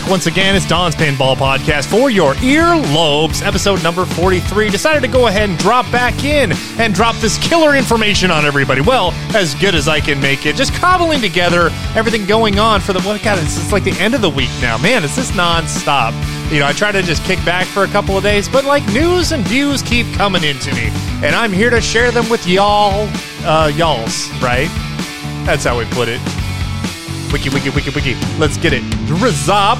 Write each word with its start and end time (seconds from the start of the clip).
back 0.00 0.10
once 0.10 0.26
again. 0.26 0.56
It's 0.56 0.66
Don's 0.66 0.96
Pinball 0.96 1.36
Podcast 1.36 1.86
for 1.86 2.10
your 2.10 2.34
earlobes, 2.34 3.46
episode 3.46 3.80
number 3.84 4.04
43. 4.04 4.68
Decided 4.68 5.02
to 5.02 5.08
go 5.08 5.28
ahead 5.28 5.48
and 5.48 5.56
drop 5.56 5.88
back 5.92 6.24
in 6.24 6.50
and 6.80 6.92
drop 6.92 7.14
this 7.18 7.38
killer 7.38 7.76
information 7.76 8.28
on 8.32 8.44
everybody. 8.44 8.80
Well, 8.80 9.12
as 9.36 9.54
good 9.54 9.72
as 9.72 9.86
I 9.86 10.00
can 10.00 10.20
make 10.20 10.46
it. 10.46 10.56
Just 10.56 10.74
cobbling 10.74 11.20
together 11.20 11.70
everything 11.94 12.26
going 12.26 12.58
on 12.58 12.80
for 12.80 12.92
the, 12.92 13.00
what, 13.02 13.22
God, 13.22 13.38
it's, 13.38 13.56
it's 13.56 13.70
like 13.70 13.84
the 13.84 13.96
end 14.00 14.14
of 14.14 14.20
the 14.20 14.30
week 14.30 14.50
now. 14.60 14.76
Man, 14.78 15.04
it's 15.04 15.14
just 15.14 15.32
nonstop. 15.34 16.12
You 16.52 16.58
know, 16.58 16.66
I 16.66 16.72
try 16.72 16.90
to 16.90 17.00
just 17.00 17.22
kick 17.22 17.38
back 17.44 17.68
for 17.68 17.84
a 17.84 17.88
couple 17.88 18.16
of 18.16 18.24
days, 18.24 18.48
but 18.48 18.64
like 18.64 18.84
news 18.88 19.30
and 19.30 19.46
views 19.46 19.80
keep 19.80 20.12
coming 20.14 20.42
into 20.42 20.74
me. 20.74 20.88
And 21.22 21.36
I'm 21.36 21.52
here 21.52 21.70
to 21.70 21.80
share 21.80 22.10
them 22.10 22.28
with 22.28 22.44
y'all, 22.48 23.08
uh, 23.44 23.70
y'alls, 23.76 24.28
right? 24.42 24.68
That's 25.46 25.62
how 25.62 25.78
we 25.78 25.84
put 25.84 26.08
it. 26.08 26.43
Wiki, 27.34 27.50
wiki, 27.50 27.70
wiki, 27.70 27.90
wiki. 27.90 28.14
Let's 28.38 28.56
get 28.56 28.72
it. 28.72 28.84
Rizop. 29.20 29.78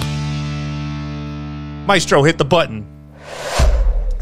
Maestro, 1.87 2.25
hit 2.25 2.37
the 2.37 2.45
button. 2.45 2.94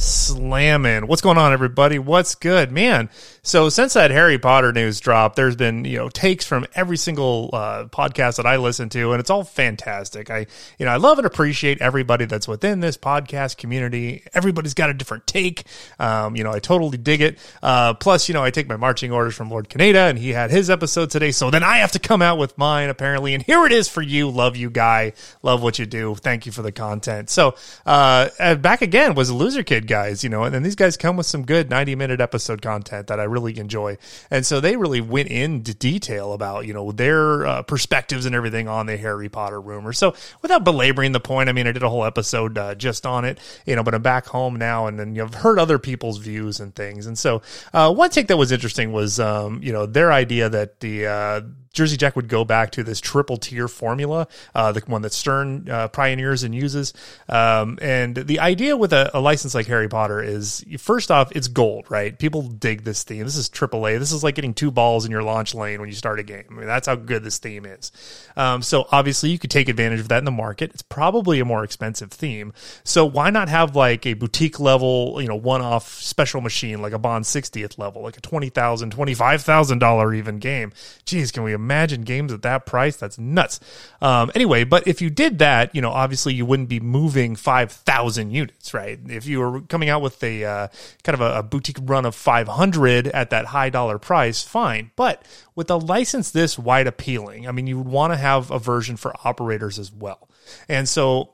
Slamming. 0.02 1.06
What's 1.06 1.22
going 1.22 1.38
on, 1.38 1.52
everybody? 1.52 2.00
What's 2.00 2.34
good? 2.34 2.72
Man, 2.72 3.08
so 3.44 3.68
since 3.68 3.92
that 3.92 4.10
Harry 4.10 4.36
Potter 4.36 4.72
news 4.72 4.98
dropped, 4.98 5.36
there's 5.36 5.54
been, 5.54 5.84
you 5.84 5.96
know, 5.96 6.08
takes 6.08 6.44
from 6.44 6.66
every 6.74 6.96
single 6.96 7.50
uh, 7.52 7.84
podcast 7.84 8.38
that 8.38 8.46
I 8.46 8.56
listen 8.56 8.88
to, 8.90 9.12
and 9.12 9.20
it's 9.20 9.30
all 9.30 9.44
fantastic. 9.44 10.28
I, 10.28 10.46
you 10.76 10.86
know, 10.86 10.92
I 10.92 10.96
love 10.96 11.18
and 11.18 11.26
appreciate 11.26 11.80
everybody 11.80 12.24
that's 12.24 12.48
within 12.48 12.80
this 12.80 12.96
podcast 12.96 13.58
community. 13.58 14.24
Everybody's 14.34 14.74
got 14.74 14.90
a 14.90 14.94
different 14.94 15.28
take. 15.28 15.62
Um, 16.00 16.34
you 16.34 16.42
know, 16.42 16.50
I 16.50 16.58
totally 16.58 16.98
dig 16.98 17.20
it. 17.20 17.38
Uh, 17.62 17.94
plus, 17.94 18.28
you 18.28 18.32
know, 18.32 18.42
I 18.42 18.50
take 18.50 18.68
my 18.68 18.76
marching 18.76 19.12
orders 19.12 19.36
from 19.36 19.50
Lord 19.50 19.68
Kaneda, 19.68 20.10
and 20.10 20.18
he 20.18 20.30
had 20.30 20.50
his 20.50 20.68
episode 20.68 21.10
today, 21.10 21.30
so 21.30 21.50
then 21.52 21.62
I 21.62 21.78
have 21.78 21.92
to 21.92 22.00
come 22.00 22.22
out 22.22 22.38
with 22.38 22.58
mine, 22.58 22.88
apparently. 22.88 23.34
And 23.34 23.42
here 23.42 23.64
it 23.66 23.72
is 23.72 23.88
for 23.88 24.02
you. 24.02 24.30
Love 24.30 24.56
you, 24.56 24.68
guy. 24.68 25.12
Love 25.42 25.62
what 25.62 25.78
you 25.78 25.86
do. 25.86 26.16
Thank 26.16 26.44
you 26.44 26.50
for 26.50 26.62
the 26.62 26.72
content. 26.72 27.30
So, 27.30 27.54
uh, 27.86 28.56
back 28.56 28.82
again 28.82 29.14
was 29.14 29.28
a 29.28 29.34
Loser 29.34 29.62
Kid 29.62 29.91
guys, 29.92 30.24
you 30.24 30.30
know, 30.30 30.44
and 30.44 30.54
then 30.54 30.62
these 30.62 30.74
guys 30.74 30.96
come 30.96 31.18
with 31.18 31.26
some 31.26 31.44
good 31.44 31.68
90 31.68 31.96
minute 31.96 32.18
episode 32.18 32.62
content 32.62 33.08
that 33.08 33.20
I 33.20 33.24
really 33.24 33.58
enjoy. 33.58 33.98
And 34.30 34.46
so 34.46 34.58
they 34.58 34.74
really 34.74 35.02
went 35.02 35.28
into 35.28 35.74
detail 35.74 36.32
about, 36.32 36.66
you 36.66 36.72
know, 36.72 36.92
their 36.92 37.44
uh, 37.46 37.60
perspectives 37.60 38.24
and 38.24 38.34
everything 38.34 38.68
on 38.68 38.86
the 38.86 38.96
Harry 38.96 39.28
Potter 39.28 39.60
rumor. 39.60 39.92
So 39.92 40.14
without 40.40 40.64
belaboring 40.64 41.12
the 41.12 41.20
point, 41.20 41.50
I 41.50 41.52
mean, 41.52 41.66
I 41.66 41.72
did 41.72 41.82
a 41.82 41.90
whole 41.90 42.06
episode 42.06 42.56
uh, 42.56 42.74
just 42.74 43.04
on 43.04 43.26
it, 43.26 43.38
you 43.66 43.76
know, 43.76 43.82
but 43.82 43.94
I'm 43.94 44.00
back 44.00 44.24
home 44.24 44.56
now 44.56 44.86
and 44.86 44.98
then 44.98 45.14
you've 45.14 45.34
heard 45.34 45.58
other 45.58 45.78
people's 45.78 46.16
views 46.16 46.58
and 46.58 46.74
things. 46.74 47.06
And 47.06 47.18
so 47.18 47.42
uh, 47.74 47.92
one 47.92 48.08
take 48.08 48.28
that 48.28 48.38
was 48.38 48.50
interesting 48.50 48.92
was, 48.92 49.20
um, 49.20 49.62
you 49.62 49.74
know, 49.74 49.84
their 49.84 50.10
idea 50.10 50.48
that 50.48 50.80
the, 50.80 51.06
uh, 51.06 51.40
Jersey 51.72 51.96
Jack 51.96 52.16
would 52.16 52.28
go 52.28 52.44
back 52.44 52.70
to 52.72 52.84
this 52.84 53.00
triple 53.00 53.36
tier 53.38 53.66
formula, 53.68 54.28
uh, 54.54 54.72
the 54.72 54.82
one 54.86 55.02
that 55.02 55.12
Stern 55.12 55.68
uh, 55.70 55.88
pioneers 55.88 56.42
and 56.42 56.54
uses. 56.54 56.92
Um, 57.28 57.78
and 57.80 58.14
the 58.14 58.40
idea 58.40 58.76
with 58.76 58.92
a, 58.92 59.10
a, 59.16 59.20
license 59.20 59.54
like 59.54 59.66
Harry 59.66 59.88
Potter 59.88 60.22
is 60.22 60.64
first 60.78 61.10
off, 61.10 61.32
it's 61.32 61.48
gold, 61.48 61.90
right? 61.90 62.18
People 62.18 62.42
dig 62.42 62.82
this 62.82 63.04
theme. 63.04 63.24
This 63.24 63.36
is 63.36 63.48
AAA. 63.48 63.98
This 63.98 64.12
is 64.12 64.22
like 64.22 64.34
getting 64.34 64.52
two 64.52 64.70
balls 64.70 65.04
in 65.04 65.10
your 65.10 65.22
launch 65.22 65.54
lane 65.54 65.80
when 65.80 65.88
you 65.88 65.94
start 65.94 66.18
a 66.18 66.22
game. 66.22 66.44
I 66.50 66.54
mean, 66.54 66.66
that's 66.66 66.86
how 66.86 66.96
good 66.96 67.22
this 67.24 67.38
theme 67.38 67.64
is. 67.64 67.90
Um, 68.36 68.62
so 68.62 68.86
obviously, 68.90 69.30
you 69.30 69.38
could 69.38 69.50
take 69.50 69.68
advantage 69.68 70.00
of 70.00 70.08
that 70.08 70.18
in 70.18 70.24
the 70.24 70.30
market. 70.30 70.72
It's 70.74 70.82
probably 70.82 71.40
a 71.40 71.44
more 71.44 71.64
expensive 71.64 72.10
theme. 72.10 72.52
So 72.84 73.06
why 73.06 73.30
not 73.30 73.48
have 73.48 73.74
like 73.76 74.04
a 74.04 74.14
boutique 74.14 74.60
level, 74.60 75.20
you 75.22 75.28
know, 75.28 75.36
one 75.36 75.62
off 75.62 75.88
special 75.88 76.40
machine 76.40 76.82
like 76.82 76.92
a 76.92 76.98
Bond 76.98 77.24
60th 77.24 77.78
level, 77.78 78.02
like 78.02 78.18
a 78.18 78.20
$20,000, 78.20 78.90
$25,000 78.90 80.16
even 80.16 80.38
game? 80.38 80.72
Geez, 81.06 81.32
can 81.32 81.44
we 81.44 81.52
imagine 81.62 82.02
games 82.02 82.32
at 82.32 82.42
that 82.42 82.66
price. 82.66 82.96
That's 82.96 83.18
nuts. 83.18 83.60
Um, 84.00 84.30
anyway, 84.34 84.64
but 84.64 84.86
if 84.86 85.00
you 85.00 85.10
did 85.10 85.38
that, 85.38 85.74
you 85.74 85.80
know, 85.80 85.90
obviously 85.90 86.34
you 86.34 86.44
wouldn't 86.44 86.68
be 86.68 86.80
moving 86.80 87.36
5,000 87.36 88.30
units, 88.30 88.74
right? 88.74 88.98
If 89.08 89.26
you 89.26 89.40
were 89.40 89.60
coming 89.62 89.88
out 89.88 90.02
with 90.02 90.22
a 90.22 90.44
uh, 90.44 90.68
kind 91.04 91.14
of 91.14 91.20
a, 91.20 91.38
a 91.38 91.42
boutique 91.42 91.78
run 91.82 92.04
of 92.04 92.14
500 92.14 93.06
at 93.08 93.30
that 93.30 93.46
high 93.46 93.70
dollar 93.70 93.98
price, 93.98 94.42
fine. 94.42 94.90
But 94.96 95.24
with 95.54 95.70
a 95.70 95.76
license 95.76 96.30
this 96.30 96.58
wide 96.58 96.86
appealing, 96.86 97.46
I 97.46 97.52
mean, 97.52 97.66
you 97.66 97.78
would 97.78 97.88
want 97.88 98.12
to 98.12 98.16
have 98.16 98.50
a 98.50 98.58
version 98.58 98.96
for 98.96 99.14
operators 99.24 99.78
as 99.78 99.92
well. 99.92 100.28
And 100.68 100.88
so 100.88 101.31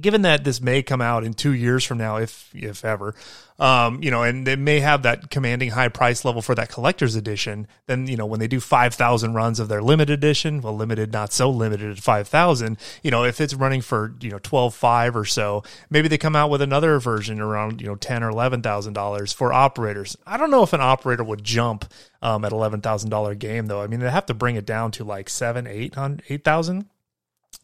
given 0.00 0.22
that 0.22 0.44
this 0.44 0.60
may 0.60 0.82
come 0.82 1.00
out 1.00 1.24
in 1.24 1.34
two 1.34 1.52
years 1.52 1.84
from 1.84 1.98
now, 1.98 2.16
if 2.16 2.50
if 2.54 2.84
ever, 2.84 3.14
um, 3.58 4.02
you 4.02 4.10
know, 4.10 4.22
and 4.22 4.46
they 4.46 4.56
may 4.56 4.80
have 4.80 5.02
that 5.02 5.30
commanding 5.30 5.70
high 5.70 5.88
price 5.88 6.24
level 6.24 6.42
for 6.42 6.54
that 6.54 6.68
collector's 6.68 7.16
edition, 7.16 7.66
then 7.86 8.06
you 8.06 8.16
know 8.16 8.26
when 8.26 8.40
they 8.40 8.48
do 8.48 8.60
five 8.60 8.94
thousand 8.94 9.34
runs 9.34 9.58
of 9.58 9.68
their 9.68 9.82
limited 9.82 10.12
edition, 10.12 10.60
well, 10.60 10.76
limited 10.76 11.12
not 11.12 11.32
so 11.32 11.48
limited 11.48 11.90
at 11.90 12.02
five 12.02 12.28
thousand, 12.28 12.76
you 13.02 13.10
know, 13.10 13.24
if 13.24 13.40
it's 13.40 13.54
running 13.54 13.80
for 13.80 14.14
you 14.20 14.30
know 14.30 14.38
twelve 14.38 14.74
five 14.74 15.16
or 15.16 15.24
so, 15.24 15.62
maybe 15.88 16.08
they 16.08 16.18
come 16.18 16.36
out 16.36 16.50
with 16.50 16.60
another 16.60 16.98
version 16.98 17.40
around 17.40 17.80
you 17.80 17.86
know 17.86 17.96
ten 17.96 18.22
or 18.22 18.28
eleven 18.28 18.60
thousand 18.60 18.92
dollars 18.92 19.32
for 19.32 19.52
operators. 19.52 20.16
I 20.26 20.36
don't 20.36 20.50
know 20.50 20.62
if 20.62 20.72
an 20.72 20.82
operator 20.82 21.24
would 21.24 21.42
jump 21.42 21.86
um, 22.20 22.44
at 22.44 22.52
eleven 22.52 22.82
thousand 22.82 23.08
dollar 23.10 23.34
game 23.34 23.66
though. 23.66 23.80
I 23.80 23.86
mean, 23.86 24.00
they 24.00 24.10
have 24.10 24.26
to 24.26 24.34
bring 24.34 24.56
it 24.56 24.66
down 24.66 24.90
to 24.92 25.04
like 25.04 25.30
seven, 25.30 25.66
eight 25.66 25.94
hundred, 25.94 26.24
eight 26.28 26.44
thousand 26.44 26.86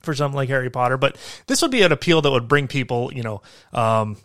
for 0.02 0.14
something 0.14 0.36
like 0.36 0.48
Harry 0.48 0.70
Potter. 0.70 0.96
But 0.96 1.16
this 1.46 1.62
would 1.62 1.70
be 1.70 1.82
an 1.82 1.92
appeal 1.92 2.22
that 2.22 2.30
would 2.30 2.48
bring 2.48 2.68
people, 2.68 3.12
you 3.12 3.22
know, 3.22 3.42
um, 3.72 4.16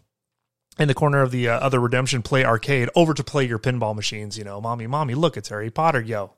in 0.80 0.88
the 0.88 0.94
corner 0.94 1.22
of 1.22 1.32
the 1.32 1.50
uh, 1.50 1.60
other 1.60 1.80
Redemption 1.80 2.22
Play 2.22 2.46
arcade 2.46 2.90
over 2.96 3.14
to 3.14 3.24
play 3.24 3.46
your 3.46 3.60
pinball 3.60 3.96
machines. 3.96 4.38
You 4.38 4.44
know, 4.44 4.62
mommy, 4.62 4.88
mommy, 4.88 5.16
look, 5.16 5.38
it's 5.38 5.50
Harry 5.50 5.72
Potter, 5.72 6.02
yo. 6.02 6.34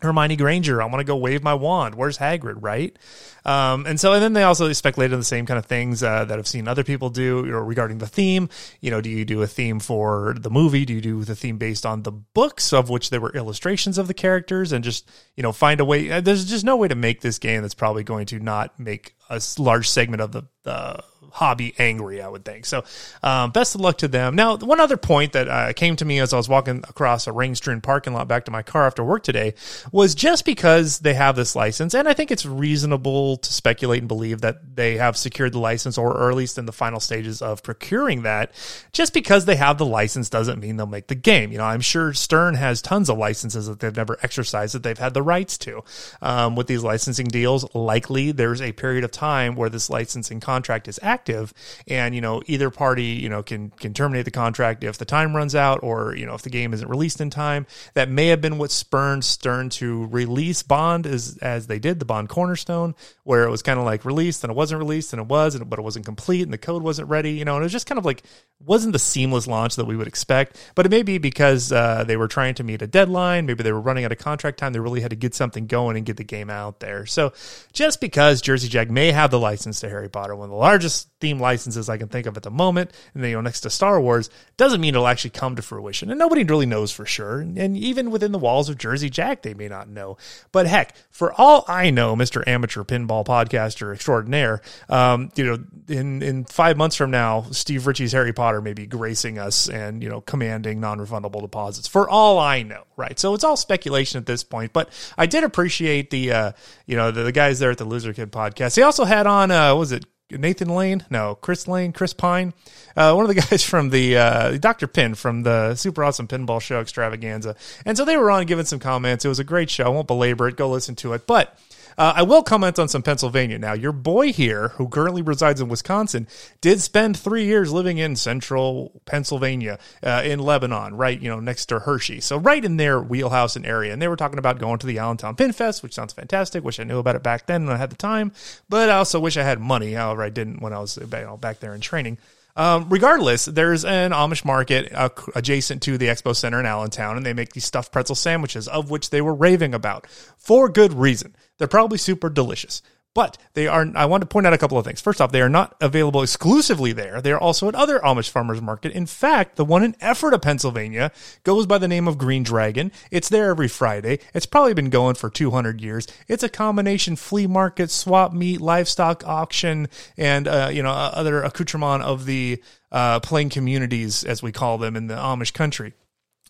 Hermione 0.00 0.36
Granger, 0.36 0.80
I 0.80 0.86
want 0.86 1.00
to 1.00 1.04
go 1.04 1.16
wave 1.16 1.42
my 1.42 1.54
wand. 1.54 1.96
Where's 1.96 2.18
Hagrid, 2.18 2.58
right? 2.60 2.96
Um, 3.44 3.86
and 3.86 3.98
so, 3.98 4.12
and 4.12 4.22
then 4.22 4.32
they 4.32 4.44
also 4.44 4.72
speculated 4.72 5.14
on 5.14 5.20
the 5.20 5.24
same 5.24 5.44
kind 5.44 5.58
of 5.58 5.66
things 5.66 6.02
uh, 6.02 6.24
that 6.26 6.38
I've 6.38 6.46
seen 6.46 6.68
other 6.68 6.84
people 6.84 7.10
do 7.10 7.44
you 7.44 7.50
know, 7.50 7.58
regarding 7.58 7.98
the 7.98 8.06
theme. 8.06 8.48
You 8.80 8.90
know, 8.90 9.00
do 9.00 9.10
you 9.10 9.24
do 9.24 9.42
a 9.42 9.46
theme 9.46 9.80
for 9.80 10.36
the 10.38 10.50
movie? 10.50 10.84
Do 10.84 10.94
you 10.94 11.00
do 11.00 11.24
the 11.24 11.34
theme 11.34 11.58
based 11.58 11.84
on 11.84 12.02
the 12.02 12.12
books, 12.12 12.72
of 12.72 12.90
which 12.90 13.10
there 13.10 13.20
were 13.20 13.32
illustrations 13.32 13.98
of 13.98 14.06
the 14.06 14.14
characters, 14.14 14.70
and 14.70 14.84
just 14.84 15.10
you 15.36 15.42
know 15.42 15.52
find 15.52 15.80
a 15.80 15.84
way? 15.84 16.10
Uh, 16.10 16.20
there's 16.20 16.44
just 16.44 16.64
no 16.64 16.76
way 16.76 16.88
to 16.88 16.94
make 16.94 17.20
this 17.20 17.38
game 17.38 17.62
that's 17.62 17.74
probably 17.74 18.04
going 18.04 18.26
to 18.26 18.38
not 18.38 18.78
make 18.78 19.16
a 19.30 19.40
large 19.58 19.88
segment 19.88 20.20
of 20.22 20.32
the, 20.32 20.42
the 20.62 21.02
hobby 21.30 21.74
angry, 21.78 22.20
I 22.20 22.28
would 22.28 22.44
think. 22.44 22.66
So, 22.66 22.84
um, 23.22 23.50
best 23.50 23.74
of 23.74 23.80
luck 23.80 23.98
to 23.98 24.08
them. 24.08 24.34
Now, 24.34 24.56
one 24.56 24.80
other 24.80 24.96
point 24.96 25.32
that 25.32 25.48
uh, 25.48 25.72
came 25.72 25.96
to 25.96 26.04
me 26.04 26.20
as 26.20 26.32
I 26.32 26.36
was 26.36 26.48
walking 26.48 26.78
across 26.88 27.26
a 27.26 27.32
rain 27.32 27.54
strewn 27.54 27.80
parking 27.80 28.12
lot 28.12 28.28
back 28.28 28.44
to 28.46 28.50
my 28.50 28.62
car 28.62 28.86
after 28.86 29.04
work 29.04 29.22
today 29.22 29.54
was 29.92 30.14
just 30.14 30.44
because 30.44 31.00
they 31.00 31.14
have 31.14 31.36
this 31.36 31.54
license, 31.54 31.94
and 31.94 32.08
I 32.08 32.14
think 32.14 32.30
it's 32.30 32.46
reasonable 32.46 33.36
to 33.38 33.52
speculate 33.52 34.00
and 34.00 34.08
believe 34.08 34.40
that 34.40 34.76
they 34.76 34.96
have 34.96 35.16
secured 35.16 35.52
the 35.52 35.58
license 35.58 35.98
or, 35.98 36.16
or 36.16 36.30
at 36.30 36.36
least 36.36 36.58
in 36.58 36.66
the 36.66 36.72
final 36.72 37.00
stages 37.00 37.42
of 37.42 37.62
procuring 37.62 38.22
that. 38.22 38.52
Just 38.92 39.12
because 39.12 39.44
they 39.44 39.56
have 39.56 39.78
the 39.78 39.86
license 39.86 40.28
doesn't 40.28 40.60
mean 40.60 40.76
they'll 40.76 40.86
make 40.86 41.08
the 41.08 41.14
game. 41.14 41.52
You 41.52 41.58
know, 41.58 41.64
I'm 41.64 41.80
sure 41.80 42.12
Stern 42.12 42.54
has 42.54 42.82
tons 42.82 43.08
of 43.08 43.18
licenses 43.18 43.66
that 43.66 43.80
they've 43.80 43.94
never 43.94 44.18
exercised 44.22 44.74
that 44.74 44.82
they've 44.82 44.98
had 44.98 45.14
the 45.14 45.22
rights 45.22 45.58
to. 45.58 45.82
Um, 46.22 46.56
with 46.56 46.66
these 46.66 46.82
licensing 46.82 47.28
deals, 47.28 47.74
likely 47.74 48.32
there's 48.32 48.62
a 48.62 48.72
period 48.72 49.04
of 49.04 49.10
time 49.18 49.56
where 49.56 49.68
this 49.68 49.90
licensing 49.90 50.40
contract 50.40 50.88
is 50.88 50.98
active 51.02 51.52
and 51.86 52.14
you 52.14 52.20
know 52.20 52.42
either 52.46 52.70
party 52.70 53.04
you 53.04 53.28
know 53.28 53.42
can 53.42 53.70
can 53.70 53.92
terminate 53.92 54.24
the 54.24 54.30
contract 54.30 54.84
if 54.84 54.98
the 54.98 55.04
time 55.04 55.34
runs 55.34 55.54
out 55.54 55.80
or 55.82 56.14
you 56.14 56.26
know 56.26 56.34
if 56.34 56.42
the 56.42 56.50
game 56.50 56.72
isn't 56.72 56.88
released 56.88 57.20
in 57.20 57.30
time. 57.30 57.66
That 57.94 58.08
may 58.08 58.28
have 58.28 58.40
been 58.40 58.58
what 58.58 58.70
spurned 58.70 59.24
stern 59.24 59.70
to 59.70 60.06
release 60.06 60.62
bond 60.62 61.06
as 61.06 61.38
as 61.38 61.66
they 61.66 61.78
did 61.78 61.98
the 61.98 62.04
bond 62.04 62.28
cornerstone 62.28 62.94
where 63.24 63.44
it 63.44 63.50
was 63.50 63.62
kind 63.62 63.78
of 63.78 63.84
like 63.84 64.04
released 64.04 64.44
and 64.44 64.50
it 64.50 64.56
wasn't 64.56 64.78
released 64.78 65.12
and 65.12 65.20
it 65.20 65.26
was 65.26 65.54
and 65.54 65.68
but 65.68 65.78
it 65.78 65.82
wasn't 65.82 66.04
complete 66.04 66.42
and 66.42 66.52
the 66.52 66.58
code 66.58 66.82
wasn't 66.82 67.08
ready 67.08 67.32
you 67.32 67.44
know 67.44 67.56
and 67.56 67.62
it 67.62 67.66
was 67.66 67.72
just 67.72 67.86
kind 67.86 67.98
of 67.98 68.04
like 68.04 68.22
wasn't 68.64 68.92
the 68.92 68.98
seamless 68.98 69.46
launch 69.46 69.76
that 69.76 69.84
we 69.84 69.96
would 69.96 70.08
expect. 70.08 70.56
But 70.74 70.86
it 70.86 70.88
may 70.90 71.02
be 71.02 71.18
because 71.18 71.70
uh, 71.72 72.04
they 72.04 72.16
were 72.16 72.28
trying 72.28 72.54
to 72.54 72.64
meet 72.64 72.82
a 72.82 72.86
deadline. 72.86 73.46
Maybe 73.46 73.62
they 73.62 73.72
were 73.72 73.80
running 73.80 74.04
out 74.04 74.12
of 74.12 74.18
contract 74.18 74.58
time. 74.58 74.72
They 74.72 74.80
really 74.80 75.00
had 75.00 75.10
to 75.10 75.16
get 75.16 75.34
something 75.34 75.66
going 75.66 75.96
and 75.96 76.04
get 76.04 76.16
the 76.16 76.24
game 76.24 76.50
out 76.50 76.80
there. 76.80 77.06
So 77.06 77.32
just 77.72 78.00
because 78.00 78.40
jersey 78.40 78.68
jack 78.68 78.90
may 78.90 79.07
have 79.12 79.30
the 79.30 79.38
license 79.38 79.80
to 79.80 79.88
harry 79.88 80.08
potter 80.08 80.34
one 80.34 80.44
of 80.44 80.50
the 80.50 80.56
largest 80.56 81.08
theme 81.20 81.40
licenses 81.40 81.88
I 81.88 81.98
can 81.98 82.08
think 82.08 82.26
of 82.26 82.36
at 82.36 82.42
the 82.42 82.50
moment, 82.50 82.92
and 83.14 83.22
then 83.22 83.30
you 83.30 83.36
know 83.36 83.42
next 83.42 83.60
to 83.62 83.70
Star 83.70 84.00
Wars, 84.00 84.30
doesn't 84.56 84.80
mean 84.80 84.94
it'll 84.94 85.06
actually 85.06 85.30
come 85.30 85.56
to 85.56 85.62
fruition. 85.62 86.10
And 86.10 86.18
nobody 86.18 86.44
really 86.44 86.66
knows 86.66 86.92
for 86.92 87.06
sure. 87.06 87.40
And 87.40 87.76
even 87.76 88.10
within 88.10 88.32
the 88.32 88.38
walls 88.38 88.68
of 88.68 88.78
Jersey 88.78 89.10
Jack, 89.10 89.42
they 89.42 89.54
may 89.54 89.68
not 89.68 89.88
know. 89.88 90.16
But 90.52 90.66
heck, 90.66 90.94
for 91.10 91.32
all 91.32 91.64
I 91.68 91.90
know, 91.90 92.14
Mr. 92.14 92.46
Amateur 92.46 92.84
Pinball 92.84 93.24
Podcaster 93.24 93.92
Extraordinaire, 93.92 94.60
um, 94.88 95.30
you 95.34 95.44
know, 95.44 95.64
in 95.88 96.22
in 96.22 96.44
five 96.44 96.76
months 96.76 96.96
from 96.96 97.10
now, 97.10 97.46
Steve 97.50 97.86
Ritchie's 97.86 98.12
Harry 98.12 98.32
Potter 98.32 98.60
may 98.60 98.72
be 98.72 98.86
gracing 98.86 99.38
us 99.38 99.68
and 99.68 100.02
you 100.02 100.08
know 100.08 100.20
commanding 100.20 100.80
non-refundable 100.80 101.40
deposits. 101.40 101.88
For 101.88 102.08
all 102.08 102.38
I 102.38 102.62
know, 102.62 102.84
right? 102.96 103.18
So 103.18 103.34
it's 103.34 103.44
all 103.44 103.56
speculation 103.56 104.18
at 104.18 104.26
this 104.26 104.44
point. 104.44 104.72
But 104.72 104.90
I 105.16 105.26
did 105.26 105.44
appreciate 105.44 106.10
the 106.10 106.32
uh, 106.32 106.52
you 106.86 106.96
know 106.96 107.10
the, 107.10 107.24
the 107.24 107.32
guys 107.32 107.58
there 107.58 107.70
at 107.70 107.78
the 107.78 107.84
Loser 107.84 108.12
Kid 108.12 108.30
podcast. 108.30 108.76
They 108.76 108.82
also 108.82 108.97
had 109.04 109.26
on 109.26 109.50
uh, 109.50 109.74
was 109.74 109.92
it 109.92 110.04
Nathan 110.30 110.68
Lane, 110.68 111.04
no, 111.08 111.34
Chris 111.34 111.66
Lane, 111.66 111.92
Chris 111.92 112.12
Pine, 112.12 112.52
uh, 112.96 113.14
one 113.14 113.28
of 113.28 113.34
the 113.34 113.40
guys 113.50 113.62
from 113.62 113.90
the 113.90 114.16
uh, 114.18 114.58
Dr. 114.58 114.86
Pin 114.86 115.14
from 115.14 115.42
the 115.42 115.74
Super 115.74 116.04
Awesome 116.04 116.28
Pinball 116.28 116.60
Show 116.60 116.80
Extravaganza. 116.80 117.56
And 117.86 117.96
so 117.96 118.04
they 118.04 118.16
were 118.16 118.30
on 118.30 118.44
giving 118.46 118.66
some 118.66 118.78
comments. 118.78 119.24
It 119.24 119.28
was 119.28 119.38
a 119.38 119.44
great 119.44 119.70
show. 119.70 119.84
I 119.84 119.88
won't 119.88 120.06
belabor 120.06 120.48
it. 120.48 120.56
Go 120.56 120.68
listen 120.68 120.96
to 120.96 121.14
it. 121.14 121.26
But 121.26 121.58
uh, 121.98 122.12
I 122.16 122.22
will 122.22 122.44
comment 122.44 122.78
on 122.78 122.88
some 122.88 123.02
Pennsylvania. 123.02 123.58
Now, 123.58 123.72
your 123.72 123.92
boy 123.92 124.32
here, 124.32 124.68
who 124.68 124.88
currently 124.88 125.20
resides 125.20 125.60
in 125.60 125.68
Wisconsin, 125.68 126.28
did 126.60 126.80
spend 126.80 127.18
three 127.18 127.44
years 127.44 127.72
living 127.72 127.98
in 127.98 128.14
central 128.14 129.02
Pennsylvania, 129.04 129.80
uh, 130.02 130.22
in 130.24 130.38
Lebanon, 130.38 130.94
right, 130.94 131.20
you 131.20 131.28
know, 131.28 131.40
next 131.40 131.66
to 131.66 131.80
Hershey. 131.80 132.20
So 132.20 132.36
right 132.36 132.64
in 132.64 132.76
their 132.76 133.00
wheelhouse 133.00 133.56
and 133.56 133.66
area. 133.66 133.92
And 133.92 134.00
they 134.00 134.08
were 134.08 134.16
talking 134.16 134.38
about 134.38 134.60
going 134.60 134.78
to 134.78 134.86
the 134.86 134.98
Allentown 134.98 135.34
Pin 135.34 135.52
Fest, 135.52 135.82
which 135.82 135.94
sounds 135.94 136.12
fantastic. 136.12 136.62
Wish 136.62 136.78
I 136.78 136.84
knew 136.84 136.98
about 136.98 137.16
it 137.16 137.22
back 137.24 137.46
then 137.46 137.66
when 137.66 137.74
I 137.74 137.78
had 137.78 137.90
the 137.90 137.96
time. 137.96 138.32
But 138.68 138.88
I 138.88 138.96
also 138.96 139.18
wish 139.18 139.36
I 139.36 139.42
had 139.42 139.58
money. 139.58 139.92
However, 139.92 140.22
I 140.22 140.30
didn't 140.30 140.62
when 140.62 140.72
I 140.72 140.78
was 140.78 140.96
you 140.96 141.06
know, 141.06 141.36
back 141.36 141.58
there 141.58 141.74
in 141.74 141.80
training. 141.80 142.18
Um, 142.58 142.88
regardless, 142.88 143.44
there's 143.44 143.84
an 143.84 144.10
Amish 144.10 144.44
market 144.44 144.92
uh, 144.92 145.10
adjacent 145.36 145.80
to 145.84 145.96
the 145.96 146.06
Expo 146.06 146.34
Center 146.34 146.58
in 146.58 146.66
Allentown, 146.66 147.16
and 147.16 147.24
they 147.24 147.32
make 147.32 147.52
these 147.52 147.64
stuffed 147.64 147.92
pretzel 147.92 148.16
sandwiches, 148.16 148.66
of 148.66 148.90
which 148.90 149.10
they 149.10 149.20
were 149.20 149.32
raving 149.32 149.74
about 149.74 150.08
for 150.36 150.68
good 150.68 150.92
reason. 150.92 151.36
They're 151.56 151.68
probably 151.68 151.98
super 151.98 152.28
delicious. 152.28 152.82
But 153.14 153.38
they 153.54 153.66
are, 153.66 153.90
I 153.96 154.04
want 154.04 154.20
to 154.20 154.26
point 154.26 154.46
out 154.46 154.52
a 154.52 154.58
couple 154.58 154.78
of 154.78 154.84
things. 154.84 155.00
First 155.00 155.20
off, 155.20 155.32
they 155.32 155.40
are 155.40 155.48
not 155.48 155.74
available 155.80 156.22
exclusively 156.22 156.92
there. 156.92 157.20
They 157.20 157.32
are 157.32 157.40
also 157.40 157.66
at 157.68 157.74
other 157.74 157.98
Amish 158.00 158.28
farmers 158.30 158.62
market. 158.62 158.92
In 158.92 159.06
fact, 159.06 159.56
the 159.56 159.64
one 159.64 159.82
in 159.82 159.96
Ephrata, 160.00 160.38
Pennsylvania 160.38 161.10
goes 161.42 161.66
by 161.66 161.78
the 161.78 161.88
name 161.88 162.06
of 162.06 162.18
Green 162.18 162.42
Dragon. 162.42 162.92
It's 163.10 163.28
there 163.28 163.50
every 163.50 163.66
Friday. 163.66 164.20
It's 164.34 164.46
probably 164.46 164.74
been 164.74 164.90
going 164.90 165.16
for 165.16 165.30
200 165.30 165.80
years. 165.80 166.06
It's 166.28 166.42
a 166.42 166.48
combination 166.48 167.16
flea 167.16 167.46
market, 167.46 167.90
swap 167.90 168.32
meet, 168.32 168.60
livestock 168.60 169.26
auction, 169.26 169.88
and, 170.16 170.46
uh, 170.46 170.70
you 170.72 170.82
know, 170.82 170.90
other 170.90 171.42
accoutrement 171.42 172.04
of 172.04 172.24
the, 172.24 172.62
uh, 172.92 173.20
plain 173.20 173.50
communities, 173.50 174.22
as 174.22 174.42
we 174.42 174.52
call 174.52 174.78
them 174.78 174.94
in 174.96 175.08
the 175.08 175.16
Amish 175.16 175.52
country. 175.52 175.94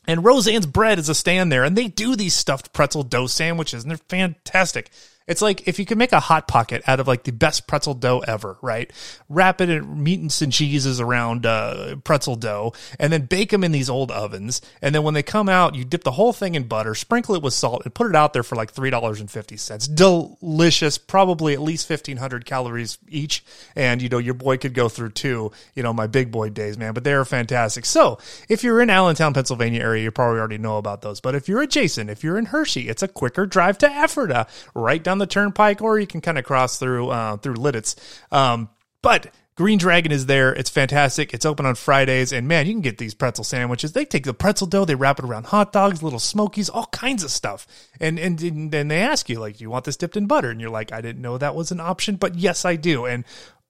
And 0.06 0.24
Roseanne's 0.24 0.66
Bread 0.66 0.98
is 0.98 1.10
a 1.10 1.14
stand 1.14 1.52
there, 1.52 1.64
and 1.64 1.76
they 1.76 1.86
do 1.88 2.16
these 2.16 2.34
stuffed 2.34 2.72
pretzel 2.72 3.02
dough 3.02 3.26
sandwiches, 3.26 3.84
and 3.84 3.90
they're 3.90 3.98
fantastic. 4.08 4.90
It's 5.28 5.42
like 5.42 5.68
if 5.68 5.78
you 5.78 5.84
could 5.84 5.98
make 5.98 6.12
a 6.12 6.20
hot 6.20 6.48
pocket 6.48 6.82
out 6.88 6.98
of 6.98 7.06
like 7.06 7.22
the 7.22 7.32
best 7.32 7.66
pretzel 7.66 7.94
dough 7.94 8.24
ever, 8.26 8.56
right? 8.62 8.90
Wrap 9.28 9.60
it 9.60 9.68
in 9.68 10.02
meat 10.02 10.20
and 10.20 10.32
some 10.32 10.50
cheeses 10.50 11.00
around 11.00 11.46
uh, 11.46 11.96
pretzel 12.02 12.34
dough, 12.34 12.72
and 12.98 13.12
then 13.12 13.26
bake 13.26 13.50
them 13.50 13.62
in 13.62 13.70
these 13.70 13.90
old 13.90 14.10
ovens. 14.10 14.60
And 14.82 14.94
then 14.94 15.02
when 15.02 15.14
they 15.14 15.22
come 15.22 15.48
out, 15.48 15.74
you 15.74 15.84
dip 15.84 16.02
the 16.02 16.12
whole 16.12 16.32
thing 16.32 16.54
in 16.54 16.64
butter, 16.64 16.94
sprinkle 16.94 17.34
it 17.34 17.42
with 17.42 17.54
salt, 17.54 17.82
and 17.84 17.94
put 17.94 18.08
it 18.08 18.16
out 18.16 18.32
there 18.32 18.42
for 18.42 18.56
like 18.56 18.72
three 18.72 18.90
dollars 18.90 19.20
and 19.20 19.30
fifty 19.30 19.56
cents. 19.56 19.86
Delicious, 19.86 20.96
probably 20.98 21.52
at 21.52 21.60
least 21.60 21.86
fifteen 21.86 22.16
hundred 22.16 22.46
calories 22.46 22.98
each. 23.08 23.44
And 23.76 24.00
you 24.00 24.08
know 24.08 24.18
your 24.18 24.34
boy 24.34 24.56
could 24.56 24.74
go 24.74 24.88
through 24.88 25.10
two. 25.10 25.52
You 25.74 25.82
know 25.82 25.92
my 25.92 26.06
big 26.06 26.30
boy 26.30 26.48
days, 26.48 26.78
man. 26.78 26.94
But 26.94 27.04
they 27.04 27.12
are 27.12 27.26
fantastic. 27.26 27.84
So 27.84 28.18
if 28.48 28.64
you're 28.64 28.80
in 28.80 28.88
Allentown, 28.88 29.34
Pennsylvania 29.34 29.82
area, 29.82 30.04
you 30.04 30.10
probably 30.10 30.38
already 30.38 30.58
know 30.58 30.78
about 30.78 31.02
those. 31.02 31.20
But 31.20 31.34
if 31.34 31.48
you're 31.48 31.60
adjacent, 31.60 32.08
if 32.08 32.24
you're 32.24 32.38
in 32.38 32.46
Hershey, 32.46 32.88
it's 32.88 33.02
a 33.02 33.08
quicker 33.08 33.44
drive 33.44 33.76
to 33.78 33.86
Ephrata, 33.86 34.46
right 34.74 35.02
down 35.02 35.17
the 35.18 35.26
turnpike, 35.26 35.82
or 35.82 35.98
you 35.98 36.06
can 36.06 36.20
kind 36.20 36.38
of 36.38 36.44
cross 36.44 36.78
through 36.78 37.10
uh, 37.10 37.36
through 37.36 37.54
Lititz. 37.54 37.96
Um, 38.32 38.68
but 39.02 39.32
Green 39.58 39.78
Dragon 39.78 40.12
is 40.12 40.26
there. 40.26 40.54
It's 40.54 40.70
fantastic. 40.70 41.34
It's 41.34 41.44
open 41.44 41.66
on 41.66 41.74
Fridays, 41.74 42.32
and 42.32 42.46
man, 42.46 42.66
you 42.66 42.72
can 42.74 42.80
get 42.80 42.98
these 42.98 43.12
pretzel 43.12 43.42
sandwiches. 43.42 43.92
They 43.92 44.04
take 44.04 44.22
the 44.22 44.32
pretzel 44.32 44.68
dough, 44.68 44.84
they 44.84 44.94
wrap 44.94 45.18
it 45.18 45.24
around 45.24 45.46
hot 45.46 45.72
dogs, 45.72 46.00
little 46.00 46.20
smokies, 46.20 46.68
all 46.68 46.86
kinds 46.86 47.24
of 47.24 47.30
stuff. 47.32 47.66
And 48.00 48.20
and 48.20 48.40
and 48.40 48.70
then 48.70 48.86
they 48.86 49.00
ask 49.00 49.28
you 49.28 49.40
like, 49.40 49.56
"Do 49.56 49.64
you 49.64 49.70
want 49.70 49.84
this 49.84 49.96
dipped 49.96 50.16
in 50.16 50.26
butter?" 50.26 50.50
And 50.50 50.60
you're 50.60 50.70
like, 50.70 50.92
"I 50.92 51.00
didn't 51.00 51.22
know 51.22 51.38
that 51.38 51.56
was 51.56 51.72
an 51.72 51.80
option, 51.80 52.14
but 52.14 52.36
yes, 52.36 52.64
I 52.64 52.76
do." 52.76 53.04
And 53.04 53.24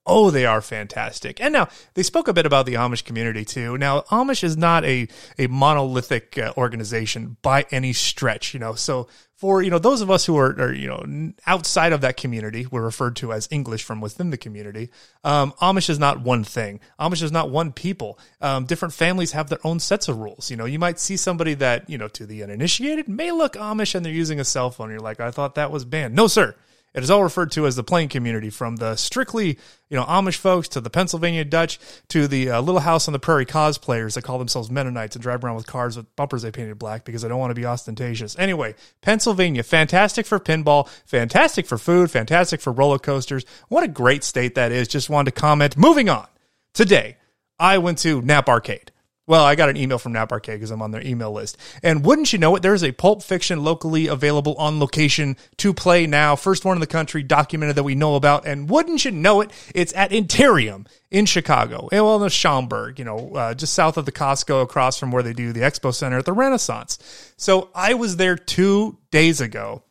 Oh, 0.08 0.30
they 0.30 0.46
are 0.46 0.62
fantastic. 0.62 1.38
And 1.38 1.52
now 1.52 1.68
they 1.92 2.02
spoke 2.02 2.28
a 2.28 2.32
bit 2.32 2.46
about 2.46 2.64
the 2.64 2.74
Amish 2.74 3.04
community 3.04 3.44
too. 3.44 3.76
Now, 3.76 4.00
Amish 4.10 4.42
is 4.42 4.56
not 4.56 4.84
a, 4.86 5.06
a 5.38 5.48
monolithic 5.48 6.38
uh, 6.38 6.54
organization 6.56 7.36
by 7.42 7.66
any 7.70 7.92
stretch, 7.92 8.54
you 8.54 8.60
know. 8.60 8.72
So 8.72 9.08
for, 9.36 9.62
you 9.62 9.70
know, 9.70 9.78
those 9.78 10.00
of 10.00 10.10
us 10.10 10.24
who 10.24 10.36
are, 10.38 10.58
are, 10.58 10.72
you 10.72 10.88
know, 10.88 11.32
outside 11.46 11.92
of 11.92 12.00
that 12.00 12.16
community, 12.16 12.66
we're 12.70 12.82
referred 12.82 13.16
to 13.16 13.34
as 13.34 13.48
English 13.50 13.84
from 13.84 14.00
within 14.00 14.30
the 14.30 14.38
community. 14.38 14.90
Um, 15.24 15.52
Amish 15.60 15.90
is 15.90 15.98
not 15.98 16.22
one 16.22 16.42
thing. 16.42 16.80
Amish 16.98 17.22
is 17.22 17.30
not 17.30 17.50
one 17.50 17.72
people. 17.72 18.18
Um, 18.40 18.64
different 18.64 18.94
families 18.94 19.32
have 19.32 19.50
their 19.50 19.60
own 19.62 19.78
sets 19.78 20.08
of 20.08 20.16
rules. 20.16 20.50
You 20.50 20.56
know, 20.56 20.64
you 20.64 20.78
might 20.78 20.98
see 20.98 21.18
somebody 21.18 21.52
that, 21.54 21.88
you 21.90 21.98
know, 21.98 22.08
to 22.08 22.24
the 22.24 22.42
uninitiated 22.42 23.08
may 23.08 23.30
look 23.30 23.52
Amish 23.52 23.94
and 23.94 24.04
they're 24.04 24.12
using 24.12 24.40
a 24.40 24.44
cell 24.44 24.70
phone. 24.70 24.90
You're 24.90 25.00
like, 25.00 25.20
I 25.20 25.30
thought 25.30 25.56
that 25.56 25.70
was 25.70 25.84
banned. 25.84 26.14
No, 26.14 26.28
sir. 26.28 26.56
It 26.94 27.02
is 27.02 27.10
all 27.10 27.22
referred 27.22 27.52
to 27.52 27.66
as 27.66 27.76
the 27.76 27.84
plain 27.84 28.08
community, 28.08 28.50
from 28.50 28.76
the 28.76 28.96
strictly, 28.96 29.58
you 29.88 29.96
know, 29.96 30.04
Amish 30.04 30.36
folks 30.36 30.68
to 30.68 30.80
the 30.80 30.90
Pennsylvania 30.90 31.44
Dutch 31.44 31.78
to 32.08 32.26
the 32.26 32.50
uh, 32.50 32.60
Little 32.60 32.80
House 32.80 33.08
on 33.08 33.12
the 33.12 33.18
Prairie 33.18 33.46
cosplayers 33.46 34.14
that 34.14 34.22
call 34.22 34.38
themselves 34.38 34.70
Mennonites 34.70 35.14
and 35.14 35.22
drive 35.22 35.44
around 35.44 35.56
with 35.56 35.66
cars 35.66 35.96
with 35.96 36.14
bumpers 36.16 36.42
they 36.42 36.50
painted 36.50 36.78
black 36.78 37.04
because 37.04 37.22
they 37.22 37.28
don't 37.28 37.38
want 37.38 37.50
to 37.50 37.54
be 37.54 37.66
ostentatious. 37.66 38.38
Anyway, 38.38 38.74
Pennsylvania, 39.02 39.62
fantastic 39.62 40.26
for 40.26 40.40
pinball, 40.40 40.88
fantastic 41.04 41.66
for 41.66 41.78
food, 41.78 42.10
fantastic 42.10 42.60
for 42.60 42.72
roller 42.72 42.98
coasters. 42.98 43.44
What 43.68 43.84
a 43.84 43.88
great 43.88 44.24
state 44.24 44.54
that 44.54 44.72
is. 44.72 44.88
Just 44.88 45.10
wanted 45.10 45.34
to 45.34 45.40
comment. 45.40 45.76
Moving 45.76 46.08
on. 46.08 46.26
Today, 46.72 47.16
I 47.58 47.78
went 47.78 47.98
to 47.98 48.22
Nap 48.22 48.48
Arcade. 48.48 48.92
Well, 49.28 49.44
I 49.44 49.56
got 49.56 49.68
an 49.68 49.76
email 49.76 49.98
from 49.98 50.14
Nap 50.14 50.32
Arcade 50.32 50.56
because 50.56 50.70
I'm 50.70 50.80
on 50.80 50.90
their 50.90 51.06
email 51.06 51.30
list. 51.30 51.58
And 51.82 52.02
wouldn't 52.02 52.32
you 52.32 52.38
know 52.38 52.56
it, 52.56 52.62
there's 52.62 52.82
a 52.82 52.92
Pulp 52.92 53.22
Fiction 53.22 53.62
locally 53.62 54.06
available 54.06 54.54
on 54.54 54.80
location 54.80 55.36
to 55.58 55.74
play 55.74 56.06
now. 56.06 56.34
First 56.34 56.64
one 56.64 56.78
in 56.78 56.80
the 56.80 56.86
country 56.86 57.22
documented 57.22 57.76
that 57.76 57.82
we 57.82 57.94
know 57.94 58.14
about. 58.14 58.46
And 58.46 58.70
wouldn't 58.70 59.04
you 59.04 59.10
know 59.10 59.42
it, 59.42 59.50
it's 59.74 59.94
at 59.94 60.12
Interium 60.12 60.86
in 61.10 61.26
Chicago. 61.26 61.90
Well, 61.92 62.24
in 62.24 62.30
Schaumburg, 62.30 62.98
you 62.98 63.04
know, 63.04 63.34
uh, 63.34 63.52
just 63.52 63.74
south 63.74 63.98
of 63.98 64.06
the 64.06 64.12
Costco 64.12 64.62
across 64.62 64.98
from 64.98 65.10
where 65.10 65.22
they 65.22 65.34
do 65.34 65.52
the 65.52 65.60
Expo 65.60 65.94
Center 65.94 66.16
at 66.16 66.24
the 66.24 66.32
Renaissance. 66.32 66.98
So 67.36 67.68
I 67.74 67.92
was 67.94 68.16
there 68.16 68.36
two 68.36 68.96
days 69.10 69.42
ago 69.42 69.82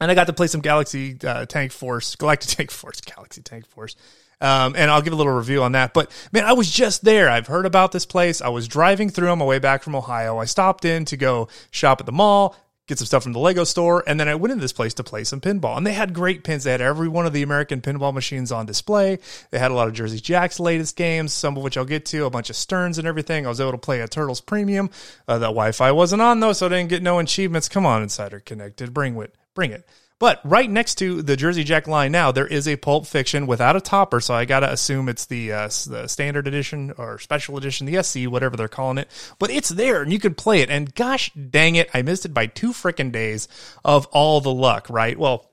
and 0.00 0.08
I 0.08 0.14
got 0.14 0.28
to 0.28 0.32
play 0.32 0.46
some 0.46 0.60
Galaxy 0.60 1.18
uh, 1.24 1.46
Tank 1.46 1.72
Force, 1.72 2.14
Galactic 2.14 2.50
Tank 2.56 2.70
Force, 2.70 3.00
Galaxy 3.00 3.42
Tank 3.42 3.66
Force. 3.66 3.96
Um, 4.40 4.74
and 4.76 4.90
I'll 4.90 5.02
give 5.02 5.12
a 5.12 5.16
little 5.16 5.32
review 5.32 5.62
on 5.62 5.72
that. 5.72 5.92
But 5.92 6.10
man, 6.32 6.44
I 6.44 6.52
was 6.52 6.70
just 6.70 7.04
there. 7.04 7.28
I've 7.28 7.48
heard 7.48 7.66
about 7.66 7.92
this 7.92 8.06
place. 8.06 8.40
I 8.40 8.48
was 8.48 8.68
driving 8.68 9.10
through 9.10 9.30
on 9.30 9.38
my 9.38 9.44
way 9.44 9.58
back 9.58 9.82
from 9.82 9.96
Ohio. 9.96 10.38
I 10.38 10.44
stopped 10.44 10.84
in 10.84 11.04
to 11.06 11.16
go 11.16 11.48
shop 11.70 12.00
at 12.00 12.06
the 12.06 12.12
mall, 12.12 12.54
get 12.86 12.98
some 12.98 13.06
stuff 13.06 13.24
from 13.24 13.32
the 13.32 13.38
Lego 13.40 13.64
store, 13.64 14.04
and 14.06 14.18
then 14.18 14.28
I 14.28 14.36
went 14.36 14.52
into 14.52 14.62
this 14.62 14.72
place 14.72 14.94
to 14.94 15.04
play 15.04 15.24
some 15.24 15.40
pinball. 15.40 15.76
And 15.76 15.86
they 15.86 15.92
had 15.92 16.14
great 16.14 16.44
pins. 16.44 16.64
They 16.64 16.70
had 16.70 16.80
every 16.80 17.08
one 17.08 17.26
of 17.26 17.32
the 17.32 17.42
American 17.42 17.80
pinball 17.80 18.14
machines 18.14 18.52
on 18.52 18.64
display. 18.64 19.18
They 19.50 19.58
had 19.58 19.72
a 19.72 19.74
lot 19.74 19.88
of 19.88 19.94
Jersey 19.94 20.20
Jack's 20.20 20.60
latest 20.60 20.96
games, 20.96 21.32
some 21.32 21.56
of 21.56 21.62
which 21.64 21.76
I'll 21.76 21.84
get 21.84 22.06
to, 22.06 22.24
a 22.24 22.30
bunch 22.30 22.48
of 22.48 22.56
Sterns 22.56 22.98
and 22.98 23.08
everything. 23.08 23.44
I 23.44 23.48
was 23.48 23.60
able 23.60 23.72
to 23.72 23.78
play 23.78 24.00
a 24.00 24.08
Turtles 24.08 24.40
Premium. 24.40 24.88
Uh, 25.26 25.38
the 25.38 25.46
Wi-Fi 25.46 25.90
wasn't 25.92 26.22
on 26.22 26.40
though, 26.40 26.52
so 26.52 26.66
I 26.66 26.68
didn't 26.70 26.90
get 26.90 27.02
no 27.02 27.18
achievements. 27.18 27.68
Come 27.68 27.84
on, 27.84 28.02
Insider 28.02 28.40
Connected, 28.40 28.94
bring 28.94 29.20
it, 29.20 29.34
bring 29.54 29.72
it. 29.72 29.86
But 30.20 30.40
right 30.42 30.68
next 30.68 30.96
to 30.96 31.22
the 31.22 31.36
Jersey 31.36 31.62
Jack 31.62 31.86
line 31.86 32.10
now, 32.10 32.32
there 32.32 32.46
is 32.46 32.66
a 32.66 32.76
Pulp 32.76 33.06
Fiction 33.06 33.46
without 33.46 33.76
a 33.76 33.80
topper, 33.80 34.20
so 34.20 34.34
I 34.34 34.44
gotta 34.44 34.70
assume 34.72 35.08
it's 35.08 35.26
the 35.26 35.52
uh, 35.52 35.68
the 35.86 36.08
standard 36.08 36.48
edition 36.48 36.92
or 36.98 37.18
special 37.20 37.56
edition, 37.56 37.86
the 37.86 38.02
SC, 38.02 38.24
whatever 38.24 38.56
they're 38.56 38.66
calling 38.66 38.98
it. 38.98 39.08
But 39.38 39.50
it's 39.50 39.68
there, 39.68 40.02
and 40.02 40.12
you 40.12 40.18
can 40.18 40.34
play 40.34 40.60
it. 40.60 40.70
And 40.70 40.92
gosh 40.94 41.30
dang 41.32 41.76
it, 41.76 41.88
I 41.94 42.02
missed 42.02 42.24
it 42.24 42.34
by 42.34 42.46
two 42.46 42.72
freaking 42.72 43.12
days 43.12 43.46
of 43.84 44.06
all 44.06 44.40
the 44.40 44.52
luck. 44.52 44.90
Right? 44.90 45.16
Well, 45.16 45.47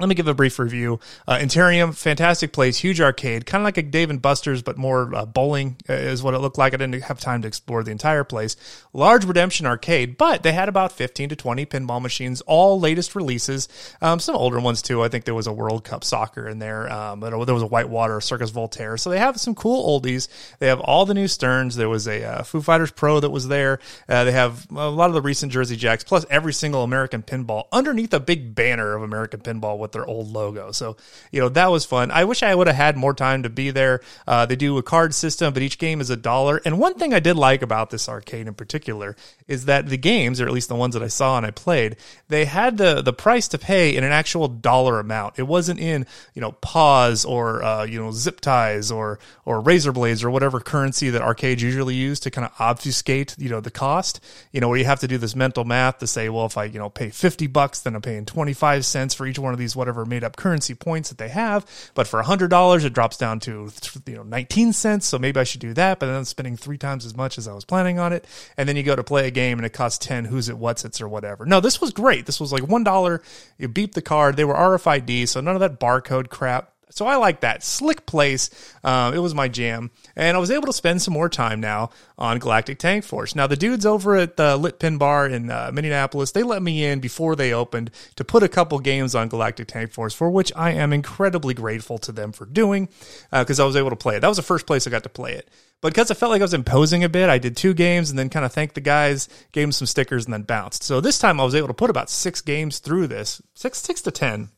let 0.00 0.08
me 0.08 0.14
give 0.14 0.26
a 0.26 0.34
brief 0.34 0.58
review. 0.58 0.98
Uh, 1.28 1.36
Interium, 1.36 1.94
fantastic 1.94 2.52
place, 2.52 2.78
huge 2.78 3.00
arcade, 3.00 3.46
kind 3.46 3.62
of 3.62 3.64
like 3.64 3.76
a 3.76 3.82
Dave 3.82 4.10
and 4.10 4.20
Buster's, 4.20 4.62
but 4.62 4.76
more 4.76 5.14
uh, 5.14 5.26
bowling 5.26 5.76
uh, 5.88 5.92
is 5.92 6.22
what 6.22 6.34
it 6.34 6.38
looked 6.38 6.58
like. 6.58 6.74
I 6.74 6.78
didn't 6.78 7.04
have 7.04 7.20
time 7.20 7.42
to 7.42 7.48
explore 7.48 7.84
the 7.84 7.92
entire 7.92 8.24
place. 8.24 8.56
Large 8.92 9.26
Redemption 9.26 9.66
arcade, 9.66 10.16
but 10.16 10.42
they 10.42 10.52
had 10.52 10.68
about 10.68 10.92
15 10.92 11.28
to 11.28 11.36
20 11.36 11.66
pinball 11.66 12.02
machines, 12.02 12.40
all 12.42 12.80
latest 12.80 13.14
releases. 13.14 13.68
Um, 14.00 14.18
some 14.18 14.34
older 14.34 14.58
ones 14.58 14.82
too. 14.82 15.02
I 15.02 15.08
think 15.08 15.24
there 15.24 15.34
was 15.34 15.46
a 15.46 15.52
World 15.52 15.84
Cup 15.84 16.04
soccer 16.04 16.48
in 16.48 16.58
there. 16.58 16.90
Um, 16.90 17.20
there 17.20 17.36
was 17.36 17.62
a 17.62 17.66
Whitewater, 17.66 18.20
Circus 18.20 18.50
Voltaire. 18.50 18.96
So 18.96 19.10
they 19.10 19.18
have 19.18 19.38
some 19.38 19.54
cool 19.54 20.00
oldies. 20.00 20.26
They 20.58 20.68
have 20.68 20.80
all 20.80 21.06
the 21.06 21.14
new 21.14 21.28
Sterns. 21.28 21.76
There 21.76 21.88
was 21.88 22.08
a 22.08 22.24
uh, 22.24 22.42
Foo 22.42 22.62
Fighters 22.62 22.90
Pro 22.90 23.20
that 23.20 23.30
was 23.30 23.46
there. 23.46 23.78
Uh, 24.08 24.24
they 24.24 24.32
have 24.32 24.66
a 24.70 24.88
lot 24.88 25.10
of 25.10 25.14
the 25.14 25.22
recent 25.22 25.52
Jersey 25.52 25.76
Jacks, 25.76 26.02
plus 26.02 26.26
every 26.28 26.52
single 26.52 26.82
American 26.82 27.22
pinball 27.22 27.64
underneath 27.70 28.12
a 28.14 28.20
big 28.20 28.54
banner 28.54 28.94
of 28.94 29.02
American 29.02 29.40
pinball 29.40 29.78
with 29.82 29.92
their 29.92 30.06
old 30.06 30.32
logo. 30.32 30.72
So, 30.72 30.96
you 31.30 31.40
know, 31.40 31.50
that 31.50 31.70
was 31.70 31.84
fun. 31.84 32.10
I 32.10 32.24
wish 32.24 32.42
I 32.42 32.54
would 32.54 32.68
have 32.68 32.76
had 32.76 32.96
more 32.96 33.12
time 33.12 33.42
to 33.42 33.50
be 33.50 33.70
there. 33.70 34.00
Uh, 34.26 34.46
they 34.46 34.56
do 34.56 34.78
a 34.78 34.82
card 34.82 35.14
system, 35.14 35.52
but 35.52 35.62
each 35.62 35.78
game 35.78 36.00
is 36.00 36.08
a 36.08 36.16
dollar. 36.16 36.62
And 36.64 36.78
one 36.78 36.94
thing 36.94 37.12
I 37.12 37.20
did 37.20 37.36
like 37.36 37.60
about 37.60 37.90
this 37.90 38.08
arcade 38.08 38.46
in 38.46 38.54
particular 38.54 39.16
is 39.46 39.66
that 39.66 39.88
the 39.88 39.98
games, 39.98 40.40
or 40.40 40.46
at 40.46 40.52
least 40.52 40.68
the 40.68 40.74
ones 40.74 40.94
that 40.94 41.02
I 41.02 41.08
saw 41.08 41.36
and 41.36 41.44
I 41.44 41.50
played, 41.50 41.96
they 42.28 42.46
had 42.46 42.78
the, 42.78 43.02
the 43.02 43.12
price 43.12 43.48
to 43.48 43.58
pay 43.58 43.94
in 43.94 44.04
an 44.04 44.12
actual 44.12 44.48
dollar 44.48 44.98
amount. 44.98 45.38
It 45.38 45.42
wasn't 45.42 45.80
in, 45.80 46.06
you 46.32 46.40
know, 46.40 46.52
pause 46.52 47.24
or, 47.24 47.62
uh, 47.62 47.84
you 47.84 48.00
know, 48.00 48.12
zip 48.12 48.40
ties 48.40 48.90
or, 48.90 49.18
or 49.44 49.60
razor 49.60 49.92
blades 49.92 50.24
or 50.24 50.30
whatever 50.30 50.60
currency 50.60 51.10
that 51.10 51.22
arcades 51.22 51.62
usually 51.62 51.94
use 51.94 52.20
to 52.20 52.30
kind 52.30 52.46
of 52.46 52.52
obfuscate, 52.58 53.36
you 53.38 53.48
know, 53.48 53.60
the 53.60 53.70
cost, 53.70 54.20
you 54.52 54.60
know, 54.60 54.68
where 54.68 54.78
you 54.78 54.84
have 54.84 55.00
to 55.00 55.08
do 55.08 55.18
this 55.18 55.34
mental 55.34 55.64
math 55.64 55.98
to 55.98 56.06
say, 56.06 56.28
well, 56.28 56.46
if 56.46 56.56
I, 56.56 56.64
you 56.64 56.78
know, 56.78 56.88
pay 56.88 57.10
50 57.10 57.46
bucks, 57.48 57.80
then 57.80 57.94
I'm 57.94 58.02
paying 58.02 58.24
25 58.24 58.84
cents 58.84 59.14
for 59.14 59.26
each 59.26 59.38
one 59.38 59.52
of 59.52 59.58
these 59.58 59.71
whatever 59.76 60.04
made 60.04 60.24
up 60.24 60.36
currency 60.36 60.74
points 60.74 61.08
that 61.08 61.18
they 61.18 61.28
have. 61.28 61.66
But 61.94 62.06
for 62.06 62.22
hundred 62.22 62.48
dollars, 62.48 62.84
it 62.84 62.92
drops 62.92 63.16
down 63.16 63.40
to 63.40 63.70
you 64.06 64.14
know 64.14 64.22
nineteen 64.22 64.72
cents. 64.72 65.06
So 65.06 65.18
maybe 65.18 65.40
I 65.40 65.44
should 65.44 65.60
do 65.60 65.74
that. 65.74 65.98
But 65.98 66.06
then 66.06 66.16
I'm 66.16 66.24
spending 66.24 66.56
three 66.56 66.78
times 66.78 67.04
as 67.04 67.16
much 67.16 67.38
as 67.38 67.48
I 67.48 67.52
was 67.52 67.64
planning 67.64 67.98
on 67.98 68.12
it. 68.12 68.24
And 68.56 68.68
then 68.68 68.76
you 68.76 68.82
go 68.82 68.96
to 68.96 69.04
play 69.04 69.26
a 69.26 69.30
game 69.30 69.58
and 69.58 69.66
it 69.66 69.72
costs 69.72 70.04
ten 70.04 70.24
who's 70.24 70.48
it 70.48 70.58
what's 70.58 70.84
it's 70.84 71.00
or 71.00 71.08
whatever. 71.08 71.44
No, 71.46 71.60
this 71.60 71.80
was 71.80 71.92
great. 71.92 72.26
This 72.26 72.40
was 72.40 72.52
like 72.52 72.66
one 72.66 72.84
dollar. 72.84 73.22
You 73.58 73.68
beep 73.68 73.94
the 73.94 74.02
card. 74.02 74.36
They 74.36 74.44
were 74.44 74.54
RFID, 74.54 75.28
so 75.28 75.40
none 75.40 75.54
of 75.54 75.60
that 75.60 75.80
barcode 75.80 76.28
crap. 76.28 76.71
So 76.92 77.06
I 77.06 77.16
like 77.16 77.40
that 77.40 77.64
slick 77.64 78.04
place. 78.06 78.50
Um, 78.84 79.14
it 79.14 79.18
was 79.18 79.34
my 79.34 79.48
jam, 79.48 79.90
and 80.14 80.36
I 80.36 80.40
was 80.40 80.50
able 80.50 80.66
to 80.66 80.72
spend 80.72 81.00
some 81.00 81.14
more 81.14 81.28
time 81.28 81.60
now 81.60 81.90
on 82.18 82.38
Galactic 82.38 82.78
Tank 82.78 83.04
Force. 83.04 83.34
Now 83.34 83.46
the 83.46 83.56
dudes 83.56 83.86
over 83.86 84.16
at 84.16 84.36
the 84.36 84.56
Lit 84.56 84.78
Pin 84.78 84.98
Bar 84.98 85.26
in 85.28 85.50
uh, 85.50 85.70
Minneapolis, 85.72 86.32
they 86.32 86.42
let 86.42 86.62
me 86.62 86.84
in 86.84 87.00
before 87.00 87.34
they 87.34 87.52
opened 87.52 87.90
to 88.16 88.24
put 88.24 88.42
a 88.42 88.48
couple 88.48 88.78
games 88.78 89.14
on 89.14 89.28
Galactic 89.28 89.68
Tank 89.68 89.90
Force, 89.90 90.14
for 90.14 90.30
which 90.30 90.52
I 90.54 90.72
am 90.72 90.92
incredibly 90.92 91.54
grateful 91.54 91.98
to 91.98 92.12
them 92.12 92.30
for 92.32 92.44
doing, 92.44 92.88
because 93.30 93.58
uh, 93.58 93.64
I 93.64 93.66
was 93.66 93.76
able 93.76 93.90
to 93.90 93.96
play 93.96 94.16
it. 94.16 94.20
That 94.20 94.28
was 94.28 94.36
the 94.36 94.42
first 94.42 94.66
place 94.66 94.86
I 94.86 94.90
got 94.90 95.04
to 95.04 95.08
play 95.08 95.32
it. 95.32 95.48
But 95.80 95.94
because 95.94 96.10
I 96.10 96.14
felt 96.14 96.30
like 96.30 96.42
I 96.42 96.44
was 96.44 96.54
imposing 96.54 97.02
a 97.02 97.08
bit, 97.08 97.28
I 97.28 97.38
did 97.38 97.56
two 97.56 97.74
games 97.74 98.10
and 98.10 98.18
then 98.18 98.28
kind 98.28 98.44
of 98.44 98.52
thanked 98.52 98.74
the 98.76 98.80
guys, 98.80 99.28
gave 99.50 99.64
them 99.64 99.72
some 99.72 99.86
stickers, 99.86 100.26
and 100.26 100.32
then 100.34 100.42
bounced. 100.42 100.84
So 100.84 101.00
this 101.00 101.18
time 101.18 101.40
I 101.40 101.44
was 101.44 101.54
able 101.54 101.68
to 101.68 101.74
put 101.74 101.90
about 101.90 102.10
six 102.10 102.40
games 102.40 102.78
through 102.78 103.06
this, 103.06 103.40
six 103.54 103.78
six 103.78 104.02
to 104.02 104.10
ten, 104.10 104.50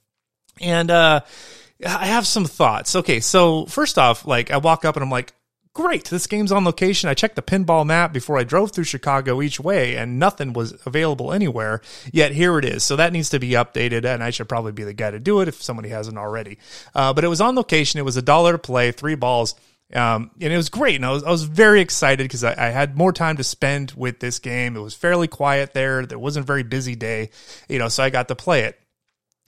and. 0.60 0.90
uh 0.90 1.20
I 1.84 2.06
have 2.06 2.26
some 2.26 2.44
thoughts. 2.44 2.94
Okay, 2.96 3.20
so 3.20 3.66
first 3.66 3.98
off, 3.98 4.26
like 4.26 4.50
I 4.50 4.58
walk 4.58 4.84
up 4.84 4.96
and 4.96 5.02
I'm 5.02 5.10
like, 5.10 5.32
great, 5.74 6.04
this 6.04 6.26
game's 6.28 6.52
on 6.52 6.64
location. 6.64 7.08
I 7.08 7.14
checked 7.14 7.34
the 7.34 7.42
pinball 7.42 7.84
map 7.84 8.12
before 8.12 8.38
I 8.38 8.44
drove 8.44 8.70
through 8.70 8.84
Chicago 8.84 9.42
each 9.42 9.58
way, 9.58 9.96
and 9.96 10.18
nothing 10.18 10.52
was 10.52 10.74
available 10.86 11.32
anywhere. 11.32 11.82
Yet 12.12 12.32
here 12.32 12.58
it 12.58 12.64
is. 12.64 12.84
So 12.84 12.96
that 12.96 13.12
needs 13.12 13.30
to 13.30 13.40
be 13.40 13.50
updated, 13.50 14.04
and 14.04 14.22
I 14.22 14.30
should 14.30 14.48
probably 14.48 14.72
be 14.72 14.84
the 14.84 14.94
guy 14.94 15.10
to 15.10 15.20
do 15.20 15.40
it 15.40 15.48
if 15.48 15.62
somebody 15.62 15.88
hasn't 15.88 16.16
already. 16.16 16.58
Uh, 16.94 17.12
but 17.12 17.24
it 17.24 17.28
was 17.28 17.40
on 17.40 17.56
location. 17.56 17.98
It 17.98 18.04
was 18.04 18.16
a 18.16 18.22
dollar 18.22 18.52
to 18.52 18.58
play, 18.58 18.92
three 18.92 19.16
balls. 19.16 19.54
Um, 19.92 20.30
and 20.40 20.52
it 20.52 20.56
was 20.56 20.70
great. 20.70 20.96
And 20.96 21.04
I 21.04 21.10
was, 21.10 21.24
I 21.24 21.30
was 21.30 21.44
very 21.44 21.80
excited 21.80 22.24
because 22.24 22.42
I, 22.42 22.52
I, 22.52 22.70
had 22.70 22.96
more 22.96 23.12
time 23.12 23.36
to 23.36 23.44
spend 23.44 23.92
with 23.92 24.18
this 24.18 24.38
game. 24.38 24.76
It 24.76 24.80
was 24.80 24.94
fairly 24.94 25.28
quiet 25.28 25.74
there. 25.74 26.06
There 26.06 26.18
wasn't 26.18 26.44
a 26.44 26.46
very 26.46 26.62
busy 26.62 26.96
day, 26.96 27.30
you 27.68 27.78
know, 27.78 27.88
so 27.88 28.02
I 28.02 28.10
got 28.10 28.26
to 28.28 28.34
play 28.34 28.62
it 28.62 28.80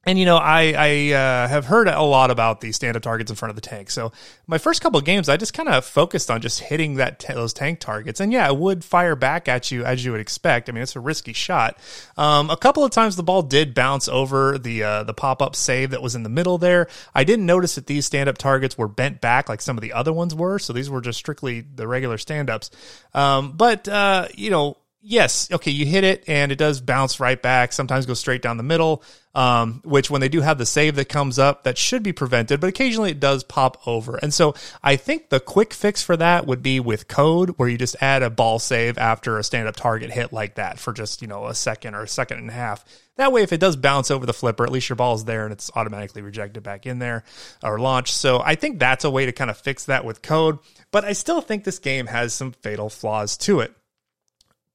and 0.06 0.18
you 0.18 0.24
know, 0.24 0.36
I 0.36 0.72
I 0.76 1.12
uh, 1.12 1.48
have 1.48 1.66
heard 1.66 1.88
a 1.88 2.00
lot 2.02 2.30
about 2.30 2.60
the 2.60 2.70
stand-up 2.70 3.02
targets 3.02 3.30
in 3.30 3.36
front 3.36 3.50
of 3.50 3.56
the 3.56 3.60
tank. 3.60 3.90
So 3.90 4.12
my 4.46 4.56
first 4.56 4.80
couple 4.80 4.98
of 4.98 5.04
games, 5.04 5.28
I 5.28 5.36
just 5.36 5.52
kind 5.52 5.68
of 5.68 5.84
focused 5.84 6.30
on 6.30 6.40
just 6.40 6.60
hitting 6.60 6.94
that 6.94 7.18
t- 7.18 7.34
those 7.34 7.52
tank 7.52 7.80
targets, 7.80 8.20
and 8.20 8.32
yeah, 8.32 8.48
it 8.48 8.56
would 8.56 8.84
fire 8.84 9.16
back 9.16 9.48
at 9.48 9.70
you 9.70 9.84
as 9.84 10.04
you 10.04 10.12
would 10.12 10.20
expect. 10.20 10.68
I 10.68 10.72
mean, 10.72 10.82
it's 10.82 10.96
a 10.96 11.00
risky 11.00 11.32
shot. 11.32 11.78
Um, 12.16 12.48
a 12.50 12.56
couple 12.56 12.84
of 12.84 12.92
times 12.92 13.16
the 13.16 13.24
ball 13.24 13.42
did 13.42 13.74
bounce 13.74 14.08
over 14.08 14.58
the 14.58 14.82
uh, 14.82 15.02
the 15.02 15.14
pop-up 15.14 15.56
save 15.56 15.90
that 15.90 16.02
was 16.02 16.14
in 16.14 16.22
the 16.22 16.28
middle 16.28 16.56
there. 16.56 16.86
I 17.14 17.24
didn't 17.24 17.46
notice 17.46 17.74
that 17.74 17.86
these 17.86 18.06
stand-up 18.06 18.38
targets 18.38 18.78
were 18.78 18.88
bent 18.88 19.20
back 19.20 19.48
like 19.48 19.60
some 19.60 19.76
of 19.76 19.82
the 19.82 19.92
other 19.92 20.12
ones 20.12 20.34
were. 20.34 20.58
So 20.60 20.72
these 20.72 20.88
were 20.88 21.00
just 21.00 21.18
strictly 21.18 21.60
the 21.62 21.88
regular 21.88 22.16
stand-ups. 22.16 22.70
Um, 23.12 23.52
but 23.52 23.88
uh, 23.88 24.28
you 24.34 24.50
know 24.50 24.76
yes, 25.00 25.50
okay, 25.52 25.70
you 25.70 25.86
hit 25.86 26.04
it 26.04 26.24
and 26.26 26.50
it 26.50 26.56
does 26.58 26.80
bounce 26.80 27.20
right 27.20 27.40
back. 27.40 27.72
Sometimes 27.72 28.06
goes 28.06 28.20
straight 28.20 28.42
down 28.42 28.56
the 28.56 28.62
middle. 28.62 29.02
Um, 29.34 29.82
which 29.84 30.10
when 30.10 30.22
they 30.22 30.30
do 30.30 30.40
have 30.40 30.56
the 30.56 30.64
save 30.64 30.96
that 30.96 31.10
comes 31.10 31.38
up, 31.38 31.64
that 31.64 31.76
should 31.76 32.02
be 32.02 32.14
prevented, 32.14 32.58
but 32.58 32.68
occasionally 32.68 33.10
it 33.10 33.20
does 33.20 33.44
pop 33.44 33.86
over. 33.86 34.16
And 34.16 34.32
so 34.32 34.54
I 34.82 34.96
think 34.96 35.28
the 35.28 35.40
quick 35.40 35.74
fix 35.74 36.02
for 36.02 36.16
that 36.16 36.46
would 36.46 36.62
be 36.62 36.80
with 36.80 37.06
code, 37.06 37.50
where 37.58 37.68
you 37.68 37.76
just 37.76 37.96
add 38.00 38.22
a 38.22 38.30
ball 38.30 38.58
save 38.58 38.96
after 38.96 39.36
a 39.36 39.44
stand 39.44 39.68
up 39.68 39.76
target 39.76 40.10
hit 40.10 40.32
like 40.32 40.54
that 40.54 40.78
for 40.78 40.94
just 40.94 41.20
you 41.20 41.28
know 41.28 41.48
a 41.48 41.54
second 41.54 41.94
or 41.94 42.04
a 42.04 42.08
second 42.08 42.38
and 42.38 42.48
a 42.48 42.54
half. 42.54 42.82
That 43.16 43.30
way, 43.30 43.42
if 43.42 43.52
it 43.52 43.60
does 43.60 43.76
bounce 43.76 44.10
over 44.10 44.24
the 44.24 44.32
flipper, 44.32 44.64
at 44.64 44.72
least 44.72 44.88
your 44.88 44.96
ball 44.96 45.14
is 45.14 45.26
there 45.26 45.44
and 45.44 45.52
it's 45.52 45.70
automatically 45.74 46.22
rejected 46.22 46.62
back 46.62 46.86
in 46.86 46.98
there 46.98 47.22
or 47.62 47.78
launched. 47.78 48.14
So 48.14 48.40
I 48.42 48.54
think 48.54 48.78
that's 48.78 49.04
a 49.04 49.10
way 49.10 49.26
to 49.26 49.32
kind 49.32 49.50
of 49.50 49.58
fix 49.58 49.84
that 49.84 50.06
with 50.06 50.22
code. 50.22 50.60
But 50.90 51.04
I 51.04 51.12
still 51.12 51.42
think 51.42 51.64
this 51.64 51.78
game 51.78 52.06
has 52.06 52.32
some 52.32 52.52
fatal 52.52 52.88
flaws 52.88 53.36
to 53.38 53.60
it 53.60 53.76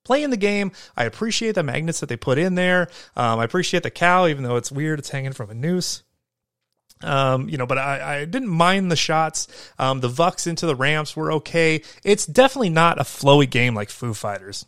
playing 0.04 0.30
the 0.30 0.38
game. 0.38 0.72
I 0.96 1.06
appreciate 1.06 1.56
the 1.56 1.64
magnets 1.64 2.00
that 2.00 2.10
they 2.10 2.18
put 2.18 2.38
in 2.38 2.56
there. 2.56 2.90
Um, 3.16 3.40
I 3.40 3.44
appreciate 3.44 3.84
the 3.84 3.92
cow, 3.92 4.28
even 4.28 4.44
though 4.44 4.56
it's 4.56 4.72
weird, 4.72 5.00
it's 5.00 5.10
hanging 5.10 5.34
from 5.34 5.50
a 5.50 5.54
noose. 5.54 6.04
Um, 7.04 7.50
you 7.50 7.58
know, 7.58 7.66
but 7.66 7.78
I, 7.78 8.20
I 8.20 8.26
didn't 8.26 8.50
mind 8.50 8.92
the 8.92 8.96
shots. 8.96 9.48
Um, 9.80 10.02
the 10.02 10.10
VUKs 10.10 10.48
into 10.48 10.66
the 10.66 10.76
ramps 10.76 11.16
were 11.16 11.32
okay. 11.34 11.82
It's 12.04 12.26
definitely 12.26 12.70
not 12.70 13.00
a 13.00 13.04
flowy 13.04 13.50
game 13.50 13.74
like 13.74 13.90
Foo 13.90 14.14
Fighters. 14.14 14.66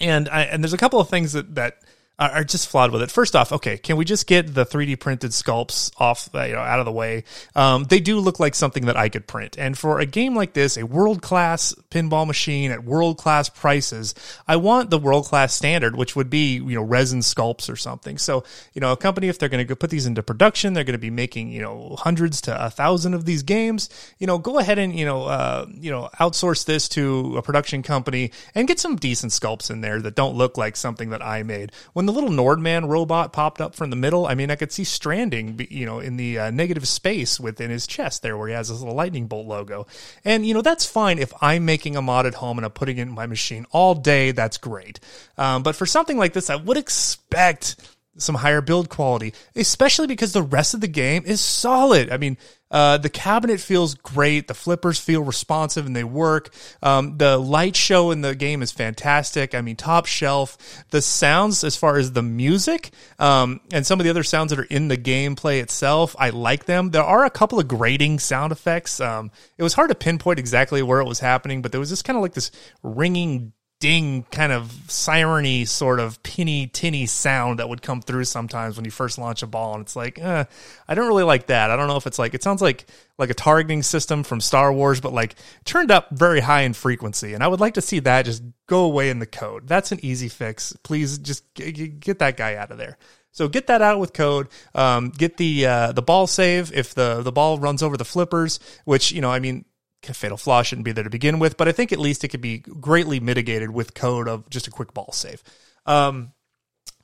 And 0.00 0.28
I, 0.28 0.42
and 0.42 0.62
there's 0.62 0.72
a 0.72 0.78
couple 0.78 0.98
of 0.98 1.08
things 1.08 1.32
that, 1.32 1.54
that 1.54 1.78
are 2.18 2.44
just 2.44 2.68
flawed 2.68 2.92
with 2.92 3.02
it. 3.02 3.10
First 3.10 3.34
off, 3.34 3.50
okay, 3.50 3.76
can 3.76 3.96
we 3.96 4.04
just 4.04 4.28
get 4.28 4.54
the 4.54 4.64
3D 4.64 5.00
printed 5.00 5.32
sculpts 5.32 5.90
off, 5.98 6.28
uh, 6.32 6.42
you 6.44 6.52
know, 6.52 6.60
out 6.60 6.78
of 6.78 6.84
the 6.84 6.92
way? 6.92 7.24
Um, 7.56 7.84
they 7.84 7.98
do 7.98 8.20
look 8.20 8.38
like 8.38 8.54
something 8.54 8.86
that 8.86 8.96
I 8.96 9.08
could 9.08 9.26
print. 9.26 9.58
And 9.58 9.76
for 9.76 9.98
a 9.98 10.06
game 10.06 10.36
like 10.36 10.52
this, 10.52 10.76
a 10.76 10.86
world 10.86 11.22
class 11.22 11.74
pinball 11.90 12.24
machine 12.26 12.70
at 12.70 12.84
world 12.84 13.18
class 13.18 13.48
prices, 13.48 14.14
I 14.46 14.56
want 14.56 14.90
the 14.90 14.98
world 14.98 15.26
class 15.26 15.54
standard, 15.54 15.96
which 15.96 16.14
would 16.14 16.30
be, 16.30 16.54
you 16.54 16.76
know, 16.76 16.82
resin 16.82 17.18
sculpts 17.20 17.68
or 17.68 17.74
something. 17.74 18.16
So, 18.16 18.44
you 18.74 18.80
know, 18.80 18.92
a 18.92 18.96
company, 18.96 19.28
if 19.28 19.40
they're 19.40 19.48
going 19.48 19.66
to 19.66 19.76
put 19.76 19.90
these 19.90 20.06
into 20.06 20.22
production, 20.22 20.72
they're 20.72 20.84
going 20.84 20.92
to 20.92 20.98
be 20.98 21.10
making, 21.10 21.50
you 21.50 21.62
know, 21.62 21.96
hundreds 21.98 22.40
to 22.42 22.64
a 22.64 22.70
thousand 22.70 23.14
of 23.14 23.24
these 23.24 23.42
games. 23.42 23.88
You 24.20 24.28
know, 24.28 24.38
go 24.38 24.58
ahead 24.58 24.78
and, 24.78 24.96
you 24.96 25.04
know, 25.04 25.24
uh, 25.24 25.66
you 25.68 25.90
know, 25.90 26.10
outsource 26.20 26.64
this 26.64 26.88
to 26.90 27.36
a 27.38 27.42
production 27.42 27.82
company 27.82 28.30
and 28.54 28.68
get 28.68 28.78
some 28.78 28.94
decent 28.94 29.32
sculpts 29.32 29.68
in 29.68 29.80
there 29.80 30.00
that 30.00 30.14
don't 30.14 30.36
look 30.36 30.56
like 30.56 30.76
something 30.76 31.10
that 31.10 31.20
I 31.20 31.42
made. 31.42 31.72
When 31.92 32.03
when 32.04 32.14
the 32.14 32.20
little 32.20 32.36
Nordman 32.36 32.86
robot 32.86 33.32
popped 33.32 33.62
up 33.62 33.74
from 33.74 33.88
the 33.88 33.96
middle, 33.96 34.26
I 34.26 34.34
mean, 34.34 34.50
I 34.50 34.56
could 34.56 34.72
see 34.72 34.84
Stranding, 34.84 35.66
you 35.70 35.86
know, 35.86 36.00
in 36.00 36.18
the 36.18 36.38
uh, 36.38 36.50
negative 36.50 36.86
space 36.86 37.40
within 37.40 37.70
his 37.70 37.86
chest 37.86 38.22
there, 38.22 38.36
where 38.36 38.48
he 38.48 38.52
has 38.54 38.68
this 38.68 38.78
little 38.78 38.94
lightning 38.94 39.26
bolt 39.26 39.46
logo. 39.46 39.86
And 40.22 40.44
you 40.44 40.52
know, 40.52 40.60
that's 40.60 40.84
fine 40.84 41.18
if 41.18 41.32
I'm 41.40 41.64
making 41.64 41.96
a 41.96 42.02
mod 42.02 42.26
at 42.26 42.34
home 42.34 42.58
and 42.58 42.64
I'm 42.66 42.72
putting 42.72 42.98
it 42.98 43.02
in 43.02 43.10
my 43.10 43.26
machine 43.26 43.64
all 43.70 43.94
day. 43.94 44.32
That's 44.32 44.58
great. 44.58 45.00
Um, 45.38 45.62
but 45.62 45.76
for 45.76 45.86
something 45.86 46.18
like 46.18 46.34
this, 46.34 46.50
I 46.50 46.56
would 46.56 46.76
expect 46.76 47.76
some 48.16 48.36
higher 48.36 48.60
build 48.60 48.88
quality, 48.88 49.34
especially 49.56 50.06
because 50.06 50.32
the 50.32 50.42
rest 50.42 50.74
of 50.74 50.80
the 50.80 50.88
game 50.88 51.24
is 51.26 51.40
solid. 51.40 52.10
I 52.10 52.16
mean, 52.16 52.36
uh, 52.70 52.98
the 52.98 53.08
cabinet 53.08 53.60
feels 53.60 53.94
great. 53.94 54.48
The 54.48 54.54
flippers 54.54 54.98
feel 54.98 55.22
responsive 55.22 55.86
and 55.86 55.94
they 55.94 56.02
work. 56.02 56.52
Um, 56.82 57.18
the 57.18 57.38
light 57.38 57.76
show 57.76 58.10
in 58.10 58.20
the 58.20 58.34
game 58.34 58.62
is 58.62 58.72
fantastic. 58.72 59.54
I 59.54 59.60
mean, 59.60 59.76
top 59.76 60.06
shelf. 60.06 60.84
The 60.90 61.00
sounds, 61.00 61.62
as 61.62 61.76
far 61.76 61.98
as 61.98 62.12
the 62.12 62.22
music 62.22 62.90
um, 63.20 63.60
and 63.72 63.86
some 63.86 64.00
of 64.00 64.04
the 64.04 64.10
other 64.10 64.24
sounds 64.24 64.50
that 64.50 64.58
are 64.58 64.64
in 64.64 64.88
the 64.88 64.96
gameplay 64.96 65.62
itself, 65.62 66.16
I 66.18 66.30
like 66.30 66.64
them. 66.64 66.90
There 66.90 67.04
are 67.04 67.24
a 67.24 67.30
couple 67.30 67.60
of 67.60 67.68
grating 67.68 68.18
sound 68.18 68.50
effects. 68.50 69.00
Um, 69.00 69.30
it 69.56 69.62
was 69.62 69.74
hard 69.74 69.90
to 69.90 69.94
pinpoint 69.94 70.40
exactly 70.40 70.82
where 70.82 71.00
it 71.00 71.06
was 71.06 71.20
happening, 71.20 71.62
but 71.62 71.70
there 71.70 71.80
was 71.80 71.90
just 71.90 72.04
kind 72.04 72.16
of 72.16 72.22
like 72.22 72.34
this 72.34 72.50
ringing 72.82 73.52
ding 73.84 74.24
kind 74.30 74.50
of 74.50 74.72
sireny 74.88 75.66
sort 75.66 76.00
of 76.00 76.22
pinny 76.22 76.66
tinny 76.68 77.04
sound 77.04 77.58
that 77.58 77.68
would 77.68 77.82
come 77.82 78.00
through 78.00 78.24
sometimes 78.24 78.76
when 78.76 78.86
you 78.86 78.90
first 78.90 79.18
launch 79.18 79.42
a 79.42 79.46
ball. 79.46 79.74
And 79.74 79.82
it's 79.82 79.94
like 79.94 80.18
eh, 80.18 80.44
i 80.88 80.94
don't 80.94 81.06
really 81.06 81.22
like 81.22 81.48
that. 81.48 81.70
I 81.70 81.76
don't 81.76 81.86
know 81.86 81.98
if 81.98 82.06
it's 82.06 82.18
like 82.18 82.32
it 82.32 82.42
sounds 82.42 82.62
like 82.62 82.86
like 83.18 83.28
a 83.28 83.34
targeting 83.34 83.82
system 83.82 84.24
from 84.24 84.40
star 84.40 84.72
wars 84.72 85.02
but 85.02 85.12
like 85.12 85.34
turned 85.66 85.90
up 85.90 86.08
very 86.12 86.40
high 86.40 86.62
in 86.62 86.72
frequency. 86.72 87.34
And 87.34 87.44
i 87.44 87.46
would 87.46 87.60
like 87.60 87.74
to 87.74 87.82
see 87.82 87.98
that 88.00 88.24
just 88.24 88.42
go 88.66 88.84
away 88.84 89.10
in 89.10 89.18
the 89.18 89.26
code. 89.26 89.68
That's 89.68 89.92
an 89.92 90.00
easy 90.02 90.30
fix. 90.30 90.74
Please 90.82 91.18
just 91.18 91.52
get, 91.52 92.00
get 92.00 92.20
that 92.20 92.38
guy 92.38 92.54
out 92.54 92.70
of 92.70 92.78
there. 92.78 92.96
So 93.32 93.48
get 93.48 93.66
that 93.66 93.82
out 93.82 94.00
with 94.00 94.14
code. 94.14 94.48
Um, 94.74 95.10
get 95.10 95.36
the 95.36 95.66
uh, 95.66 95.92
the 95.92 96.00
ball 96.00 96.26
save 96.26 96.72
if 96.72 96.94
the 96.94 97.20
the 97.20 97.32
ball 97.32 97.58
runs 97.58 97.82
over 97.82 97.98
the 97.98 98.04
flippers, 98.06 98.60
which 98.86 99.12
you 99.12 99.20
know, 99.20 99.30
I 99.30 99.40
mean, 99.40 99.66
fatal 100.12 100.36
flaw 100.36 100.62
shouldn't 100.62 100.84
be 100.84 100.92
there 100.92 101.04
to 101.04 101.10
begin 101.10 101.38
with, 101.38 101.56
but 101.56 101.68
I 101.68 101.72
think 101.72 101.92
at 101.92 101.98
least 101.98 102.24
it 102.24 102.28
could 102.28 102.40
be 102.40 102.58
greatly 102.58 103.20
mitigated 103.20 103.70
with 103.70 103.94
code 103.94 104.28
of 104.28 104.50
just 104.50 104.66
a 104.66 104.70
quick 104.70 104.92
ball 104.92 105.12
save. 105.12 105.42
Um, 105.86 106.32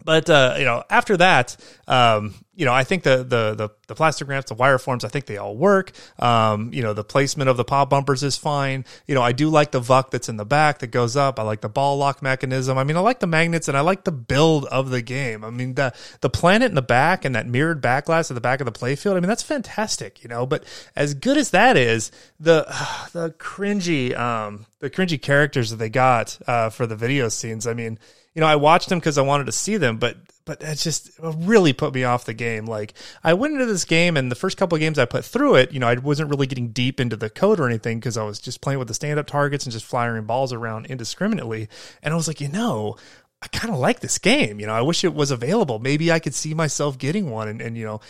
but 0.04 0.30
uh, 0.30 0.56
you 0.58 0.64
know, 0.64 0.82
after 0.88 1.16
that, 1.18 1.56
um, 1.86 2.34
you 2.54 2.66
know, 2.66 2.72
I 2.72 2.84
think 2.84 3.04
the 3.04 3.18
the 3.18 3.54
the, 3.54 3.70
the 3.86 3.94
plastic 3.94 4.28
ramps, 4.28 4.48
the 4.48 4.54
wire 4.54 4.78
forms, 4.78 5.04
I 5.04 5.08
think 5.08 5.26
they 5.26 5.36
all 5.36 5.56
work. 5.56 5.92
Um, 6.18 6.72
you 6.72 6.82
know, 6.82 6.92
the 6.92 7.04
placement 7.04 7.48
of 7.48 7.56
the 7.56 7.64
pop 7.64 7.90
bumpers 7.90 8.22
is 8.22 8.36
fine. 8.36 8.84
You 9.06 9.14
know, 9.14 9.22
I 9.22 9.32
do 9.32 9.48
like 9.48 9.70
the 9.70 9.80
VUK 9.80 10.10
that's 10.10 10.28
in 10.28 10.36
the 10.36 10.44
back 10.44 10.78
that 10.80 10.88
goes 10.88 11.16
up. 11.16 11.38
I 11.38 11.42
like 11.42 11.62
the 11.62 11.68
ball 11.68 11.96
lock 11.96 12.22
mechanism. 12.22 12.76
I 12.76 12.84
mean, 12.84 12.96
I 12.96 13.00
like 13.00 13.20
the 13.20 13.26
magnets 13.26 13.68
and 13.68 13.76
I 13.76 13.80
like 13.80 14.04
the 14.04 14.12
build 14.12 14.66
of 14.66 14.90
the 14.90 15.02
game. 15.02 15.44
I 15.44 15.50
mean, 15.50 15.74
the 15.74 15.94
the 16.20 16.30
planet 16.30 16.68
in 16.68 16.74
the 16.74 16.82
back 16.82 17.24
and 17.24 17.34
that 17.34 17.46
mirrored 17.46 17.82
backglass 17.82 18.30
at 18.30 18.34
the 18.34 18.40
back 18.40 18.60
of 18.60 18.66
the 18.66 18.72
playfield. 18.72 19.16
I 19.16 19.20
mean, 19.20 19.28
that's 19.28 19.42
fantastic. 19.42 20.22
You 20.22 20.28
know, 20.28 20.44
but 20.44 20.64
as 20.94 21.14
good 21.14 21.36
as 21.36 21.50
that 21.50 21.76
is, 21.76 22.10
the 22.38 22.64
the 23.12 23.30
cringy 23.38 24.16
um 24.16 24.66
the 24.80 24.90
cringy 24.90 25.20
characters 25.20 25.70
that 25.70 25.76
they 25.76 25.90
got 25.90 26.38
uh, 26.46 26.70
for 26.70 26.86
the 26.86 26.96
video 26.96 27.28
scenes. 27.28 27.66
I 27.66 27.74
mean 27.74 27.98
you 28.34 28.40
know, 28.40 28.46
I 28.46 28.56
watched 28.56 28.88
them 28.88 28.98
because 28.98 29.18
I 29.18 29.22
wanted 29.22 29.46
to 29.46 29.52
see 29.52 29.76
them, 29.76 29.98
but 29.98 30.16
but 30.46 30.62
it 30.62 30.78
just 30.78 31.10
really 31.22 31.72
put 31.72 31.94
me 31.94 32.02
off 32.02 32.24
the 32.24 32.34
game. 32.34 32.66
Like 32.66 32.94
I 33.22 33.34
went 33.34 33.54
into 33.54 33.66
this 33.66 33.84
game, 33.84 34.16
and 34.16 34.30
the 34.30 34.36
first 34.36 34.56
couple 34.56 34.76
of 34.76 34.80
games 34.80 34.98
I 34.98 35.04
put 35.04 35.24
through 35.24 35.56
it, 35.56 35.72
you 35.72 35.78
know, 35.78 35.88
I 35.88 35.94
wasn't 35.94 36.30
really 36.30 36.46
getting 36.46 36.68
deep 36.68 36.98
into 36.98 37.16
the 37.16 37.30
code 37.30 37.60
or 37.60 37.68
anything 37.68 37.98
because 37.98 38.16
I 38.16 38.24
was 38.24 38.40
just 38.40 38.60
playing 38.60 38.78
with 38.78 38.88
the 38.88 38.94
stand 38.94 39.18
up 39.18 39.26
targets 39.26 39.64
and 39.64 39.72
just 39.72 39.84
firing 39.84 40.24
balls 40.24 40.52
around 40.52 40.86
indiscriminately. 40.86 41.68
And 42.02 42.12
I 42.12 42.16
was 42.16 42.26
like, 42.26 42.40
you 42.40 42.48
know, 42.48 42.96
I 43.42 43.48
kind 43.48 43.72
of 43.72 43.80
like 43.80 44.00
this 44.00 44.18
game. 44.18 44.60
You 44.60 44.66
know, 44.66 44.74
I 44.74 44.82
wish 44.82 45.02
it 45.02 45.14
was 45.14 45.30
available. 45.30 45.78
Maybe 45.78 46.12
I 46.12 46.18
could 46.18 46.34
see 46.34 46.52
myself 46.52 46.98
getting 46.98 47.30
one. 47.30 47.48
And, 47.48 47.62
and 47.62 47.74
you 47.74 47.86
know, 47.86 48.00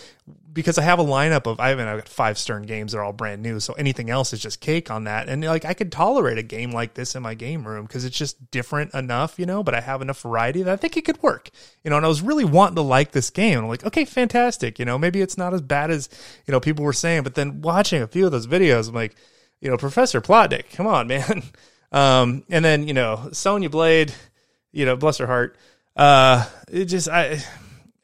because 0.52 0.76
I 0.76 0.82
have 0.82 0.98
a 0.98 1.04
lineup 1.04 1.46
of, 1.46 1.60
I 1.60 1.68
haven't, 1.68 1.86
I've 1.86 1.98
got 1.98 2.08
five 2.08 2.36
Stern 2.36 2.64
games. 2.64 2.90
They're 2.90 3.02
all 3.04 3.12
brand 3.12 3.40
new. 3.40 3.60
So 3.60 3.72
anything 3.74 4.10
else 4.10 4.32
is 4.32 4.40
just 4.40 4.60
cake 4.60 4.90
on 4.90 5.04
that. 5.04 5.28
And 5.28 5.44
like, 5.44 5.64
I 5.64 5.72
could 5.74 5.92
tolerate 5.92 6.38
a 6.38 6.42
game 6.42 6.72
like 6.72 6.94
this 6.94 7.14
in 7.14 7.22
my 7.22 7.34
game 7.34 7.64
room 7.64 7.86
because 7.86 8.04
it's 8.04 8.18
just 8.18 8.50
different 8.50 8.92
enough, 8.92 9.38
you 9.38 9.46
know, 9.46 9.62
but 9.62 9.72
I 9.72 9.80
have 9.80 10.02
enough 10.02 10.20
variety 10.20 10.64
that 10.64 10.72
I 10.72 10.76
think 10.76 10.96
it 10.96 11.04
could 11.04 11.22
work, 11.22 11.50
you 11.84 11.90
know, 11.90 11.96
and 11.96 12.04
I 12.04 12.08
was 12.08 12.22
really 12.22 12.44
wanting 12.44 12.76
to 12.76 12.82
like 12.82 13.12
this 13.12 13.30
game. 13.30 13.60
I'm 13.60 13.68
like, 13.68 13.86
okay, 13.86 14.04
fantastic. 14.04 14.80
You 14.80 14.84
know, 14.84 14.98
maybe 14.98 15.20
it's 15.20 15.38
not 15.38 15.54
as 15.54 15.62
bad 15.62 15.92
as, 15.92 16.08
you 16.44 16.50
know, 16.50 16.58
people 16.58 16.84
were 16.84 16.92
saying, 16.92 17.22
but 17.22 17.36
then 17.36 17.62
watching 17.62 18.02
a 18.02 18.08
few 18.08 18.26
of 18.26 18.32
those 18.32 18.48
videos, 18.48 18.88
I'm 18.88 18.96
like, 18.96 19.14
you 19.60 19.70
know, 19.70 19.76
Professor 19.76 20.20
Plotnik, 20.20 20.72
come 20.72 20.88
on, 20.88 21.06
man. 21.06 21.44
Um, 21.92 22.44
and 22.48 22.64
then, 22.64 22.86
you 22.86 22.94
know, 22.94 23.30
Sonya 23.32 23.68
Blade, 23.68 24.14
you 24.72 24.84
know, 24.84 24.96
bless 24.96 25.18
her 25.18 25.26
heart. 25.26 25.56
Uh, 25.96 26.46
it 26.70 26.86
just 26.86 27.08
I 27.08 27.42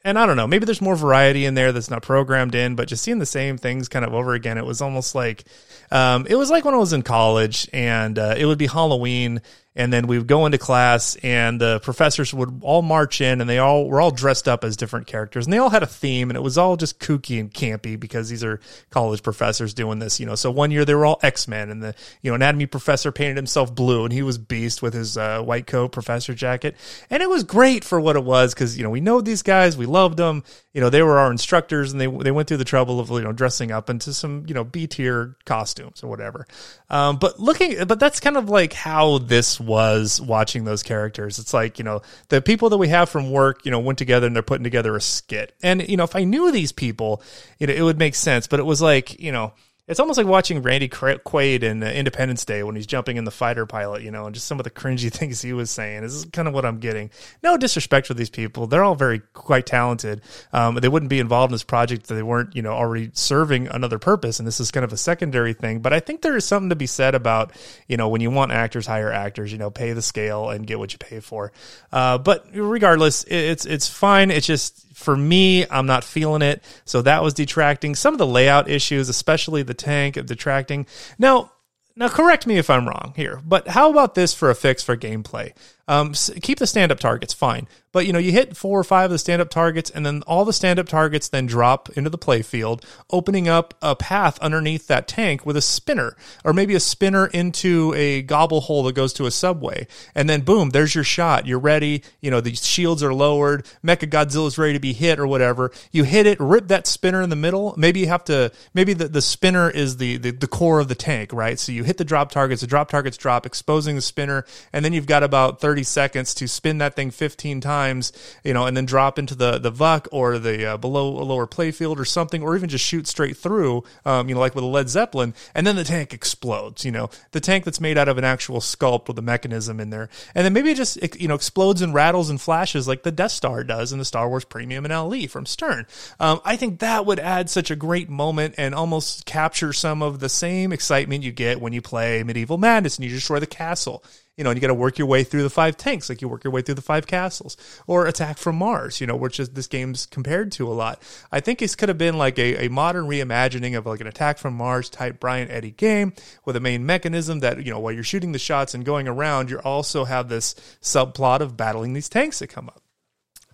and 0.03 0.17
I 0.17 0.25
don't 0.25 0.37
know, 0.37 0.47
maybe 0.47 0.65
there's 0.65 0.81
more 0.81 0.95
variety 0.95 1.45
in 1.45 1.53
there 1.53 1.71
that's 1.71 1.89
not 1.89 2.01
programmed 2.01 2.55
in, 2.55 2.75
but 2.75 2.87
just 2.87 3.03
seeing 3.03 3.19
the 3.19 3.25
same 3.25 3.57
things 3.57 3.89
kind 3.89 4.05
of 4.05 4.13
over 4.13 4.33
again, 4.33 4.57
it 4.57 4.65
was 4.65 4.81
almost 4.81 5.15
like 5.15 5.43
um, 5.91 6.25
it 6.29 6.35
was 6.35 6.49
like 6.49 6.65
when 6.65 6.73
I 6.73 6.77
was 6.77 6.93
in 6.93 7.01
college 7.01 7.69
and 7.73 8.17
uh, 8.17 8.35
it 8.37 8.45
would 8.45 8.57
be 8.57 8.67
Halloween 8.67 9.41
and 9.77 9.93
then 9.93 10.07
we 10.07 10.17
would 10.17 10.27
go 10.27 10.47
into 10.47 10.57
class 10.57 11.15
and 11.17 11.61
the 11.61 11.79
professors 11.81 12.33
would 12.33 12.61
all 12.63 12.81
march 12.81 13.21
in 13.21 13.39
and 13.39 13.49
they 13.49 13.59
all 13.59 13.87
were 13.87 14.01
all 14.01 14.09
dressed 14.09 14.47
up 14.47 14.63
as 14.63 14.75
different 14.75 15.05
characters. 15.05 15.45
And 15.45 15.53
they 15.53 15.59
all 15.59 15.69
had 15.69 15.83
a 15.83 15.87
theme 15.87 16.31
and 16.31 16.35
it 16.35 16.41
was 16.41 16.57
all 16.57 16.75
just 16.77 16.99
kooky 16.99 17.39
and 17.39 17.53
campy 17.53 17.97
because 17.97 18.27
these 18.27 18.43
are 18.43 18.59
college 18.89 19.21
professors 19.21 19.75
doing 19.75 19.99
this 19.99 20.19
you 20.19 20.25
know. 20.25 20.33
So 20.33 20.49
one 20.49 20.71
year 20.71 20.83
they 20.83 20.95
were 20.95 21.05
all 21.05 21.19
x-men 21.21 21.69
and 21.69 21.83
the 21.83 21.93
you 22.23 22.31
know 22.31 22.35
anatomy 22.35 22.65
professor 22.65 23.11
painted 23.11 23.37
himself 23.37 23.73
blue 23.73 24.03
and 24.03 24.11
he 24.11 24.23
was 24.23 24.39
beast 24.39 24.81
with 24.81 24.95
his 24.95 25.15
uh, 25.15 25.43
white 25.43 25.67
coat 25.67 25.91
professor 25.91 26.33
jacket. 26.33 26.75
And 27.11 27.21
it 27.21 27.29
was 27.29 27.43
great 27.43 27.83
for 27.83 28.01
what 28.01 28.15
it 28.15 28.23
was 28.23 28.55
because 28.55 28.77
you 28.79 28.83
know 28.83 28.89
we 28.89 28.99
know 28.99 29.21
these 29.21 29.43
guys 29.43 29.77
we 29.77 29.85
loved 29.85 30.17
them 30.17 30.43
you 30.73 30.81
know 30.81 30.89
they 30.89 31.03
were 31.03 31.19
our 31.19 31.29
instructors 31.29 31.91
and 31.91 32.01
they 32.01 32.07
they 32.07 32.31
went 32.31 32.47
through 32.47 32.57
the 32.57 32.65
trouble 32.65 32.99
of 32.99 33.11
you 33.11 33.21
know 33.21 33.31
dressing 33.31 33.71
up 33.71 33.91
into 33.91 34.11
some 34.11 34.43
you 34.47 34.55
know 34.55 34.63
b 34.63 34.87
tier 34.87 35.35
costumes 35.45 36.03
or 36.03 36.07
whatever. 36.07 36.47
Um, 36.89 37.17
but 37.17 37.39
looking 37.39 37.85
but 37.85 37.99
that's 37.99 38.19
kind 38.19 38.37
of 38.37 38.49
like 38.49 38.73
how 38.73 39.19
this 39.19 39.59
was 39.67 40.19
watching 40.19 40.63
those 40.63 40.81
characters. 40.81 41.37
It's 41.37 41.53
like, 41.53 41.77
you 41.77 41.85
know, 41.85 42.01
the 42.29 42.41
people 42.41 42.69
that 42.69 42.77
we 42.77 42.87
have 42.87 43.09
from 43.09 43.29
work, 43.29 43.65
you 43.65 43.71
know, 43.71 43.79
went 43.79 43.99
together 43.99 44.25
and 44.25 44.35
they're 44.35 44.41
putting 44.41 44.63
together 44.63 44.95
a 44.95 45.01
skit. 45.01 45.55
And, 45.61 45.87
you 45.87 45.97
know, 45.97 46.05
if 46.05 46.15
I 46.15 46.23
knew 46.23 46.51
these 46.51 46.71
people, 46.71 47.21
you 47.59 47.67
know, 47.67 47.73
it 47.73 47.83
would 47.83 47.99
make 47.99 48.15
sense. 48.15 48.47
But 48.47 48.59
it 48.59 48.63
was 48.63 48.81
like, 48.81 49.19
you 49.19 49.31
know, 49.31 49.53
it's 49.87 50.01
almost 50.01 50.17
like 50.17 50.27
watching 50.27 50.61
Randy 50.61 50.89
Quaid 50.89 51.63
in 51.63 51.81
uh, 51.81 51.87
Independence 51.87 52.43
Day 52.43 52.61
when 52.61 52.75
he's 52.75 52.85
jumping 52.85 53.15
in 53.15 53.23
the 53.23 53.31
fighter 53.31 53.65
pilot, 53.65 54.03
you 54.03 54.11
know, 54.11 54.25
and 54.25 54.35
just 54.35 54.45
some 54.45 54.59
of 54.59 54.65
the 54.65 54.69
cringy 54.69 55.11
things 55.11 55.41
he 55.41 55.53
was 55.53 55.71
saying. 55.71 56.01
This 56.01 56.13
is 56.13 56.25
kind 56.25 56.47
of 56.47 56.53
what 56.53 56.65
I'm 56.65 56.79
getting. 56.79 57.09
No 57.41 57.55
disrespect 57.55 58.07
for 58.07 58.13
these 58.13 58.29
people; 58.29 58.67
they're 58.67 58.83
all 58.83 58.95
very 58.95 59.19
quite 59.33 59.65
talented. 59.65 60.21
Um, 60.51 60.75
they 60.75 60.89
wouldn't 60.89 61.09
be 61.09 61.19
involved 61.19 61.51
in 61.51 61.53
this 61.53 61.63
project 61.63 62.03
if 62.03 62.07
they 62.07 62.23
weren't, 62.23 62.55
you 62.55 62.61
know, 62.61 62.73
already 62.73 63.11
serving 63.13 63.67
another 63.67 63.97
purpose. 63.97 64.39
And 64.39 64.47
this 64.47 64.59
is 64.59 64.71
kind 64.71 64.83
of 64.83 64.91
a 64.91 64.97
secondary 64.97 65.53
thing. 65.53 65.79
But 65.79 65.93
I 65.93 66.01
think 66.01 66.21
there 66.21 66.35
is 66.35 66.45
something 66.45 66.69
to 66.69 66.75
be 66.75 66.87
said 66.87 67.15
about, 67.15 67.53
you 67.87 67.95
know, 67.95 68.09
when 68.09 68.21
you 68.21 68.29
want 68.29 68.51
actors, 68.51 68.85
hire 68.85 69.11
actors. 69.11 69.51
You 69.51 69.57
know, 69.57 69.71
pay 69.71 69.93
the 69.93 70.01
scale 70.01 70.49
and 70.49 70.67
get 70.67 70.79
what 70.79 70.91
you 70.91 70.99
pay 70.99 71.21
for. 71.21 71.53
Uh, 71.91 72.17
but 72.17 72.45
regardless, 72.53 73.23
it's 73.25 73.65
it's 73.65 73.87
fine. 73.87 74.31
It's 74.31 74.47
just 74.47 74.86
for 74.97 75.15
me, 75.15 75.63
I'm 75.69 75.85
not 75.85 76.03
feeling 76.03 76.41
it. 76.41 76.63
So 76.83 77.03
that 77.03 77.21
was 77.21 77.35
detracting. 77.35 77.93
Some 77.93 78.15
of 78.15 78.17
the 78.17 78.25
layout 78.25 78.67
issues, 78.67 79.09
especially 79.09 79.61
the 79.61 79.75
tank, 79.75 80.15
detracting. 80.25 80.87
Now, 81.19 81.51
now 81.95 82.09
correct 82.09 82.47
me 82.47 82.57
if 82.57 82.71
I'm 82.71 82.87
wrong 82.87 83.13
here, 83.15 83.39
but 83.45 83.67
how 83.67 83.91
about 83.91 84.15
this 84.15 84.33
for 84.33 84.49
a 84.49 84.55
fix 84.55 84.81
for 84.81 84.97
gameplay? 84.97 85.53
Um, 85.87 86.13
keep 86.41 86.59
the 86.59 86.67
stand 86.67 86.91
up 86.91 86.99
targets, 86.99 87.33
fine. 87.33 87.67
But 87.93 88.05
you 88.05 88.13
know, 88.13 88.19
you 88.19 88.31
hit 88.31 88.55
four 88.55 88.79
or 88.79 88.83
five 88.83 89.05
of 89.05 89.11
the 89.11 89.17
stand 89.17 89.41
up 89.41 89.49
targets, 89.49 89.89
and 89.89 90.05
then 90.05 90.21
all 90.27 90.45
the 90.45 90.53
stand 90.53 90.77
up 90.77 90.87
targets 90.87 91.29
then 91.29 91.45
drop 91.45 91.89
into 91.97 92.09
the 92.09 92.17
play 92.17 92.41
field, 92.41 92.85
opening 93.09 93.47
up 93.47 93.73
a 93.81 93.95
path 93.95 94.37
underneath 94.39 94.87
that 94.87 95.07
tank 95.07 95.45
with 95.45 95.57
a 95.57 95.61
spinner, 95.61 96.15
or 96.43 96.53
maybe 96.53 96.75
a 96.75 96.79
spinner 96.79 97.27
into 97.27 97.93
a 97.95 98.21
gobble 98.21 98.61
hole 98.61 98.83
that 98.83 98.93
goes 98.93 99.13
to 99.13 99.25
a 99.25 99.31
subway. 99.31 99.87
And 100.13 100.29
then 100.29 100.41
boom, 100.41 100.71
there's 100.71 100.93
your 100.93 101.03
shot. 101.03 101.47
You're 101.47 101.59
ready. 101.59 102.03
You 102.21 102.29
know, 102.29 102.41
the 102.41 102.53
shields 102.53 103.01
are 103.01 103.13
lowered. 103.13 103.65
Mecha 103.83 104.09
Godzilla's 104.09 104.57
ready 104.57 104.73
to 104.73 104.79
be 104.79 104.93
hit 104.93 105.17
or 105.17 105.25
whatever. 105.25 105.71
You 105.91 106.03
hit 106.03 106.27
it, 106.27 106.39
rip 106.39 106.67
that 106.67 106.87
spinner 106.87 107.21
in 107.21 107.29
the 107.29 107.35
middle. 107.35 107.73
Maybe 107.77 108.01
you 108.01 108.07
have 108.07 108.25
to, 108.25 108.51
maybe 108.73 108.93
the, 108.93 109.07
the 109.07 109.21
spinner 109.21 109.69
is 109.69 109.97
the, 109.97 110.17
the, 110.17 110.31
the 110.31 110.47
core 110.47 110.79
of 110.79 110.87
the 110.87 110.95
tank, 110.95 111.31
right? 111.33 111.57
So 111.57 111.71
you 111.71 111.83
hit 111.83 111.97
the 111.97 112.05
drop 112.05 112.31
targets, 112.31 112.61
the 112.61 112.67
drop 112.67 112.89
targets 112.89 113.17
drop, 113.17 113.45
exposing 113.45 113.95
the 113.95 114.01
spinner, 114.01 114.45
and 114.73 114.83
then 114.83 114.93
you've 114.93 115.07
got 115.07 115.23
about 115.23 115.61
30 115.61 115.76
30 115.77 115.83
seconds 115.83 116.33
to 116.33 116.47
spin 116.47 116.79
that 116.79 116.95
thing 116.95 117.11
15 117.11 117.61
times, 117.61 118.11
you 118.43 118.51
know, 118.51 118.65
and 118.65 118.75
then 118.75 118.87
drop 118.87 119.19
into 119.19 119.35
the, 119.35 119.59
the 119.59 119.71
VUK 119.71 120.07
or 120.11 120.39
the 120.39 120.65
uh, 120.65 120.77
below 120.77 121.07
a 121.09 121.21
lower 121.21 121.45
playfield 121.45 121.99
or 121.99 122.05
something, 122.05 122.41
or 122.41 122.55
even 122.55 122.67
just 122.67 122.83
shoot 122.83 123.05
straight 123.05 123.37
through, 123.37 123.83
um, 124.03 124.27
you 124.27 124.33
know, 124.33 124.41
like 124.41 124.55
with 124.55 124.63
a 124.63 124.67
Led 124.67 124.89
Zeppelin, 124.89 125.35
and 125.53 125.67
then 125.67 125.75
the 125.75 125.83
tank 125.83 126.15
explodes, 126.15 126.83
you 126.83 126.89
know, 126.89 127.11
the 127.29 127.39
tank 127.39 127.63
that's 127.63 127.79
made 127.79 127.95
out 127.95 128.07
of 128.07 128.17
an 128.17 128.23
actual 128.23 128.59
sculpt 128.59 129.07
with 129.07 129.19
a 129.19 129.21
mechanism 129.21 129.79
in 129.79 129.91
there. 129.91 130.09
And 130.33 130.43
then 130.43 130.53
maybe 130.53 130.71
it 130.71 130.77
just, 130.77 130.97
you 131.21 131.27
know, 131.27 131.35
explodes 131.35 131.83
and 131.83 131.93
rattles 131.93 132.31
and 132.31 132.41
flashes 132.41 132.87
like 132.87 133.03
the 133.03 133.11
Death 133.11 133.33
Star 133.33 133.63
does 133.63 133.93
in 133.93 133.99
the 133.99 134.05
Star 134.05 134.27
Wars 134.27 134.45
Premium 134.45 134.83
and 134.83 134.91
LE 134.91 135.27
from 135.27 135.45
Stern. 135.45 135.85
Um, 136.19 136.41
I 136.43 136.55
think 136.55 136.79
that 136.79 137.05
would 137.05 137.19
add 137.19 137.51
such 137.51 137.69
a 137.69 137.75
great 137.75 138.09
moment 138.09 138.55
and 138.57 138.73
almost 138.73 139.27
capture 139.27 139.73
some 139.73 140.01
of 140.01 140.21
the 140.21 140.29
same 140.29 140.73
excitement 140.73 141.23
you 141.23 141.31
get 141.31 141.61
when 141.61 141.71
you 141.71 141.83
play 141.83 142.23
Medieval 142.23 142.57
Madness 142.57 142.97
and 142.97 143.05
you 143.05 143.11
destroy 143.11 143.39
the 143.39 143.45
castle 143.45 144.03
you 144.37 144.43
know, 144.43 144.51
and 144.51 144.57
you 144.57 144.61
got 144.61 144.67
to 144.67 144.73
work 144.75 144.99
your 144.99 145.07
way 145.07 145.23
through 145.23 145.41
the 145.41 145.49
five 145.49 145.75
tanks, 145.75 146.09
like 146.09 146.21
you 146.21 146.29
work 146.29 146.43
your 146.43 146.53
way 146.53 146.61
through 146.61 146.75
the 146.75 146.81
five 146.81 147.07
castles, 147.07 147.57
or 147.87 148.05
Attack 148.05 148.37
from 148.37 148.55
Mars, 148.55 149.01
you 149.01 149.07
know, 149.07 149.15
which 149.15 149.39
is 149.39 149.49
this 149.49 149.67
game's 149.67 150.05
compared 150.05 150.51
to 150.53 150.67
a 150.67 150.73
lot. 150.73 151.01
I 151.31 151.39
think 151.39 151.61
it 151.61 151.75
could 151.75 151.89
have 151.89 151.97
been 151.97 152.17
like 152.17 152.37
a, 152.37 152.65
a 152.65 152.69
modern 152.69 153.05
reimagining 153.05 153.75
of 153.77 153.87
like 153.87 153.99
an 153.99 154.07
Attack 154.07 154.37
from 154.37 154.53
Mars 154.53 154.89
type 154.89 155.19
Brian 155.19 155.49
Eddy 155.49 155.71
game 155.71 156.13
with 156.45 156.55
a 156.55 156.59
main 156.59 156.85
mechanism 156.85 157.39
that 157.39 157.65
you 157.65 157.71
know 157.71 157.79
while 157.79 157.91
you're 157.91 158.03
shooting 158.03 158.31
the 158.31 158.39
shots 158.39 158.75
and 158.75 158.85
going 158.85 159.07
around, 159.07 159.49
you 159.49 159.57
also 159.59 160.05
have 160.05 160.29
this 160.29 160.53
subplot 160.81 161.39
of 161.39 161.57
battling 161.57 161.93
these 161.93 162.09
tanks 162.09 162.39
that 162.39 162.47
come 162.47 162.69
up. 162.69 162.81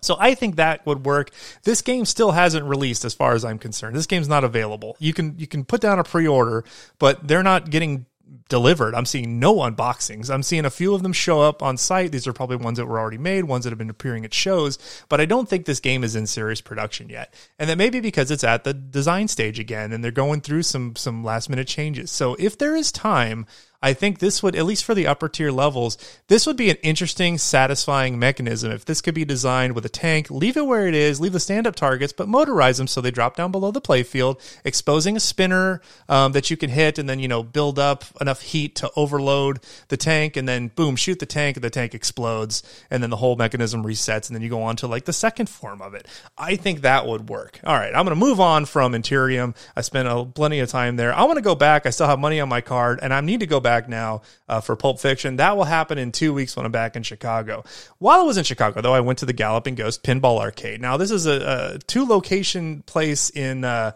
So 0.02 0.16
I 0.20 0.34
think 0.34 0.56
that 0.56 0.84
would 0.84 1.06
work. 1.06 1.30
This 1.62 1.80
game 1.80 2.04
still 2.04 2.32
hasn't 2.32 2.66
released 2.66 3.06
as 3.06 3.14
far 3.14 3.32
as 3.32 3.42
I'm 3.42 3.58
concerned. 3.58 3.96
This 3.96 4.06
game's 4.06 4.28
not 4.28 4.44
available. 4.44 4.96
You 4.98 5.14
can 5.14 5.38
you 5.38 5.46
can 5.46 5.64
put 5.64 5.80
down 5.80 5.98
a 5.98 6.04
pre-order, 6.04 6.62
but 6.98 7.26
they're 7.26 7.42
not 7.42 7.70
getting 7.70 8.04
delivered. 8.48 8.94
I'm 8.94 9.06
seeing 9.06 9.38
no 9.38 9.56
unboxings. 9.56 10.30
I'm 10.32 10.42
seeing 10.42 10.64
a 10.64 10.70
few 10.70 10.94
of 10.94 11.02
them 11.02 11.12
show 11.12 11.40
up 11.40 11.62
on 11.62 11.76
site. 11.76 12.12
These 12.12 12.26
are 12.26 12.32
probably 12.32 12.56
ones 12.56 12.78
that 12.78 12.86
were 12.86 12.98
already 12.98 13.18
made, 13.18 13.44
ones 13.44 13.64
that 13.64 13.70
have 13.70 13.78
been 13.78 13.90
appearing 13.90 14.24
at 14.24 14.34
shows, 14.34 14.78
but 15.08 15.20
I 15.20 15.24
don't 15.24 15.48
think 15.48 15.64
this 15.64 15.80
game 15.80 16.04
is 16.04 16.16
in 16.16 16.26
serious 16.26 16.60
production 16.60 17.08
yet. 17.08 17.34
And 17.58 17.70
that 17.70 17.78
may 17.78 17.90
be 17.90 18.00
because 18.00 18.30
it's 18.30 18.44
at 18.44 18.64
the 18.64 18.74
design 18.74 19.28
stage 19.28 19.58
again 19.58 19.92
and 19.92 20.02
they're 20.02 20.10
going 20.10 20.40
through 20.40 20.62
some 20.62 20.96
some 20.96 21.24
last 21.24 21.48
minute 21.48 21.68
changes. 21.68 22.10
So 22.10 22.36
if 22.38 22.58
there 22.58 22.76
is 22.76 22.92
time, 22.92 23.46
I 23.84 23.92
think 23.92 24.18
this 24.18 24.42
would, 24.42 24.56
at 24.56 24.64
least 24.64 24.82
for 24.82 24.94
the 24.94 25.06
upper 25.06 25.28
tier 25.28 25.52
levels, 25.52 25.98
this 26.28 26.46
would 26.46 26.56
be 26.56 26.70
an 26.70 26.78
interesting, 26.82 27.36
satisfying 27.36 28.18
mechanism. 28.18 28.72
If 28.72 28.86
this 28.86 29.02
could 29.02 29.14
be 29.14 29.26
designed 29.26 29.74
with 29.74 29.84
a 29.84 29.90
tank, 29.90 30.30
leave 30.30 30.56
it 30.56 30.64
where 30.64 30.88
it 30.88 30.94
is, 30.94 31.20
leave 31.20 31.34
the 31.34 31.38
stand 31.38 31.66
up 31.66 31.74
targets, 31.76 32.14
but 32.14 32.26
motorize 32.26 32.78
them 32.78 32.86
so 32.86 33.02
they 33.02 33.10
drop 33.10 33.36
down 33.36 33.52
below 33.52 33.70
the 33.70 33.82
playfield, 33.82 34.40
exposing 34.64 35.18
a 35.18 35.20
spinner 35.20 35.82
um, 36.08 36.32
that 36.32 36.50
you 36.50 36.56
can 36.56 36.70
hit 36.70 36.98
and 36.98 37.10
then, 37.10 37.18
you 37.18 37.28
know, 37.28 37.42
build 37.42 37.78
up 37.78 38.06
enough 38.22 38.40
heat 38.40 38.74
to 38.76 38.90
overload 38.96 39.60
the 39.88 39.98
tank 39.98 40.38
and 40.38 40.48
then 40.48 40.68
boom, 40.68 40.96
shoot 40.96 41.18
the 41.18 41.26
tank 41.26 41.58
and 41.58 41.62
the 41.62 41.68
tank 41.68 41.94
explodes 41.94 42.62
and 42.90 43.02
then 43.02 43.10
the 43.10 43.16
whole 43.16 43.36
mechanism 43.36 43.84
resets 43.84 44.28
and 44.28 44.34
then 44.34 44.40
you 44.40 44.48
go 44.48 44.62
on 44.62 44.76
to 44.76 44.86
like 44.86 45.04
the 45.04 45.12
second 45.12 45.50
form 45.50 45.82
of 45.82 45.92
it. 45.92 46.08
I 46.38 46.56
think 46.56 46.80
that 46.80 47.06
would 47.06 47.28
work. 47.28 47.60
All 47.62 47.76
right, 47.76 47.94
I'm 47.94 48.06
going 48.06 48.18
to 48.18 48.26
move 48.26 48.40
on 48.40 48.64
from 48.64 48.94
Interium. 48.94 49.54
I 49.76 49.82
spent 49.82 50.08
a, 50.08 50.24
plenty 50.24 50.60
of 50.60 50.70
time 50.70 50.96
there. 50.96 51.14
I 51.14 51.24
want 51.24 51.36
to 51.36 51.42
go 51.42 51.54
back. 51.54 51.84
I 51.84 51.90
still 51.90 52.06
have 52.06 52.18
money 52.18 52.40
on 52.40 52.48
my 52.48 52.62
card 52.62 53.00
and 53.02 53.12
I 53.12 53.20
need 53.20 53.40
to 53.40 53.46
go 53.46 53.60
back 53.60 53.73
back 53.74 53.88
now 53.88 54.22
uh, 54.48 54.60
for 54.60 54.76
Pulp 54.76 55.00
Fiction. 55.00 55.36
That 55.36 55.56
will 55.56 55.64
happen 55.64 55.98
in 55.98 56.12
two 56.12 56.32
weeks 56.32 56.56
when 56.56 56.64
I'm 56.64 56.72
back 56.72 56.96
in 56.96 57.02
Chicago. 57.02 57.64
While 57.98 58.20
I 58.20 58.22
was 58.22 58.36
in 58.36 58.44
Chicago, 58.44 58.80
though, 58.80 58.94
I 58.94 59.00
went 59.00 59.18
to 59.20 59.26
the 59.26 59.32
Galloping 59.32 59.74
Ghost 59.74 60.02
Pinball 60.04 60.38
Arcade. 60.38 60.80
Now, 60.80 60.96
this 60.96 61.10
is 61.10 61.26
a, 61.26 61.74
a 61.74 61.78
two 61.78 62.04
location 62.06 62.82
place 62.82 63.30
in. 63.30 63.64
Uh, 63.64 63.92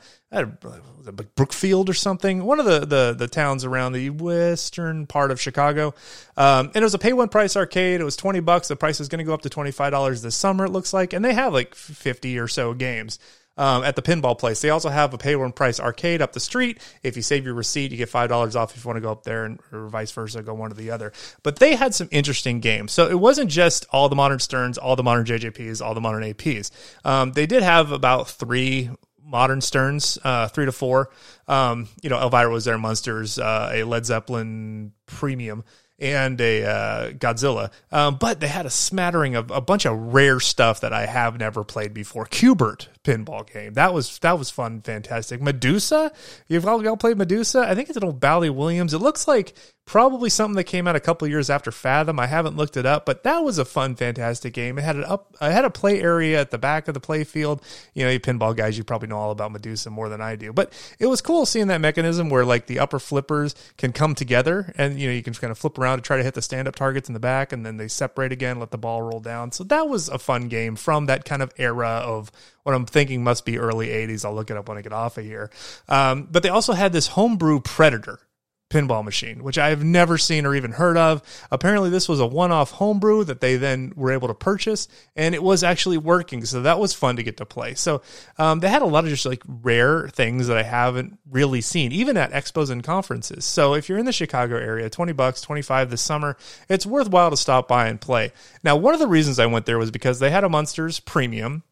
Brookfield 1.36 1.88
or 1.88 1.94
something, 1.94 2.44
one 2.44 2.60
of 2.60 2.66
the, 2.66 2.80
the, 2.80 3.14
the 3.16 3.28
towns 3.28 3.64
around 3.64 3.92
the 3.92 4.10
western 4.10 5.06
part 5.06 5.30
of 5.30 5.40
Chicago. 5.40 5.94
Um, 6.36 6.66
and 6.66 6.76
it 6.76 6.82
was 6.82 6.92
a 6.92 6.98
pay 6.98 7.14
one 7.14 7.30
price 7.30 7.56
arcade. 7.56 8.02
It 8.02 8.04
was 8.04 8.14
20 8.14 8.40
bucks. 8.40 8.68
The 8.68 8.76
price 8.76 9.00
is 9.00 9.08
going 9.08 9.20
to 9.20 9.24
go 9.24 9.32
up 9.32 9.40
to 9.40 9.48
$25 9.48 10.22
this 10.22 10.36
summer, 10.36 10.66
it 10.66 10.70
looks 10.70 10.92
like. 10.92 11.14
And 11.14 11.24
they 11.24 11.32
have 11.32 11.54
like 11.54 11.74
50 11.74 12.38
or 12.38 12.46
so 12.46 12.74
games 12.74 13.18
um, 13.58 13.84
at 13.84 13.96
the 13.96 14.02
pinball 14.02 14.38
place. 14.38 14.60
They 14.62 14.70
also 14.70 14.88
have 14.88 15.12
a 15.12 15.18
pay 15.18 15.36
one 15.36 15.52
price 15.52 15.78
arcade 15.78 16.22
up 16.22 16.32
the 16.32 16.40
street. 16.40 16.80
If 17.02 17.16
you 17.16 17.22
save 17.22 17.44
your 17.44 17.54
receipt, 17.54 17.90
you 17.90 17.98
get 17.98 18.08
five 18.08 18.30
dollars 18.30 18.56
off 18.56 18.74
if 18.74 18.82
you 18.82 18.88
want 18.88 18.96
to 18.96 19.02
go 19.02 19.12
up 19.12 19.24
there, 19.24 19.44
and 19.44 19.60
or 19.72 19.88
vice 19.88 20.12
versa, 20.12 20.42
go 20.42 20.54
one 20.54 20.70
or 20.70 20.74
the 20.74 20.90
other. 20.90 21.12
But 21.42 21.58
they 21.58 21.74
had 21.74 21.94
some 21.94 22.08
interesting 22.10 22.60
games. 22.60 22.92
So 22.92 23.08
it 23.08 23.18
wasn't 23.18 23.50
just 23.50 23.84
all 23.90 24.08
the 24.08 24.16
modern 24.16 24.38
Sterns, 24.38 24.78
all 24.78 24.96
the 24.96 25.02
modern 25.02 25.26
JJPs, 25.26 25.84
all 25.84 25.94
the 25.94 26.00
modern 26.00 26.22
APs. 26.22 26.70
Um, 27.04 27.32
they 27.32 27.46
did 27.46 27.62
have 27.62 27.92
about 27.92 28.30
three 28.30 28.90
modern 29.22 29.60
Sterns, 29.60 30.18
uh, 30.24 30.48
three 30.48 30.64
to 30.64 30.72
four. 30.72 31.10
Um, 31.48 31.88
you 32.00 32.08
know, 32.08 32.18
Elvira 32.18 32.50
was 32.50 32.64
there, 32.64 32.78
Munsters, 32.78 33.38
uh, 33.38 33.70
a 33.74 33.84
Led 33.84 34.06
Zeppelin 34.06 34.92
premium 35.06 35.64
and 35.98 36.40
a 36.40 36.64
uh, 36.64 37.10
Godzilla. 37.10 37.70
Um, 37.90 38.16
but 38.16 38.40
they 38.40 38.48
had 38.48 38.66
a 38.66 38.70
smattering 38.70 39.34
of 39.34 39.50
a 39.50 39.60
bunch 39.60 39.84
of 39.84 39.96
rare 40.14 40.40
stuff 40.40 40.80
that 40.80 40.92
I 40.92 41.06
have 41.06 41.38
never 41.38 41.64
played 41.64 41.92
before. 41.92 42.24
Q*bert 42.24 42.88
pinball 43.08 43.50
game 43.50 43.72
that 43.74 43.94
was 43.94 44.18
that 44.18 44.38
was 44.38 44.50
fun, 44.50 44.80
fantastic. 44.82 45.40
Medusa, 45.40 46.10
you've 46.48 46.66
all, 46.66 46.82
y'all 46.82 46.96
played 46.96 47.16
Medusa? 47.16 47.60
I 47.60 47.74
think 47.74 47.88
it's 47.88 47.96
an 47.96 48.04
old 48.04 48.18
Bally 48.18 48.50
Williams. 48.50 48.92
It 48.92 48.98
looks 48.98 49.28
like 49.28 49.54
probably 49.84 50.28
something 50.28 50.56
that 50.56 50.64
came 50.64 50.86
out 50.86 50.96
a 50.96 51.00
couple 51.00 51.26
years 51.26 51.48
after 51.48 51.72
Fathom. 51.72 52.20
I 52.20 52.26
haven't 52.26 52.56
looked 52.56 52.76
it 52.76 52.84
up, 52.84 53.06
but 53.06 53.22
that 53.22 53.38
was 53.38 53.56
a 53.56 53.64
fun, 53.64 53.94
fantastic 53.94 54.52
game. 54.52 54.76
It 54.78 54.82
had 54.82 54.96
an 54.96 55.04
up, 55.04 55.34
I 55.40 55.50
had 55.50 55.64
a 55.64 55.70
play 55.70 56.02
area 56.02 56.38
at 56.40 56.50
the 56.50 56.58
back 56.58 56.88
of 56.88 56.94
the 56.94 57.00
play 57.00 57.24
field. 57.24 57.62
You 57.94 58.04
know, 58.04 58.10
you 58.10 58.20
pinball 58.20 58.54
guys, 58.54 58.76
you 58.76 58.84
probably 58.84 59.08
know 59.08 59.16
all 59.16 59.30
about 59.30 59.52
Medusa 59.52 59.90
more 59.90 60.08
than 60.08 60.20
I 60.20 60.36
do, 60.36 60.52
but 60.52 60.72
it 60.98 61.06
was 61.06 61.20
cool 61.22 61.46
seeing 61.46 61.68
that 61.68 61.80
mechanism 61.80 62.28
where 62.28 62.44
like 62.44 62.66
the 62.66 62.80
upper 62.80 62.98
flippers 62.98 63.54
can 63.76 63.92
come 63.92 64.14
together 64.14 64.74
and 64.76 64.98
you 64.98 65.08
know 65.08 65.14
you 65.14 65.22
can 65.22 65.32
just 65.32 65.40
kind 65.40 65.50
of 65.50 65.58
flip 65.58 65.78
around 65.78 65.98
to 65.98 66.02
try 66.02 66.16
to 66.16 66.22
hit 66.24 66.34
the 66.34 66.42
stand 66.42 66.68
up 66.68 66.74
targets 66.74 67.08
in 67.08 67.14
the 67.14 67.20
back, 67.20 67.52
and 67.52 67.64
then 67.64 67.76
they 67.76 67.88
separate 67.88 68.32
again, 68.32 68.58
let 68.58 68.70
the 68.70 68.78
ball 68.78 69.02
roll 69.02 69.20
down. 69.20 69.52
So 69.52 69.64
that 69.64 69.88
was 69.88 70.08
a 70.08 70.18
fun 70.18 70.48
game 70.48 70.76
from 70.76 71.06
that 71.06 71.24
kind 71.24 71.42
of 71.42 71.52
era 71.56 72.02
of 72.04 72.30
what 72.68 72.74
I'm 72.74 72.84
thinking 72.84 73.24
must 73.24 73.46
be 73.46 73.58
early 73.58 73.88
80s. 73.88 74.26
I'll 74.26 74.34
look 74.34 74.50
it 74.50 74.56
up 74.58 74.68
when 74.68 74.76
I 74.76 74.82
get 74.82 74.92
off 74.92 75.16
of 75.16 75.24
here. 75.24 75.50
Um, 75.88 76.28
but 76.30 76.42
they 76.42 76.50
also 76.50 76.74
had 76.74 76.92
this 76.92 77.06
homebrew 77.06 77.60
Predator 77.60 78.20
pinball 78.68 79.02
machine, 79.02 79.42
which 79.42 79.56
I 79.56 79.70
have 79.70 79.82
never 79.82 80.18
seen 80.18 80.44
or 80.44 80.54
even 80.54 80.72
heard 80.72 80.98
of. 80.98 81.22
Apparently, 81.50 81.88
this 81.88 82.10
was 82.10 82.20
a 82.20 82.26
one 82.26 82.52
off 82.52 82.72
homebrew 82.72 83.24
that 83.24 83.40
they 83.40 83.56
then 83.56 83.94
were 83.96 84.12
able 84.12 84.28
to 84.28 84.34
purchase, 84.34 84.86
and 85.16 85.34
it 85.34 85.42
was 85.42 85.64
actually 85.64 85.96
working. 85.96 86.44
So 86.44 86.60
that 86.60 86.78
was 86.78 86.92
fun 86.92 87.16
to 87.16 87.22
get 87.22 87.38
to 87.38 87.46
play. 87.46 87.72
So 87.72 88.02
um, 88.36 88.60
they 88.60 88.68
had 88.68 88.82
a 88.82 88.86
lot 88.86 89.04
of 89.04 89.10
just 89.10 89.24
like 89.24 89.42
rare 89.46 90.10
things 90.10 90.48
that 90.48 90.58
I 90.58 90.62
haven't 90.62 91.18
really 91.30 91.62
seen, 91.62 91.90
even 91.92 92.18
at 92.18 92.32
expos 92.32 92.68
and 92.68 92.84
conferences. 92.84 93.46
So 93.46 93.72
if 93.72 93.88
you're 93.88 93.96
in 93.96 94.04
the 94.04 94.12
Chicago 94.12 94.56
area, 94.56 94.90
20 94.90 95.12
bucks, 95.12 95.40
25 95.40 95.88
this 95.88 96.02
summer, 96.02 96.36
it's 96.68 96.84
worthwhile 96.84 97.30
to 97.30 97.36
stop 97.38 97.66
by 97.66 97.86
and 97.86 97.98
play. 97.98 98.30
Now, 98.62 98.76
one 98.76 98.92
of 98.92 99.00
the 99.00 99.08
reasons 99.08 99.38
I 99.38 99.46
went 99.46 99.64
there 99.64 99.78
was 99.78 99.90
because 99.90 100.18
they 100.18 100.28
had 100.28 100.44
a 100.44 100.50
Munsters 100.50 101.00
premium 101.00 101.62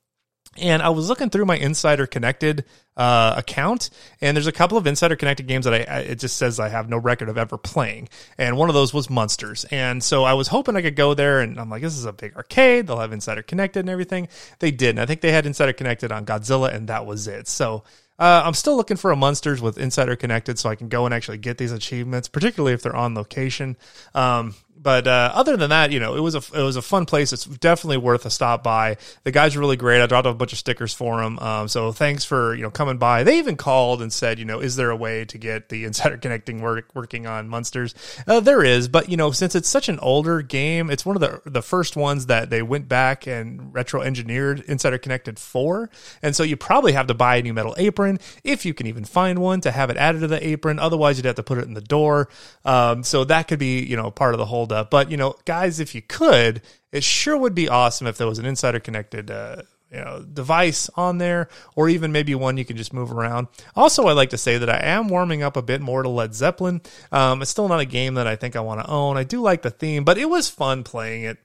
and 0.58 0.82
I 0.82 0.90
was 0.90 1.08
looking 1.08 1.30
through 1.30 1.46
my 1.46 1.56
Insider 1.56 2.06
Connected 2.06 2.64
uh, 2.96 3.34
account, 3.36 3.90
and 4.20 4.36
there's 4.36 4.46
a 4.46 4.52
couple 4.52 4.78
of 4.78 4.86
Insider 4.86 5.16
Connected 5.16 5.46
games 5.46 5.64
that 5.64 5.74
I, 5.74 5.92
I, 5.92 5.98
it 6.00 6.18
just 6.18 6.36
says 6.36 6.58
I 6.58 6.68
have 6.68 6.88
no 6.88 6.96
record 6.96 7.28
of 7.28 7.38
ever 7.38 7.58
playing, 7.58 8.08
and 8.38 8.56
one 8.56 8.68
of 8.68 8.74
those 8.74 8.94
was 8.94 9.10
Munsters, 9.10 9.64
and 9.70 10.02
so 10.02 10.24
I 10.24 10.34
was 10.34 10.48
hoping 10.48 10.76
I 10.76 10.82
could 10.82 10.96
go 10.96 11.14
there, 11.14 11.40
and 11.40 11.58
I'm 11.58 11.70
like, 11.70 11.82
this 11.82 11.96
is 11.96 12.04
a 12.04 12.12
big 12.12 12.36
arcade, 12.36 12.86
they'll 12.86 12.98
have 12.98 13.12
Insider 13.12 13.42
Connected 13.42 13.80
and 13.80 13.90
everything. 13.90 14.28
They 14.58 14.70
didn't. 14.70 14.98
I 15.00 15.06
think 15.06 15.20
they 15.20 15.32
had 15.32 15.46
Insider 15.46 15.72
Connected 15.72 16.12
on 16.12 16.26
Godzilla, 16.26 16.72
and 16.74 16.88
that 16.88 17.06
was 17.06 17.28
it. 17.28 17.48
So. 17.48 17.84
Uh, 18.18 18.40
I'm 18.46 18.54
still 18.54 18.76
looking 18.76 18.96
for 18.96 19.10
a 19.10 19.16
Munsters 19.16 19.60
with 19.60 19.76
Insider 19.76 20.16
Connected 20.16 20.58
so 20.58 20.70
I 20.70 20.74
can 20.74 20.88
go 20.88 21.04
and 21.04 21.12
actually 21.12 21.36
get 21.36 21.58
these 21.58 21.70
achievements, 21.70 22.28
particularly 22.28 22.72
if 22.72 22.80
they're 22.80 22.96
on 22.96 23.14
location. 23.14 23.76
Um, 24.14 24.54
but 24.80 25.08
uh, 25.08 25.32
other 25.34 25.56
than 25.56 25.70
that, 25.70 25.90
you 25.90 25.98
know, 25.98 26.14
it 26.16 26.20
was 26.20 26.34
a 26.34 26.42
it 26.54 26.62
was 26.62 26.76
a 26.76 26.82
fun 26.82 27.06
place. 27.06 27.32
It's 27.32 27.44
definitely 27.44 27.96
worth 27.96 28.26
a 28.26 28.30
stop 28.30 28.62
by. 28.62 28.98
The 29.24 29.32
guys 29.32 29.56
are 29.56 29.60
really 29.60 29.76
great. 29.76 30.02
I 30.02 30.06
dropped 30.06 30.26
off 30.26 30.34
a 30.34 30.38
bunch 30.38 30.52
of 30.52 30.58
stickers 30.58 30.92
for 30.92 31.20
them. 31.20 31.38
Um, 31.38 31.68
so 31.68 31.92
thanks 31.92 32.24
for 32.24 32.54
you 32.54 32.62
know 32.62 32.70
coming 32.70 32.98
by. 32.98 33.24
They 33.24 33.38
even 33.38 33.56
called 33.56 34.02
and 34.02 34.12
said, 34.12 34.38
you 34.38 34.44
know, 34.44 34.60
is 34.60 34.76
there 34.76 34.90
a 34.90 34.96
way 34.96 35.24
to 35.24 35.38
get 35.38 35.70
the 35.70 35.84
insider 35.84 36.16
connecting 36.22 36.60
work 36.60 36.90
working 36.94 37.26
on 37.26 37.48
Munsters? 37.48 37.94
Uh, 38.26 38.40
there 38.40 38.62
is, 38.62 38.88
but 38.88 39.08
you 39.08 39.16
know, 39.16 39.30
since 39.30 39.54
it's 39.54 39.68
such 39.68 39.88
an 39.88 39.98
older 40.00 40.42
game, 40.42 40.90
it's 40.90 41.06
one 41.06 41.16
of 41.16 41.20
the 41.20 41.40
the 41.50 41.62
first 41.62 41.96
ones 41.96 42.26
that 42.26 42.50
they 42.50 42.62
went 42.62 42.88
back 42.88 43.26
and 43.26 43.74
retro 43.74 44.02
engineered 44.02 44.60
Insider 44.68 44.98
Connected 44.98 45.38
for, 45.38 45.90
and 46.22 46.36
so 46.36 46.42
you 46.42 46.56
probably 46.56 46.92
have 46.92 47.06
to 47.06 47.14
buy 47.14 47.36
a 47.36 47.42
new 47.42 47.54
metal 47.54 47.74
apron 47.78 48.18
if 48.44 48.64
you 48.64 48.74
can 48.74 48.86
even 48.86 49.04
find 49.04 49.38
one 49.38 49.60
to 49.62 49.70
have 49.70 49.90
it 49.90 49.96
added 49.96 50.20
to 50.20 50.26
the 50.26 50.46
apron. 50.46 50.78
Otherwise, 50.78 51.16
you'd 51.16 51.26
have 51.26 51.36
to 51.36 51.42
put 51.42 51.58
it 51.58 51.64
in 51.64 51.74
the 51.74 51.80
door. 51.80 52.28
Um, 52.64 53.02
so 53.02 53.24
that 53.24 53.48
could 53.48 53.58
be 53.58 53.82
you 53.82 53.96
know 53.96 54.10
part 54.10 54.34
of 54.34 54.38
the 54.38 54.46
hold 54.66 54.72
up. 54.78 54.90
But 54.90 55.10
you 55.10 55.16
know, 55.16 55.36
guys, 55.44 55.80
if 55.80 55.94
you 55.94 56.02
could, 56.02 56.62
it 56.92 57.04
sure 57.04 57.36
would 57.36 57.54
be 57.54 57.68
awesome 57.68 58.06
if 58.06 58.18
there 58.18 58.26
was 58.26 58.38
an 58.38 58.46
insider 58.46 58.80
connected. 58.80 59.30
Uh, 59.30 59.62
you 59.88 59.98
know, 59.98 60.20
device 60.20 60.90
on 60.96 61.18
there, 61.18 61.48
or 61.76 61.88
even 61.88 62.10
maybe 62.10 62.34
one 62.34 62.56
you 62.56 62.64
can 62.64 62.76
just 62.76 62.92
move 62.92 63.12
around. 63.12 63.46
Also, 63.76 64.08
I 64.08 64.14
like 64.14 64.30
to 64.30 64.36
say 64.36 64.58
that 64.58 64.68
I 64.68 64.78
am 64.78 65.06
warming 65.08 65.44
up 65.44 65.56
a 65.56 65.62
bit 65.62 65.80
more 65.80 66.02
to 66.02 66.08
Led 66.08 66.34
Zeppelin. 66.34 66.80
Um, 67.12 67.40
it's 67.40 67.52
still 67.52 67.68
not 67.68 67.78
a 67.78 67.84
game 67.84 68.14
that 68.14 68.26
I 68.26 68.34
think 68.34 68.56
I 68.56 68.60
want 68.60 68.80
to 68.80 68.90
own. 68.90 69.16
I 69.16 69.22
do 69.22 69.40
like 69.40 69.62
the 69.62 69.70
theme, 69.70 70.02
but 70.02 70.18
it 70.18 70.28
was 70.28 70.50
fun 70.50 70.82
playing 70.82 71.22
it. 71.22 71.38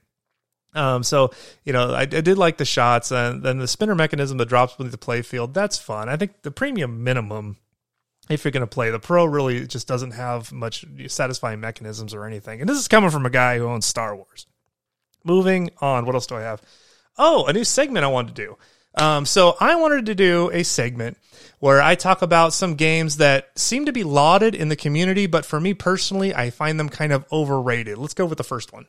Um, 0.74 1.04
so 1.04 1.30
you 1.64 1.72
know, 1.72 1.92
I, 1.92 2.00
I, 2.00 2.06
did 2.06 2.36
like 2.36 2.56
the 2.56 2.64
shots, 2.64 3.12
and 3.12 3.44
then 3.44 3.58
the 3.58 3.68
spinner 3.68 3.94
mechanism 3.94 4.38
that 4.38 4.48
drops 4.48 4.74
beneath 4.74 4.90
the 4.90 4.98
playfield. 4.98 5.54
That's 5.54 5.78
fun. 5.78 6.08
I 6.08 6.16
think 6.16 6.42
the 6.42 6.50
premium 6.50 7.04
minimum 7.04 7.58
if 8.28 8.44
you're 8.44 8.52
going 8.52 8.62
to 8.62 8.66
play. 8.66 8.90
The 8.90 8.98
Pro 8.98 9.24
really 9.24 9.66
just 9.66 9.88
doesn't 9.88 10.12
have 10.12 10.52
much 10.52 10.84
satisfying 11.08 11.60
mechanisms 11.60 12.14
or 12.14 12.24
anything. 12.24 12.60
And 12.60 12.68
this 12.68 12.78
is 12.78 12.88
coming 12.88 13.10
from 13.10 13.26
a 13.26 13.30
guy 13.30 13.58
who 13.58 13.66
owns 13.66 13.86
Star 13.86 14.14
Wars. 14.14 14.46
Moving 15.24 15.70
on, 15.80 16.04
what 16.04 16.14
else 16.14 16.26
do 16.26 16.36
I 16.36 16.42
have? 16.42 16.62
Oh, 17.18 17.46
a 17.46 17.52
new 17.52 17.64
segment 17.64 18.04
I 18.04 18.08
wanted 18.08 18.34
to 18.34 18.46
do. 18.46 18.56
Um, 18.94 19.24
so 19.24 19.56
I 19.58 19.76
wanted 19.76 20.06
to 20.06 20.14
do 20.14 20.50
a 20.52 20.62
segment 20.64 21.16
where 21.60 21.80
I 21.80 21.94
talk 21.94 22.22
about 22.22 22.52
some 22.52 22.74
games 22.74 23.18
that 23.18 23.56
seem 23.58 23.86
to 23.86 23.92
be 23.92 24.04
lauded 24.04 24.54
in 24.54 24.68
the 24.68 24.76
community, 24.76 25.26
but 25.26 25.46
for 25.46 25.60
me 25.60 25.74
personally, 25.74 26.34
I 26.34 26.50
find 26.50 26.78
them 26.78 26.88
kind 26.88 27.12
of 27.12 27.24
overrated. 27.32 27.98
Let's 27.98 28.14
go 28.14 28.26
with 28.26 28.38
the 28.38 28.44
first 28.44 28.72
one. 28.72 28.86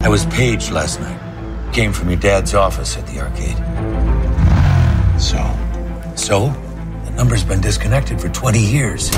I 0.00 0.08
was 0.08 0.24
paged 0.26 0.70
last 0.70 1.00
night. 1.00 1.72
Came 1.72 1.92
from 1.92 2.10
your 2.10 2.18
dad's 2.18 2.54
office 2.54 2.96
at 2.96 3.06
the 3.06 3.20
arcade. 3.20 3.56
So? 5.20 5.38
So? 6.16 6.71
Number's 7.16 7.44
been 7.44 7.60
disconnected 7.60 8.20
for 8.20 8.28
20 8.30 8.58
years. 8.58 9.10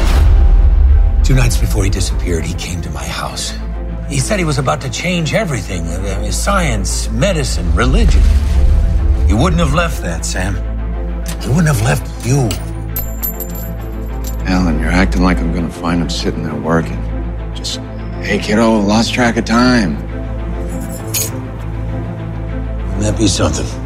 Two 1.23 1.35
nights 1.35 1.57
before 1.57 1.85
he 1.85 1.91
disappeared, 1.91 2.45
he 2.45 2.55
came 2.55 2.83
to 2.83 2.91
my 2.91 3.05
house. 3.05 3.55
He 4.09 4.19
said 4.19 4.39
he 4.39 4.45
was 4.45 4.59
about 4.59 4.81
to 4.83 4.91
change 4.91 5.33
everything 5.33 5.87
uh, 5.87 6.31
science, 6.31 7.09
medicine, 7.11 7.75
religion. 7.75 8.23
He 9.27 9.33
wouldn't 9.33 9.61
have 9.61 9.73
left 9.73 10.03
that, 10.03 10.25
Sam. 10.25 10.55
He 11.41 11.49
wouldn't 11.49 11.69
have 11.69 11.83
left 11.83 12.27
you. 12.27 12.49
Alan, 14.47 14.79
you're 14.81 14.91
acting 14.91 15.23
like 15.23 15.39
I'm 15.39 15.55
gonna 15.55 15.71
find 15.71 16.03
him 16.03 16.11
sitting 16.11 16.43
there 16.43 16.55
working. 16.55 17.01
Just, 17.55 17.79
hey, 18.23 18.39
kiddo, 18.39 18.79
lost 18.81 19.15
track 19.15 19.37
of 19.39 19.45
time. 19.47 19.97
Wouldn't 22.85 23.01
that 23.01 23.17
be 23.17 23.29
something? 23.29 23.84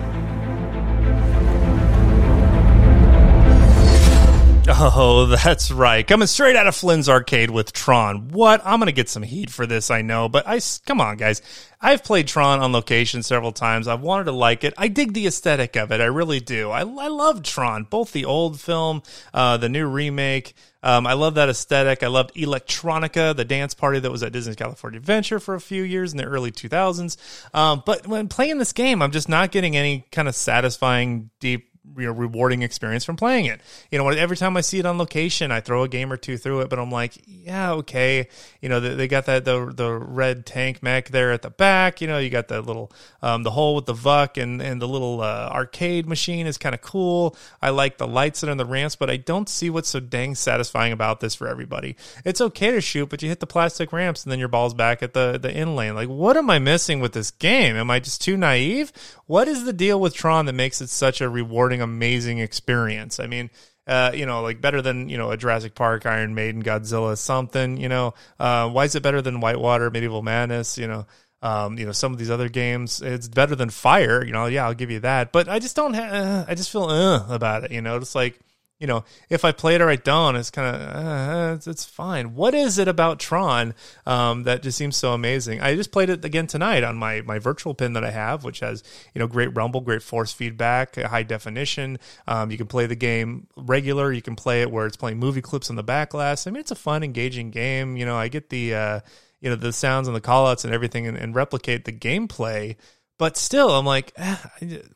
Oh, 4.71 5.25
that's 5.25 5.71
right. 5.71 6.07
Coming 6.07 6.27
straight 6.27 6.55
out 6.55 6.67
of 6.67 6.77
Flynn's 6.77 7.09
arcade 7.09 7.51
with 7.51 7.73
Tron. 7.73 8.29
What? 8.29 8.61
I'm 8.65 8.79
going 8.79 8.87
to 8.87 8.93
get 8.93 9.09
some 9.09 9.23
heat 9.23 9.49
for 9.49 9.67
this, 9.67 9.91
I 9.91 10.03
know, 10.03 10.29
but 10.29 10.47
I 10.47 10.61
come 10.85 11.01
on, 11.01 11.17
guys. 11.17 11.41
I've 11.81 12.05
played 12.05 12.29
Tron 12.29 12.61
on 12.61 12.73
location 12.73 13.23
several 13.23 13.53
times. 13.53 13.89
I've 13.89 14.03
wanted 14.03 14.25
to 14.25 14.33
like 14.33 14.65
it. 14.65 14.75
I 14.77 14.89
dig 14.89 15.15
the 15.15 15.27
aesthetic 15.27 15.77
of 15.77 15.91
it. 15.93 16.01
I 16.01 16.07
really 16.07 16.41
do. 16.41 16.71
I, 16.71 16.81
I 16.81 17.09
love 17.09 17.43
Tron, 17.43 17.85
both 17.85 18.13
the 18.13 18.25
old 18.25 18.61
film, 18.61 19.03
uh, 19.33 19.57
the 19.57 19.69
new 19.69 19.87
remake. 19.87 20.55
Um, 20.83 21.07
I 21.07 21.15
love 21.15 21.35
that 21.35 21.49
aesthetic. 21.49 22.03
I 22.03 22.09
loved 22.09 22.35
Electronica, 22.35 23.35
the 23.35 23.45
dance 23.45 23.75
party 23.75 24.01
that 24.01 24.11
was 24.11 24.23
at 24.23 24.33
Disney's 24.33 24.57
California 24.57 24.99
Adventure 24.99 25.41
for 25.41 25.55
a 25.55 25.61
few 25.61 25.83
years 25.83 26.13
in 26.13 26.19
the 26.19 26.25
early 26.25 26.53
2000s. 26.53 27.17
Um, 27.55 27.83
but 27.87 28.07
when 28.07 28.29
playing 28.29 28.59
this 28.59 28.73
game, 28.73 29.03
I'm 29.03 29.13
just 29.13 29.29
not 29.29 29.51
getting 29.51 29.77
any 29.77 30.05
kind 30.13 30.29
of 30.29 30.35
satisfying, 30.35 31.31
deep 31.41 31.68
you 31.97 32.07
know 32.07 32.13
rewarding 32.13 32.63
experience 32.63 33.05
from 33.05 33.17
playing 33.17 33.47
it. 33.47 33.61
You 33.91 33.99
know, 33.99 34.09
every 34.09 34.37
time 34.37 34.57
I 34.57 34.61
see 34.61 34.79
it 34.79 34.87
on 34.87 34.99
location, 34.99 35.51
I 35.51 35.61
throw 35.61 35.83
a 35.83 35.89
game 35.89 36.13
or 36.13 36.17
two 36.17 36.37
through 36.37 36.61
it, 36.61 36.69
but 36.69 36.79
I'm 36.79 36.91
like, 36.91 37.15
yeah, 37.27 37.73
okay. 37.73 38.29
You 38.61 38.69
know, 38.69 38.81
they 38.81 39.09
got 39.09 39.27
that 39.27 39.45
the 39.45 39.73
the 39.75 39.93
red 39.93 40.47
tank 40.47 40.83
mech 40.83 41.09
there 41.09 41.33
at 41.33 41.43
the 41.43 41.51
back. 41.51 42.01
You 42.01 42.07
know, 42.09 42.19
you 42.19 42.31
got 42.31 42.49
the 42.49 42.61
little 42.61 42.91
um, 43.23 43.43
the 43.43 43.51
hole 43.51 43.75
with 43.75 43.87
the 43.87 43.95
VUK 43.95 44.43
and 44.43 44.61
and 44.61 44.83
the 44.83 44.89
little 44.89 45.21
uh, 45.21 45.49
arcade 45.53 46.07
machine 46.07 46.47
is 46.47 46.59
kind 46.59 46.75
of 46.75 46.81
cool. 46.81 47.37
I 47.63 47.71
like 47.71 47.99
the 47.99 48.09
lights 48.09 48.41
that 48.41 48.49
are 48.49 48.53
in 48.53 48.59
the 48.59 48.65
ramps, 48.65 48.97
but 48.97 49.11
I 49.11 49.17
don't 49.17 49.49
see 49.49 49.71
what's 49.71 49.89
so 49.89 50.01
dang 50.01 50.35
satisfying 50.35 50.93
about 50.93 51.21
this 51.21 51.35
for 51.35 51.49
everybody. 51.49 51.97
It's 52.25 52.41
okay 52.41 52.71
to 52.73 52.81
shoot, 52.81 53.09
but 53.09 53.23
you 53.23 53.29
hit 53.29 53.41
the 53.41 53.47
plastic 53.47 53.93
ramps 53.93 54.25
and 54.25 54.33
then 54.33 54.39
your 54.39 54.49
ball's 54.49 54.75
back 54.75 55.03
at 55.03 55.15
the 55.15 55.39
the 55.39 55.51
in 55.51 55.77
lane. 55.77 55.95
Like, 55.95 56.09
what 56.09 56.37
am 56.37 56.51
I 56.51 56.59
missing 56.59 57.01
with 57.01 57.13
this 57.13 57.31
game? 57.31 57.77
Am 57.77 57.91
I 57.91 58.01
just 58.01 58.21
too 58.21 58.37
naive? 58.37 58.93
What 59.29 59.47
is 59.47 59.65
the 59.65 59.75
deal 59.75 60.01
with 60.01 60.15
Tron 60.15 60.47
that 60.47 60.55
makes 60.55 60.81
it 60.81 60.89
such 60.89 61.21
a 61.21 61.29
rewarding 61.29 61.83
amazing 61.83 62.39
experience. 62.39 63.21
I 63.21 63.27
mean, 63.27 63.51
uh, 63.87 64.11
you 64.15 64.25
know, 64.25 64.41
like 64.43 64.61
better 64.61 64.81
than, 64.81 65.11
you 65.11 65.19
know, 65.19 65.31
a 65.31 65.37
Jurassic 65.37 65.75
Park, 65.75 66.07
Iron 66.07 66.35
Maiden, 66.35 66.63
Godzilla, 66.63 67.17
something, 67.17 67.77
you 67.77 67.91
know, 67.91 68.15
uh, 68.41 68.69
why 68.71 68.85
is 68.85 68.95
it 68.95 69.03
better 69.03 69.21
than 69.21 69.41
Whitewater, 69.41 69.91
Medieval 69.91 70.23
Madness, 70.23 70.79
you 70.79 70.87
know, 70.89 71.07
um, 71.43 71.79
you 71.79 71.85
know, 71.85 71.93
some 71.93 72.13
of 72.13 72.19
these 72.19 72.31
other 72.31 72.49
games, 72.49 73.03
it's 73.03 73.29
better 73.29 73.55
than 73.55 73.69
Fire, 73.69 74.25
you 74.25 74.33
know, 74.33 74.47
yeah, 74.47 74.65
I'll 74.65 74.75
give 74.75 74.91
you 74.91 75.01
that, 75.01 75.31
but 75.31 75.47
I 75.47 75.59
just 75.59 75.77
don't 75.77 75.95
have, 75.95 76.13
uh, 76.13 76.45
I 76.49 76.55
just 76.55 76.71
feel, 76.71 76.85
uh, 76.85 77.27
about 77.29 77.65
it, 77.65 77.71
you 77.71 77.83
know, 77.83 77.97
it's 77.97 78.15
like, 78.15 78.41
you 78.79 78.87
know, 78.87 79.05
if 79.29 79.45
I 79.45 79.51
play 79.51 79.75
it 79.75 79.81
or 79.81 79.91
I 79.91 79.97
don't, 79.97 80.37
it's 80.37 80.51
kind 80.51 80.77
of 80.77 80.83
uh, 80.83 81.55
it's, 81.55 81.67
it's, 81.67 81.85
fine. 81.85 82.37
What 82.37 82.55
is 82.55 82.79
it 82.79 82.87
about 82.87 83.19
Tron 83.19 83.75
um, 84.07 84.45
that 84.45 84.63
just 84.63 84.79
seems 84.79 84.97
so 84.97 85.13
amazing? 85.13 85.61
I 85.61 85.75
just 85.75 85.91
played 85.91 86.11
it 86.11 86.25
again 86.25 86.47
tonight 86.47 86.85
on 86.85 86.97
my 86.97 87.23
my 87.23 87.41
virtual 87.41 87.75
pin 87.75 87.95
that 87.95 88.05
I 88.05 88.11
have, 88.11 88.45
which 88.45 88.61
has 88.61 88.85
you 89.15 89.19
know 89.19 89.27
great 89.27 89.55
rumble, 89.57 89.81
great 89.81 90.03
force 90.03 90.33
feedback, 90.33 90.95
high 90.95 91.25
definition. 91.25 91.99
Um, 92.29 92.53
you 92.53 92.57
can 92.57 92.69
play 92.69 92.87
the 92.87 92.95
game 92.95 93.49
regular. 93.57 94.13
You 94.13 94.23
can 94.23 94.37
play 94.37 94.63
it 94.63 94.71
where 94.71 94.87
it's 94.87 94.97
playing 94.97 95.19
movie 95.19 95.43
clips 95.43 95.71
on 95.71 95.77
the 95.77 95.83
back 95.83 96.11
glass. 96.11 96.47
I 96.47 96.51
mean, 96.51 96.61
it's 96.61 96.71
a 96.71 96.77
fun, 96.77 97.03
engaging 97.03 97.51
game. 97.51 97.97
You 97.97 98.07
know, 98.07 98.17
I 98.17 98.29
get 98.29 98.49
the 98.49 98.75
uh, 98.75 99.01
you 99.41 99.51
know 99.51 99.57
the 99.57 99.73
sounds 99.73 100.07
and 100.07 100.17
the 100.17 100.21
callouts 100.21 100.65
and 100.65 100.73
everything 100.73 101.07
and, 101.07 101.17
and 101.17 101.35
replicate 101.35 101.85
the 101.85 101.93
gameplay. 101.93 102.77
But 103.19 103.37
still, 103.37 103.71
I'm 103.71 103.85
like, 103.85 104.13
eh, 104.17 104.37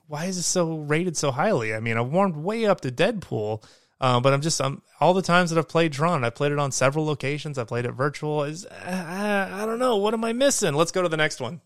why 0.07 0.27
is 0.27 0.37
this 0.37 0.47
so 0.47 0.77
rated 0.77 1.17
so 1.17 1.33
highly? 1.33 1.75
I 1.75 1.81
mean, 1.81 1.97
I 1.97 2.03
warmed 2.03 2.37
way 2.37 2.67
up 2.67 2.81
to 2.83 2.91
Deadpool, 2.93 3.65
uh, 4.01 4.21
but 4.21 4.33
I'm 4.33 4.41
just 4.41 4.61
I'm 4.61 4.81
all 5.01 5.13
the 5.13 5.23
times 5.23 5.51
that 5.51 5.59
I've 5.59 5.69
played 5.69 5.93
Tron, 5.93 6.25
I 6.25 6.31
played 6.31 6.53
it 6.53 6.59
on 6.59 6.71
several 6.71 7.05
locations. 7.05 7.59
I 7.59 7.65
played 7.65 7.85
it 7.85 7.93
virtual. 7.93 8.45
Is 8.45 8.65
uh, 8.65 9.51
I 9.53 9.67
don't 9.67 9.81
know 9.81 9.97
what 9.97 10.15
am 10.15 10.25
I 10.25 10.33
missing? 10.33 10.75
Let's 10.75 10.93
go 10.93 11.03
to 11.03 11.09
the 11.09 11.17
next 11.17 11.41
one. 11.41 11.61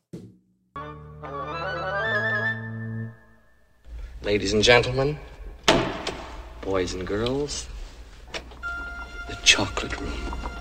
Ladies 4.23 4.55
and 4.55 4.62
gentlemen, 4.62 5.19
boys 6.62 6.95
and 6.95 7.07
girls, 7.07 7.69
the 9.29 9.37
chocolate 9.45 10.01
room. 10.01 10.56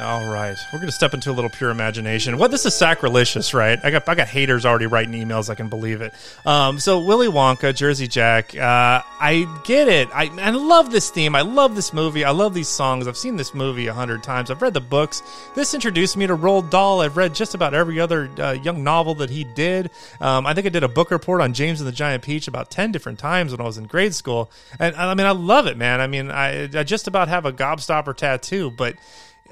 All 0.00 0.30
right, 0.30 0.56
we're 0.72 0.78
gonna 0.78 0.92
step 0.92 1.12
into 1.12 1.28
a 1.28 1.32
little 1.32 1.50
pure 1.50 1.70
imagination. 1.70 2.38
What 2.38 2.52
this 2.52 2.64
is 2.64 2.72
sacrilegious, 2.72 3.52
right? 3.52 3.80
I 3.82 3.90
got 3.90 4.08
I 4.08 4.14
got 4.14 4.28
haters 4.28 4.64
already 4.64 4.86
writing 4.86 5.12
emails. 5.12 5.50
I 5.50 5.56
can 5.56 5.68
believe 5.68 6.02
it. 6.02 6.14
Um, 6.46 6.78
so 6.78 7.00
Willy 7.00 7.26
Wonka, 7.26 7.74
Jersey 7.74 8.06
Jack. 8.06 8.56
Uh, 8.56 9.02
I 9.20 9.60
get 9.64 9.88
it. 9.88 10.08
I 10.14 10.30
I 10.40 10.50
love 10.50 10.92
this 10.92 11.10
theme. 11.10 11.34
I 11.34 11.40
love 11.40 11.74
this 11.74 11.92
movie. 11.92 12.24
I 12.24 12.30
love 12.30 12.54
these 12.54 12.68
songs. 12.68 13.08
I've 13.08 13.16
seen 13.16 13.34
this 13.34 13.54
movie 13.54 13.88
a 13.88 13.92
hundred 13.92 14.22
times. 14.22 14.52
I've 14.52 14.62
read 14.62 14.72
the 14.72 14.80
books. 14.80 15.20
This 15.56 15.74
introduced 15.74 16.16
me 16.16 16.28
to 16.28 16.36
Roald 16.36 16.70
Dahl. 16.70 17.00
I've 17.00 17.16
read 17.16 17.34
just 17.34 17.56
about 17.56 17.74
every 17.74 17.98
other 17.98 18.30
uh, 18.38 18.52
young 18.52 18.84
novel 18.84 19.16
that 19.16 19.30
he 19.30 19.42
did. 19.42 19.90
Um, 20.20 20.46
I 20.46 20.54
think 20.54 20.68
I 20.68 20.70
did 20.70 20.84
a 20.84 20.88
book 20.88 21.10
report 21.10 21.40
on 21.40 21.54
James 21.54 21.80
and 21.80 21.88
the 21.88 21.92
Giant 21.92 22.22
Peach 22.22 22.46
about 22.46 22.70
ten 22.70 22.92
different 22.92 23.18
times 23.18 23.50
when 23.50 23.60
I 23.60 23.64
was 23.64 23.78
in 23.78 23.86
grade 23.86 24.14
school. 24.14 24.48
And 24.78 24.94
I 24.94 25.12
mean, 25.14 25.26
I 25.26 25.32
love 25.32 25.66
it, 25.66 25.76
man. 25.76 26.00
I 26.00 26.06
mean, 26.06 26.30
I, 26.30 26.68
I 26.72 26.84
just 26.84 27.08
about 27.08 27.26
have 27.26 27.46
a 27.46 27.52
gobstopper 27.52 28.16
tattoo, 28.16 28.70
but 28.70 28.94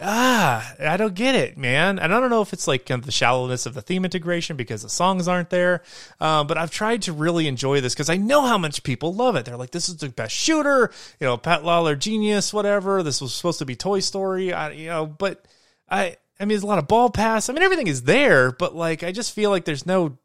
ah, 0.01 0.75
I 0.79 0.97
don't 0.97 1.15
get 1.15 1.35
it, 1.35 1.57
man. 1.57 1.99
And 1.99 2.13
I 2.13 2.21
don't 2.21 2.31
know 2.31 2.43
if 2.43 2.53
it's 2.53 2.69
like 2.69 2.87
kind 2.87 2.99
of 2.99 3.07
the 3.07 3.13
shallowness 3.13 3.67
of 3.67 3.75
the 3.75 3.83
theme 3.83 4.05
integration 4.05 4.57
because 4.57 4.83
the 4.83 4.89
songs 4.89 5.29
aren't 5.29 5.51
there. 5.51 5.83
Uh, 6.21 6.45
but 6.45 6.59
I've 6.59 6.71
tried 6.71 7.03
to 7.03 7.13
really 7.13 7.47
enjoy 7.47 7.81
this 7.81 7.95
because 7.95 8.11
I 8.11 8.17
know 8.17 8.43
how 8.43 8.59
much 8.59 8.83
people 8.83 9.15
love 9.15 9.37
it. 9.37 9.45
They're 9.45 9.57
like, 9.57 9.71
this 9.71 9.89
is 9.89 9.97
the 9.97 10.09
best 10.09 10.35
shooter, 10.35 10.91
you 11.21 11.27
know, 11.27 11.37
Pat 11.37 11.65
Lawlor 11.65 11.97
genius, 11.97 12.53
whatever. 12.53 13.03
This 13.03 13.21
was 13.21 13.35
supposed 13.35 13.59
to 13.61 13.65
be 13.65 13.77
Toy 13.77 14.01
Story, 14.01 14.53
I, 14.53 14.71
you 14.73 14.89
know, 14.89 15.07
but 15.07 15.45
I, 15.89 16.17
I 16.39 16.45
mean, 16.45 16.49
there's 16.51 16.63
a 16.63 16.67
lot 16.67 16.79
of 16.79 16.89
ball 16.89 17.11
pass. 17.11 17.49
I 17.49 17.53
mean, 17.53 17.63
everything 17.63 17.87
is 17.87 18.03
there, 18.03 18.53
but 18.53 18.75
like, 18.75 19.03
I 19.03 19.13
just 19.13 19.33
feel 19.33 19.51
like 19.51 19.65
there's 19.65 19.87
no 19.87 20.19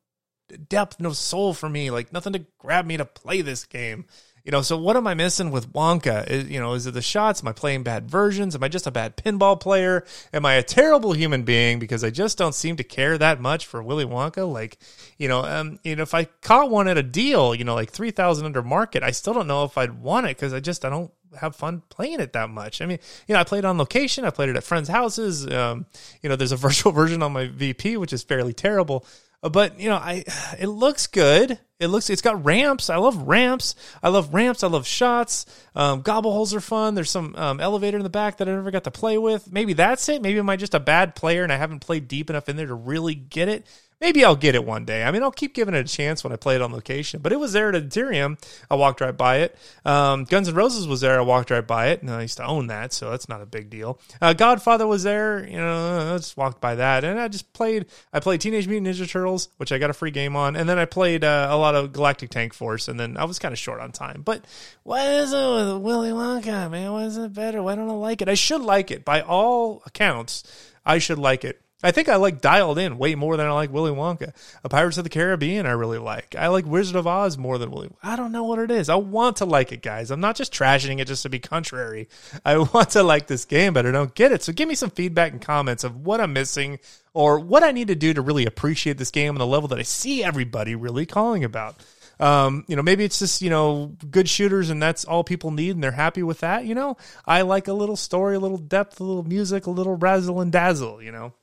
depth, 0.68 1.00
no 1.00 1.14
soul 1.14 1.54
for 1.54 1.70
me, 1.70 1.92
like 1.92 2.12
nothing 2.12 2.34
to 2.34 2.46
grab 2.58 2.86
me 2.86 2.98
to 2.98 3.06
play 3.06 3.42
this 3.42 3.66
game. 3.66 4.06
You 4.44 4.52
know, 4.52 4.62
so 4.62 4.78
what 4.78 4.98
am 4.98 5.06
I 5.06 5.14
missing 5.14 5.52
with 5.52 5.72
Wonka? 5.72 6.28
Is, 6.28 6.50
you 6.50 6.60
know, 6.60 6.74
is 6.74 6.88
it 6.88 6.94
the 6.94 7.02
shots? 7.02 7.42
Am 7.42 7.48
I 7.48 7.54
playing 7.54 7.84
bad 7.84 8.10
versions? 8.10 8.56
Am 8.56 8.64
I 8.64 8.68
just 8.68 8.88
a 8.88 8.92
bad 8.92 9.16
pinball 9.18 9.60
player? 9.60 10.04
Am 10.34 10.46
I 10.46 10.54
a 10.56 10.64
terrible 10.64 11.14
human 11.14 11.44
being 11.44 11.80
because 11.80 12.04
I 12.04 12.10
just 12.10 12.38
don't 12.38 12.56
seem 12.56 12.76
to 12.78 12.84
care 12.84 13.18
that 13.18 13.40
much 13.40 13.66
for 13.66 13.84
Willy 13.84 14.06
Wonka? 14.06 14.52
Like, 14.52 14.78
you 15.18 15.28
know, 15.28 15.44
um, 15.44 15.80
you 15.84 15.96
know, 15.96 16.04
if 16.04 16.14
I 16.14 16.26
caught 16.26 16.72
one 16.72 16.88
at 16.88 16.98
a 16.98 17.04
deal, 17.04 17.54
you 17.54 17.64
know, 17.64 17.76
like 17.76 17.92
three 17.92 18.12
thousand 18.12 18.46
under 18.46 18.64
market, 18.64 19.04
I 19.04 19.12
still 19.12 19.34
don't 19.34 19.48
know 19.48 19.64
if 19.64 19.78
I'd 19.78 20.02
want 20.02 20.26
it 20.26 20.38
because 20.38 20.54
I 20.54 20.60
just 20.60 20.86
I 20.86 20.90
don't 20.90 21.12
have 21.40 21.56
fun 21.56 21.82
playing 21.90 22.20
it 22.20 22.34
that 22.34 22.50
much. 22.50 22.82
I 22.82 22.86
mean, 22.86 23.00
you 23.28 23.34
know, 23.34 23.40
I 23.40 23.44
played 23.44 23.66
on 23.66 23.78
location. 23.78 24.26
I 24.26 24.32
played 24.32 24.50
it 24.50 24.58
at 24.58 24.64
friends' 24.64 24.90
houses. 24.90 25.48
Um, 25.48 25.86
you 26.22 26.30
know, 26.30 26.36
there's 26.36 26.52
a 26.52 26.58
virtual 26.58 26.92
version 26.92 27.24
on 27.24 27.32
my 27.32 27.48
VP, 27.48 27.98
which 27.98 28.14
is 28.14 28.24
fairly 28.24 28.54
terrible. 28.54 29.06
But 29.42 29.80
you 29.80 29.90
know, 29.90 29.96
I 29.96 30.24
it 30.60 30.68
looks 30.68 31.08
good. 31.08 31.60
It 31.80 31.88
looks 31.88 32.12
it's 32.12 32.22
got 32.22 32.46
ramps. 32.46 32.92
I 32.92 32.98
love 32.98 33.28
ramps. 33.28 33.76
I 34.04 34.10
love 34.10 34.34
ramps. 34.34 34.64
I 34.64 34.68
love 34.68 34.86
shots. 34.86 35.46
Um, 35.74 36.02
gobble 36.02 36.32
holes 36.32 36.54
are 36.54 36.62
fun. 36.62 36.94
There's 36.94 37.10
some 37.10 37.36
um, 37.36 37.60
elevator 37.60 37.98
in 37.98 38.04
the 38.04 38.10
back 38.10 38.38
that 38.38 38.48
I 38.48 38.52
never 38.54 38.70
got 38.70 38.84
to 38.84 38.92
play 38.92 39.18
with. 39.18 39.52
Maybe 39.52 39.74
that's 39.74 40.08
it. 40.10 40.22
Maybe 40.22 40.38
am 40.38 40.50
I 40.50 40.58
just 40.58 40.76
a 40.76 40.80
bad 40.80 41.16
player 41.16 41.42
and 41.44 41.52
I 41.52 41.58
haven't 41.58 41.80
played 41.80 42.08
deep 42.08 42.30
enough 42.30 42.50
in 42.50 42.56
there 42.56 42.68
to 42.68 42.76
really 42.76 43.16
get 43.16 43.48
it? 43.50 43.66
Maybe 44.02 44.26
I'll 44.26 44.36
get 44.36 44.56
it 44.56 44.66
one 44.66 44.84
day. 44.84 45.04
I 45.04 45.12
mean, 45.12 45.24
I'll 45.24 45.32
keep 45.32 45.54
giving 45.54 45.76
it 45.76 45.86
a 45.86 45.90
chance 45.90 46.24
when 46.24 46.34
I 46.34 46.36
play 46.36 46.56
it 46.56 46.62
on 46.62 46.74
location. 46.74 47.22
But 47.22 47.32
it 47.32 47.40
was 47.40 47.54
there 47.54 47.70
at 47.70 47.76
Aterium. 47.76 48.38
I 48.70 48.76
walked 48.76 49.00
right 49.00 49.16
by 49.16 49.38
it. 49.38 49.56
Um, 49.86 50.26
Guns 50.26 50.50
N' 50.50 50.56
Roses 50.56 50.88
was 50.88 51.02
there. 51.02 51.20
I 51.20 51.22
walked 51.22 51.52
right 51.52 51.66
by 51.66 51.90
it, 51.90 52.02
and 52.02 52.10
I 52.10 52.24
used 52.24 52.38
to 52.38 52.46
own 52.46 52.68
that, 52.68 52.92
so 52.92 53.12
that's 53.12 53.30
not 53.30 53.42
a 53.42 53.46
big 53.46 53.70
deal. 53.70 54.00
Uh, 54.20 54.34
Godfather 54.34 54.88
was 54.88 55.04
there. 55.04 55.48
You 55.48 55.58
know, 55.58 56.14
I 56.14 56.18
just 56.18 56.36
walked 56.36 56.60
by 56.60 56.76
that, 56.76 57.04
and 57.04 57.20
I 57.20 57.28
just 57.28 57.54
played. 57.54 57.86
I 58.12 58.20
played 58.20 58.42
Teenage 58.42 58.68
Mutant 58.68 58.94
Ninja 58.94 59.10
Turtles, 59.10 59.50
which 59.58 59.72
I 59.72 59.78
got 59.78 59.92
a 59.92 59.94
free 59.94 60.12
game 60.12 60.36
on, 60.36 60.56
and 60.56 60.68
then 60.68 60.80
I 60.80 60.86
played 60.86 61.24
uh, 61.24 61.48
a 61.52 61.58
lot 61.58 61.76
of 61.76 61.94
Galactic 61.94 62.32
Tank 62.32 62.54
Force, 62.54 62.88
and 62.88 63.00
then 63.00 63.16
I 63.18 63.26
was 63.26 63.40
kind 63.40 63.54
of 63.54 63.60
short 63.60 63.80
on 63.80 63.92
time. 63.92 64.24
But 64.24 64.46
what 64.84 65.06
is 65.06 65.32
it 65.32 65.36
with 65.36 65.82
Willy 65.84 66.10
Wonka, 66.10 66.70
man? 66.72 66.92
Why 66.92 67.04
is 67.04 67.18
it 67.18 67.34
better? 67.34 67.62
Why 67.62 67.76
don't 67.76 67.90
I 67.90 67.94
like 67.94 68.22
it? 68.22 68.30
I 68.30 68.34
should 68.34 68.62
like 68.62 68.90
it 68.90 69.06
by 69.06 69.22
all 69.22 69.84
accounts. 69.86 70.44
I 70.84 70.98
should 70.98 71.20
like 71.20 71.46
it. 71.46 71.62
I 71.84 71.92
think 71.92 72.10
I 72.10 72.16
like 72.18 72.42
dialed 72.42 72.78
in 72.78 72.98
way 72.98 73.16
more 73.16 73.38
than 73.38 73.48
I 73.48 73.52
like 73.52 73.72
Willy 73.72 73.92
Wonka. 73.92 74.34
A 74.64 74.70
Pirates 74.70 74.98
of 74.98 75.04
the 75.04 75.10
Caribbean 75.10 75.66
I 75.66 75.72
really 75.72 75.98
like. 75.98 76.36
I 76.36 76.48
like 76.48 76.66
Wizard 76.66 76.96
of 76.96 77.08
Oz 77.08 77.38
more 77.38 77.58
than 77.58 77.72
Willy. 77.72 77.90
I 78.04 78.16
don't 78.16 78.32
know 78.32 78.44
what 78.44 78.60
it 78.60 78.72
is. 78.72 78.90
I 78.90 78.96
want 78.96 79.38
to 79.38 79.46
like 79.46 79.72
it, 79.72 79.82
guys. 79.82 80.12
I'm 80.12 80.20
not 80.20 80.36
just 80.36 80.54
trashing 80.54 81.00
it 81.00 81.06
just 81.06 81.24
to 81.24 81.30
be 81.30 81.40
contrary. 81.40 82.08
I 82.46 82.58
want 82.74 82.92
to 82.92 83.04
like 83.04 83.28
this 83.28 83.46
game, 83.46 83.74
but 83.74 83.86
I 83.86 83.92
don't 83.92 84.14
get 84.14 84.32
it. 84.32 84.44
So 84.44 84.54
give 84.54 84.70
me 84.70 84.76
some 84.76 84.92
feedback 84.92 85.32
and 85.32 85.42
comments 85.42 85.84
of 85.84 86.06
what 86.06 86.22
I'm 86.22 86.34
missing 86.34 86.80
or 87.14 87.40
what 87.40 87.64
I 87.64 87.72
need 87.72 87.88
to 87.88 87.96
do 87.96 88.14
to 88.14 88.22
really 88.22 88.46
appreciate 88.46 88.98
this 88.98 89.12
game 89.12 89.36
on 89.36 89.40
the 89.40 89.48
level 89.48 89.68
that 89.70 89.80
I 89.80 89.84
see 89.84 90.24
everybody 90.24 90.76
really 90.76 91.06
calling 91.06 91.44
about. 91.44 91.76
Um, 92.20 92.66
you 92.68 92.76
know, 92.76 92.84
maybe 92.84 93.04
it's 93.04 93.18
just, 93.18 93.42
you 93.42 93.50
know, 93.50 93.98
good 94.12 94.30
shooters 94.30 94.70
and 94.70 94.82
that's 94.82 95.06
all 95.06 95.24
people 95.24 95.50
need 95.50 95.72
and 95.72 95.84
they're 95.84 95.92
happy 95.92 96.22
with 96.22 96.42
that. 96.42 96.66
You 96.66 96.76
know, 96.76 96.98
I 97.26 97.42
like 97.42 97.68
a 97.68 97.74
little 97.74 97.96
story, 97.96 98.36
a 98.36 98.40
little 98.40 98.60
depth, 98.60 99.00
a 99.00 99.04
little 99.04 99.24
music, 99.24 99.66
a 99.66 99.72
little 99.72 99.96
razzle 99.96 100.40
and 100.40 100.52
dazzle, 100.52 101.02
you 101.02 101.12
know. 101.12 101.34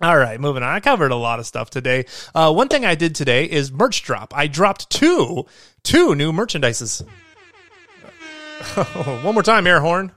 All 0.00 0.16
right, 0.16 0.40
moving 0.40 0.62
on. 0.62 0.68
I 0.68 0.80
covered 0.80 1.12
a 1.12 1.16
lot 1.16 1.38
of 1.38 1.46
stuff 1.46 1.70
today. 1.70 2.06
Uh, 2.34 2.52
one 2.52 2.68
thing 2.68 2.84
I 2.84 2.94
did 2.94 3.14
today 3.14 3.44
is 3.44 3.70
merch 3.70 4.02
drop. 4.02 4.34
I 4.36 4.48
dropped 4.48 4.90
two, 4.90 5.46
two 5.82 6.14
new 6.14 6.32
merchandises. 6.32 7.06
one 9.24 9.34
more 9.34 9.42
time, 9.42 9.66
air 9.66 9.80
horn. 9.80 10.12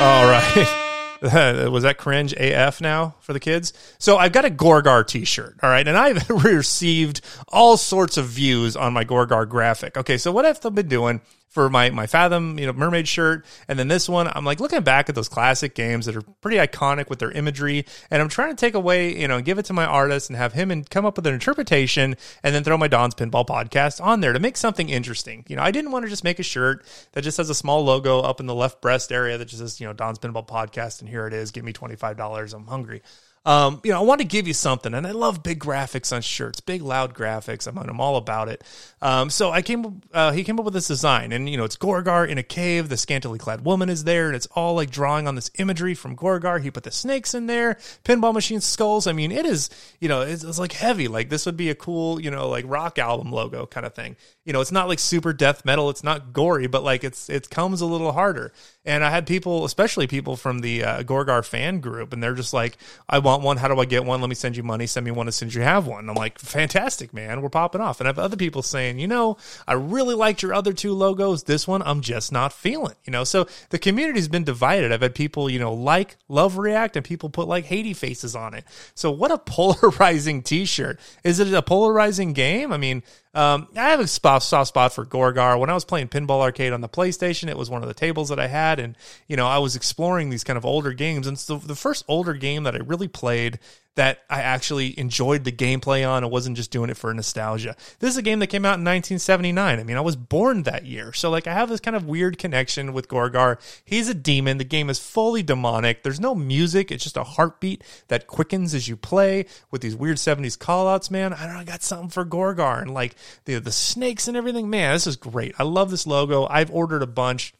All 0.00 0.28
right. 0.28 0.84
was 1.70 1.82
that 1.82 1.96
cringe 1.98 2.32
AF 2.34 2.80
now 2.80 3.16
for 3.20 3.32
the 3.32 3.40
kids? 3.40 3.72
So 3.98 4.18
I've 4.18 4.32
got 4.32 4.44
a 4.44 4.50
Gorgar 4.50 5.04
t-shirt, 5.06 5.56
all 5.62 5.70
right, 5.70 5.86
and 5.86 5.96
I've 5.96 6.28
received 6.44 7.22
all 7.48 7.76
sorts 7.76 8.16
of 8.16 8.26
views 8.26 8.76
on 8.76 8.92
my 8.92 9.04
Gorgar 9.04 9.48
graphic. 9.48 9.96
Okay, 9.96 10.18
so 10.18 10.30
what 10.30 10.44
I've 10.44 10.60
been 10.74 10.88
doing 10.88 11.20
for 11.48 11.70
my 11.70 11.90
my 11.90 12.06
Fathom, 12.06 12.58
you 12.58 12.66
know, 12.66 12.72
mermaid 12.72 13.08
shirt, 13.08 13.44
and 13.66 13.78
then 13.78 13.88
this 13.88 14.08
one, 14.08 14.28
I'm 14.34 14.44
like 14.44 14.60
looking 14.60 14.82
back 14.82 15.08
at 15.08 15.14
those 15.14 15.28
classic 15.28 15.74
games 15.74 16.06
that 16.06 16.14
are 16.14 16.22
pretty 16.40 16.58
iconic 16.58 17.08
with 17.08 17.18
their 17.18 17.30
imagery, 17.30 17.84
and 18.10 18.20
I'm 18.22 18.28
trying 18.28 18.50
to 18.50 18.56
take 18.56 18.74
away, 18.74 19.18
you 19.18 19.26
know, 19.26 19.40
give 19.40 19.58
it 19.58 19.64
to 19.66 19.72
my 19.72 19.84
artist 19.84 20.28
and 20.28 20.36
have 20.36 20.52
him 20.52 20.70
and 20.70 20.88
come 20.88 21.06
up 21.06 21.16
with 21.16 21.26
an 21.26 21.34
interpretation, 21.34 22.16
and 22.42 22.54
then 22.54 22.64
throw 22.64 22.76
my 22.76 22.88
Don's 22.88 23.14
Pinball 23.14 23.46
podcast 23.46 24.02
on 24.02 24.20
there 24.20 24.32
to 24.32 24.38
make 24.38 24.56
something 24.56 24.88
interesting. 24.88 25.44
You 25.48 25.56
know, 25.56 25.62
I 25.62 25.70
didn't 25.70 25.90
want 25.90 26.04
to 26.04 26.10
just 26.10 26.24
make 26.24 26.38
a 26.38 26.42
shirt 26.42 26.84
that 27.12 27.22
just 27.22 27.38
has 27.38 27.50
a 27.50 27.54
small 27.54 27.82
logo 27.82 28.20
up 28.20 28.40
in 28.40 28.46
the 28.46 28.54
left 28.54 28.80
breast 28.80 29.10
area 29.10 29.38
that 29.38 29.46
just 29.46 29.60
says, 29.60 29.80
you 29.80 29.86
know, 29.86 29.92
Don's 29.92 30.18
Pinball 30.18 30.46
podcast, 30.46 31.00
and 31.00 31.08
here 31.08 31.26
it 31.26 31.32
is. 31.32 31.50
Give 31.50 31.64
me 31.64 31.72
twenty 31.72 31.96
five 31.96 32.16
dollars. 32.16 32.52
I'm 32.52 32.66
hungry. 32.66 33.02
Um, 33.44 33.80
you 33.84 33.92
know, 33.92 33.98
I 33.98 34.02
want 34.02 34.20
to 34.20 34.26
give 34.26 34.46
you 34.46 34.54
something, 34.54 34.92
and 34.92 35.06
I 35.06 35.12
love 35.12 35.42
big 35.42 35.60
graphics 35.60 36.14
on 36.14 36.22
shirts, 36.22 36.60
big 36.60 36.82
loud 36.82 37.14
graphics. 37.14 37.66
I'm, 37.66 37.78
I'm 37.78 38.00
all 38.00 38.16
about 38.16 38.48
it. 38.48 38.62
Um, 39.00 39.30
so 39.30 39.50
I 39.50 39.62
came, 39.62 40.02
uh, 40.12 40.32
he 40.32 40.44
came 40.44 40.58
up 40.58 40.64
with 40.64 40.74
this 40.74 40.88
design, 40.88 41.32
and 41.32 41.48
you 41.48 41.56
know, 41.56 41.64
it's 41.64 41.76
Gorgar 41.76 42.28
in 42.28 42.38
a 42.38 42.42
cave. 42.42 42.88
The 42.88 42.96
scantily 42.96 43.38
clad 43.38 43.64
woman 43.64 43.88
is 43.88 44.04
there, 44.04 44.26
and 44.26 44.36
it's 44.36 44.46
all 44.54 44.74
like 44.74 44.90
drawing 44.90 45.26
on 45.26 45.34
this 45.34 45.50
imagery 45.58 45.94
from 45.94 46.16
Gorgar. 46.16 46.60
He 46.60 46.70
put 46.70 46.82
the 46.82 46.90
snakes 46.90 47.34
in 47.34 47.46
there, 47.46 47.78
pinball 48.04 48.34
machine 48.34 48.60
skulls. 48.60 49.06
I 49.06 49.12
mean, 49.12 49.32
it 49.32 49.46
is, 49.46 49.70
you 50.00 50.08
know, 50.08 50.22
it's, 50.22 50.44
it's 50.44 50.58
like 50.58 50.72
heavy. 50.72 51.08
Like 51.08 51.30
this 51.30 51.46
would 51.46 51.56
be 51.56 51.70
a 51.70 51.74
cool, 51.74 52.20
you 52.20 52.30
know, 52.30 52.48
like 52.48 52.64
rock 52.68 52.98
album 52.98 53.32
logo 53.32 53.66
kind 53.66 53.86
of 53.86 53.94
thing. 53.94 54.16
You 54.44 54.52
know, 54.52 54.60
it's 54.60 54.72
not 54.72 54.88
like 54.88 54.98
super 54.98 55.32
death 55.32 55.64
metal. 55.64 55.90
It's 55.90 56.04
not 56.04 56.32
gory, 56.32 56.66
but 56.66 56.82
like 56.82 57.04
it's 57.04 57.28
it 57.28 57.50
comes 57.50 57.80
a 57.80 57.86
little 57.86 58.12
harder. 58.12 58.52
And 58.84 59.04
I 59.04 59.10
had 59.10 59.26
people, 59.26 59.64
especially 59.66 60.06
people 60.06 60.36
from 60.36 60.60
the 60.60 60.82
uh, 60.82 61.02
Gorgar 61.02 61.44
fan 61.44 61.80
group, 61.80 62.12
and 62.12 62.22
they're 62.22 62.34
just 62.34 62.54
like, 62.54 62.78
I 63.08 63.18
want 63.28 63.42
one. 63.42 63.56
How 63.58 63.68
do 63.68 63.78
I 63.78 63.84
get 63.84 64.04
one? 64.04 64.20
Let 64.20 64.28
me 64.28 64.34
send 64.34 64.56
you 64.56 64.62
money. 64.62 64.86
Send 64.86 65.04
me 65.04 65.10
one 65.10 65.28
as 65.28 65.36
soon 65.36 65.48
as 65.48 65.54
you 65.54 65.60
have 65.60 65.86
one. 65.86 66.00
And 66.00 66.10
I'm 66.10 66.16
like, 66.16 66.38
fantastic, 66.38 67.12
man. 67.12 67.42
We're 67.42 67.50
popping 67.50 67.80
off. 67.80 68.00
And 68.00 68.08
I 68.08 68.10
have 68.10 68.18
other 68.18 68.36
people 68.36 68.62
saying, 68.62 68.98
you 68.98 69.06
know, 69.06 69.36
I 69.66 69.74
really 69.74 70.14
liked 70.14 70.42
your 70.42 70.54
other 70.54 70.72
two 70.72 70.94
logos. 70.94 71.42
This 71.42 71.68
one, 71.68 71.82
I'm 71.82 72.00
just 72.00 72.32
not 72.32 72.52
feeling, 72.52 72.94
you 73.04 73.10
know. 73.10 73.24
So 73.24 73.46
the 73.68 73.78
community's 73.78 74.28
been 74.28 74.44
divided. 74.44 74.92
I've 74.92 75.02
had 75.02 75.14
people, 75.14 75.50
you 75.50 75.58
know, 75.58 75.74
like, 75.74 76.16
love 76.28 76.56
React, 76.56 76.96
and 76.96 77.04
people 77.04 77.28
put 77.28 77.48
like 77.48 77.66
Haiti 77.66 77.92
faces 77.92 78.34
on 78.34 78.54
it. 78.54 78.64
So 78.94 79.10
what 79.10 79.30
a 79.30 79.38
polarizing 79.48 80.42
t 80.42 80.64
shirt. 80.64 80.98
Is 81.22 81.38
it 81.38 81.52
a 81.52 81.62
polarizing 81.62 82.32
game? 82.32 82.72
I 82.72 82.78
mean, 82.78 83.02
um, 83.38 83.68
I 83.76 83.90
have 83.90 84.00
a 84.00 84.08
soft, 84.08 84.44
soft 84.44 84.68
spot 84.68 84.92
for 84.92 85.06
Gorgar. 85.06 85.60
When 85.60 85.70
I 85.70 85.74
was 85.74 85.84
playing 85.84 86.08
Pinball 86.08 86.40
Arcade 86.40 86.72
on 86.72 86.80
the 86.80 86.88
PlayStation, 86.88 87.48
it 87.48 87.56
was 87.56 87.70
one 87.70 87.82
of 87.82 87.88
the 87.88 87.94
tables 87.94 88.30
that 88.30 88.40
I 88.40 88.48
had, 88.48 88.80
and 88.80 88.96
you 89.28 89.36
know 89.36 89.46
I 89.46 89.58
was 89.58 89.76
exploring 89.76 90.30
these 90.30 90.42
kind 90.42 90.56
of 90.56 90.64
older 90.64 90.92
games. 90.92 91.28
And 91.28 91.38
so 91.38 91.56
the 91.58 91.76
first 91.76 92.04
older 92.08 92.34
game 92.34 92.64
that 92.64 92.74
I 92.74 92.78
really 92.78 93.06
played 93.06 93.60
that 93.98 94.20
I 94.30 94.42
actually 94.42 94.96
enjoyed 94.96 95.42
the 95.42 95.50
gameplay 95.50 96.08
on 96.08 96.22
and 96.22 96.30
wasn't 96.30 96.56
just 96.56 96.70
doing 96.70 96.88
it 96.88 96.96
for 96.96 97.12
nostalgia. 97.12 97.74
This 97.98 98.10
is 98.10 98.16
a 98.16 98.22
game 98.22 98.38
that 98.38 98.46
came 98.46 98.64
out 98.64 98.78
in 98.78 98.84
1979. 98.84 99.80
I 99.80 99.82
mean, 99.82 99.96
I 99.96 100.00
was 100.00 100.14
born 100.14 100.62
that 100.62 100.86
year. 100.86 101.12
So 101.12 101.30
like 101.30 101.48
I 101.48 101.52
have 101.52 101.68
this 101.68 101.80
kind 101.80 101.96
of 101.96 102.04
weird 102.04 102.38
connection 102.38 102.92
with 102.92 103.08
Gorgar. 103.08 103.58
He's 103.84 104.08
a 104.08 104.14
demon. 104.14 104.58
The 104.58 104.64
game 104.64 104.88
is 104.88 105.00
fully 105.00 105.42
demonic. 105.42 106.04
There's 106.04 106.20
no 106.20 106.36
music. 106.36 106.92
It's 106.92 107.02
just 107.02 107.16
a 107.16 107.24
heartbeat 107.24 107.82
that 108.06 108.28
quickens 108.28 108.72
as 108.72 108.86
you 108.86 108.96
play 108.96 109.46
with 109.72 109.82
these 109.82 109.96
weird 109.96 110.18
70s 110.18 110.56
callouts, 110.56 111.10
man. 111.10 111.32
I 111.32 111.46
don't 111.46 111.54
know, 111.54 111.60
I 111.60 111.64
got 111.64 111.82
something 111.82 112.10
for 112.10 112.24
Gorgar 112.24 112.80
and 112.80 112.94
like 112.94 113.16
the 113.46 113.58
the 113.58 113.72
snakes 113.72 114.28
and 114.28 114.36
everything. 114.36 114.70
Man, 114.70 114.92
this 114.92 115.08
is 115.08 115.16
great. 115.16 115.56
I 115.58 115.64
love 115.64 115.90
this 115.90 116.06
logo. 116.06 116.46
I've 116.48 116.70
ordered 116.70 117.02
a 117.02 117.08
bunch. 117.08 117.52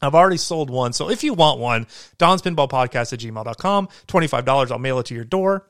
I've 0.00 0.14
already 0.14 0.36
sold 0.36 0.70
one. 0.70 0.92
So 0.92 1.10
if 1.10 1.24
you 1.24 1.34
want 1.34 1.60
one, 1.60 1.86
Don's 2.18 2.42
Pinball 2.42 2.68
Podcast 2.68 3.12
at 3.12 3.20
gmail.com, 3.20 3.88
$25. 4.06 4.70
I'll 4.70 4.78
mail 4.78 4.98
it 4.98 5.06
to 5.06 5.14
your 5.14 5.24
door. 5.24 5.66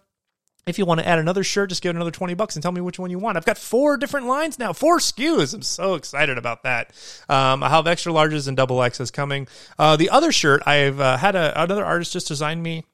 If 0.67 0.79
you 0.79 0.85
want 0.85 1.01
to 1.01 1.09
add 1.09 1.19
another 1.19 1.43
shirt, 1.43 1.71
just 1.71 1.81
give 1.81 1.91
it 1.91 1.97
another 1.97 2.11
20 2.11 2.35
bucks 2.35 2.55
and 2.55 2.63
tell 2.63 2.73
me 2.73 2.83
which 2.83 2.99
one 2.99 3.11
you 3.11 3.19
want. 3.19 3.39
I've 3.39 3.47
got 3.47 3.57
four 3.57 3.97
different 3.97 4.27
lines 4.27 4.59
now, 4.59 4.75
four 4.75 4.99
SKUs. 4.99 5.55
I'm 5.55 5.63
so 5.63 5.95
excited 5.95 6.37
about 6.37 6.65
that. 6.65 6.93
Um, 7.27 7.63
I 7.63 7.71
have 7.71 7.87
extra 7.87 8.13
larges 8.13 8.49
and 8.49 8.57
double 8.57 8.83
X's 8.83 9.11
coming. 9.11 9.49
Uh, 9.79 9.97
the 9.97 10.11
other 10.11 10.31
shirt, 10.31 10.63
I've 10.67 11.01
uh, 11.01 11.17
had 11.17 11.37
a, 11.37 11.63
another 11.63 11.87
artist 11.87 12.13
just 12.13 12.29
design 12.29 12.63
me 12.63 12.85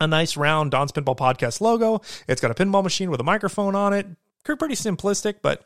a 0.00 0.06
nice 0.06 0.36
round 0.36 0.70
Don's 0.70 0.92
Pinball 0.92 1.16
Podcast 1.16 1.60
logo. 1.62 2.02
It's 2.28 2.40
got 2.40 2.50
a 2.50 2.54
pinball 2.54 2.82
machine 2.82 3.10
with 3.10 3.20
a 3.20 3.24
microphone 3.24 3.74
on 3.74 3.92
it. 3.92 4.06
Pretty 4.44 4.74
simplistic, 4.74 5.36
but 5.42 5.64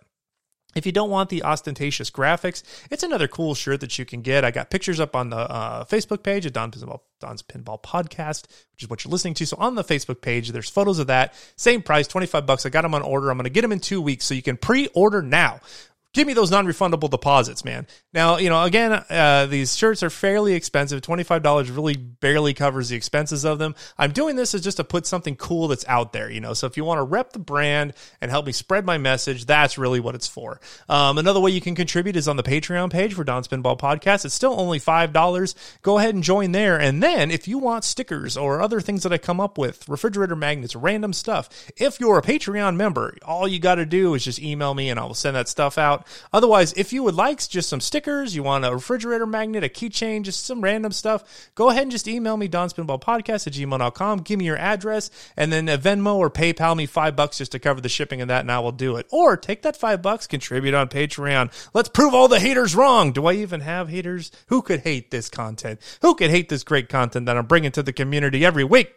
if 0.75 0.87
you 0.87 0.93
don't 0.93 1.11
want 1.11 1.31
the 1.31 1.43
ostentatious 1.43 2.11
graphics, 2.11 2.63
it's 2.91 3.03
another 3.03 3.29
cool 3.29 3.55
shirt 3.55 3.81
that 3.81 3.99
you 3.99 4.05
can 4.05 4.23
get. 4.23 4.45
I 4.45 4.51
got 4.51 4.71
pictures 4.71 5.01
up 5.01 5.15
on 5.15 5.31
the 5.31 5.37
uh, 5.37 5.85
Facebook 5.85 6.23
page 6.23 6.47
of 6.47 6.53
Don 6.53 6.71
Pinball, 6.71 7.01
Don's 7.21 7.43
Pinball 7.43 7.83
Podcast, 7.83 8.45
which 8.73 8.83
is 8.83 8.91
what 8.91 9.05
you're 9.05 9.13
listening 9.13 9.35
to. 9.35 9.47
So 9.47 9.57
on 9.59 9.75
the 9.75 9.85
Facebook 9.85 10.21
page, 10.21 10.51
there's 10.51 10.71
photos 10.71 10.99
of 10.99 11.09
that. 11.09 11.35
Same 11.57 11.83
price, 11.83 12.07
25 12.07 12.47
bucks. 12.47 12.67
I 12.67 12.71
got 12.71 12.83
them 12.83 12.95
on 12.95 13.03
order. 13.03 13.31
I'm 13.31 13.37
going 13.37 13.45
to 13.45 13.51
get 13.51 13.63
them 13.63 13.73
in 13.73 13.81
two 13.81 14.01
weeks, 14.01 14.25
so 14.25 14.35
you 14.35 14.43
can 14.43 14.57
pre-order 14.57 15.23
now 15.23 15.61
give 16.13 16.27
me 16.27 16.35
those 16.35 16.51
non-refundable 16.51 17.11
deposits, 17.11 17.65
man. 17.65 17.87
Now, 18.13 18.37
you 18.37 18.51
know, 18.51 18.63
again, 18.63 18.93
uh, 18.93 19.47
these 19.47 19.77
shirts 19.77 20.03
are 20.03 20.11
fairly 20.11 20.55
expensive. 20.55 21.01
Twenty-five 21.01 21.43
dollars 21.43 21.71
really 21.71 21.95
barely 21.97 22.55
covers 22.55 22.91
the 22.91 22.97
expenses 22.97 23.45
of 23.45 23.59
them. 23.59 23.75
I'm 23.97 24.13
doing 24.13 24.37
this 24.37 24.55
as 24.55 24.61
just 24.63 24.77
to 24.77 24.85
put 24.85 25.07
something 25.07 25.37
cool 25.37 25.69
that's 25.69 25.87
out 25.89 26.13
there, 26.13 26.31
you 26.31 26.41
know. 26.41 26.53
So 26.55 26.67
if 26.67 26.77
you 26.77 26.85
want 26.85 26.99
to 26.99 27.05
rep 27.05 27.33
the 27.33 27.39
brand 27.39 27.95
and 28.21 28.31
help 28.31 28.47
me 28.47 28.53
spread 28.53 28.85
my 28.85 28.99
message, 28.99 29.47
that's 29.47 29.79
really 29.79 30.01
what 30.01 30.15
it's 30.15 30.29
for. 30.29 30.61
Um, 30.89 31.19
another 31.19 31.41
way 31.41 31.51
you 31.51 31.61
can 31.61 31.75
contribute 31.75 32.17
is 32.17 32.29
on 32.29 32.37
the 32.37 32.43
Patreon 32.43 32.91
page 32.91 33.15
for 33.15 33.25
Don's 33.25 33.49
Pinball 33.49 33.79
Podcast. 33.79 34.25
It's 34.25 34.35
still 34.35 34.59
only 34.61 34.79
five 34.79 35.13
dollars. 35.13 35.55
Go 35.83 35.99
ahead 35.99 36.15
and 36.15 36.23
join 36.23 36.53
there. 36.53 36.79
And 36.79 37.03
then 37.03 37.31
if 37.31 37.49
you 37.49 37.59
want 37.59 37.85
stickers 37.85 38.37
or 38.37 38.61
other 38.61 38.81
things 38.81 39.03
that 39.05 39.13
I 39.13 39.19
come 39.19 39.41
up 39.41 39.57
with, 39.57 39.89
refrigerator 39.89 40.37
magnets, 40.37 40.77
random 40.77 41.13
stuff, 41.13 41.49
if 41.77 41.99
you're 41.99 42.19
a 42.19 42.23
Patreon 42.23 42.77
member, 42.77 43.17
all 43.25 43.49
you 43.49 43.59
got 43.59 43.77
to 43.77 43.87
do 43.87 44.15
is 44.15 44.25
just 44.25 44.39
email 44.39 44.75
me 44.75 44.91
and 44.91 45.01
I 45.01 45.05
will 45.05 45.15
send 45.15 45.37
that 45.37 45.49
stuff 45.49 45.79
out. 45.79 46.02
Otherwise, 46.33 46.73
if 46.75 46.93
you 46.93 47.03
would 47.03 47.15
like 47.15 47.33
just 47.49 47.69
some 47.69 47.81
stickers, 47.81 48.37
you 48.37 48.43
want 48.43 48.65
a 48.65 48.73
refrigerator 48.73 49.27
magnet, 49.27 49.65
a 49.65 49.69
keychain, 49.69 50.23
just 50.23 50.45
some 50.45 50.61
random 50.61 50.93
stuff, 50.93 51.51
go 51.55 51.71
ahead 51.71 51.83
and 51.83 51.91
just 51.91 52.07
email 52.07 52.37
me, 52.37 52.49
donspinballpodcast 52.49 53.47
at 53.47 53.53
gmail.com. 53.53 54.19
Give 54.21 54.39
me 54.39 54.45
your 54.45 54.59
address 54.59 55.11
and 55.37 55.53
then 55.53 55.69
a 55.69 55.79
Venmo 55.79 56.17
or 56.17 56.31
PayPal 56.31 56.77
me 56.77 56.87
five 56.87 57.17
bucks 57.17 57.39
just 57.39 57.53
to 57.53 57.59
cover 57.59 57.81
the 57.81 57.89
shipping 57.89 58.21
of 58.21 58.29
that 58.29 58.41
and 58.41 58.53
I 58.53 58.61
will 58.61 58.73
do 58.73 58.97
it. 58.97 59.07
Or 59.11 59.37
take 59.37 59.63
that 59.63 59.77
five 59.77 60.03
bucks, 60.03 60.27
contribute 60.27 60.75
on 60.75 60.89
Patreon. 60.89 61.53
Let's 61.75 61.89
prove 61.89 62.15
all 62.15 62.29
the 62.29 62.41
haters 62.41 62.75
wrong. 62.75 63.13
Do 63.13 63.27
I 63.27 63.35
even 63.35 63.61
have 63.61 63.89
haters? 63.89 64.31
Who 64.49 64.63
could 64.63 64.81
hate 64.81 65.11
this 65.11 65.29
content? 65.29 65.81
Who 66.03 66.15
could 66.15 66.31
hate 66.31 66.49
this 66.49 66.65
great 66.65 66.89
content 66.89 67.27
that 67.27 67.37
I'm 67.37 67.47
bringing 67.47 67.73
to 67.73 67.83
the 67.83 67.93
community 67.93 68.45
every 68.45 68.65
week? 68.65 68.95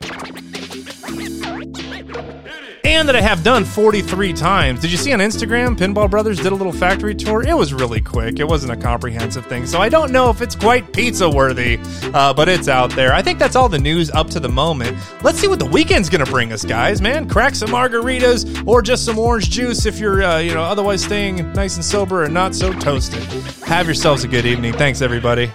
And 2.96 3.10
that 3.10 3.16
I 3.16 3.22
have 3.22 3.44
done 3.44 3.66
43 3.66 4.32
times. 4.32 4.80
Did 4.80 4.90
you 4.90 4.98
see 4.98 5.12
on 5.12 5.20
Instagram, 5.20 5.78
Pinball 5.78 6.10
Brothers 6.10 6.38
did 6.38 6.54
a 6.54 6.56
little 6.56 6.72
factory 6.72 7.14
tour? 7.14 7.44
It 7.44 7.54
was 7.54 7.74
really 7.74 8.00
quick. 8.00 8.40
It 8.40 8.48
wasn't 8.48 8.72
a 8.72 8.78
comprehensive 8.78 9.46
thing, 9.48 9.66
so 9.66 9.82
I 9.82 9.90
don't 9.90 10.12
know 10.14 10.30
if 10.30 10.42
it's 10.42 10.56
quite 10.56 10.94
pizza 10.94 11.30
worthy, 11.30 11.78
uh, 12.14 12.34
but 12.34 12.48
it's 12.48 12.70
out 12.70 12.92
there. 12.92 13.14
I 13.14 13.22
think 13.22 13.38
that's 13.38 13.58
all 13.58 13.68
the 13.68 13.80
news 13.80 14.10
up 14.12 14.30
to 14.30 14.40
the 14.40 14.48
moment. 14.48 14.98
Let's 15.24 15.40
see 15.40 15.50
what 15.50 15.60
the 15.60 15.66
weekend's 15.66 16.10
gonna 16.10 16.26
bring 16.26 16.54
us, 16.54 16.64
guys. 16.64 17.02
Man, 17.02 17.28
crack 17.28 17.56
some 17.56 17.70
margaritas 17.70 18.66
or 18.66 18.82
just 18.82 19.04
some 19.04 19.20
orange 19.20 19.50
juice 19.50 19.86
if 19.86 20.00
you're, 20.00 20.24
uh, 20.24 20.40
you 20.40 20.54
know, 20.54 20.64
otherwise 20.64 21.04
staying 21.04 21.52
nice 21.52 21.76
and 21.76 21.84
sober 21.84 22.24
and 22.24 22.34
not 22.34 22.56
so 22.56 22.72
toasted. 22.72 23.24
Have 23.66 23.88
yourselves 23.88 24.24
a 24.24 24.30
good 24.30 24.46
evening. 24.46 24.72
Thanks, 24.72 25.02
everybody. 25.02 25.52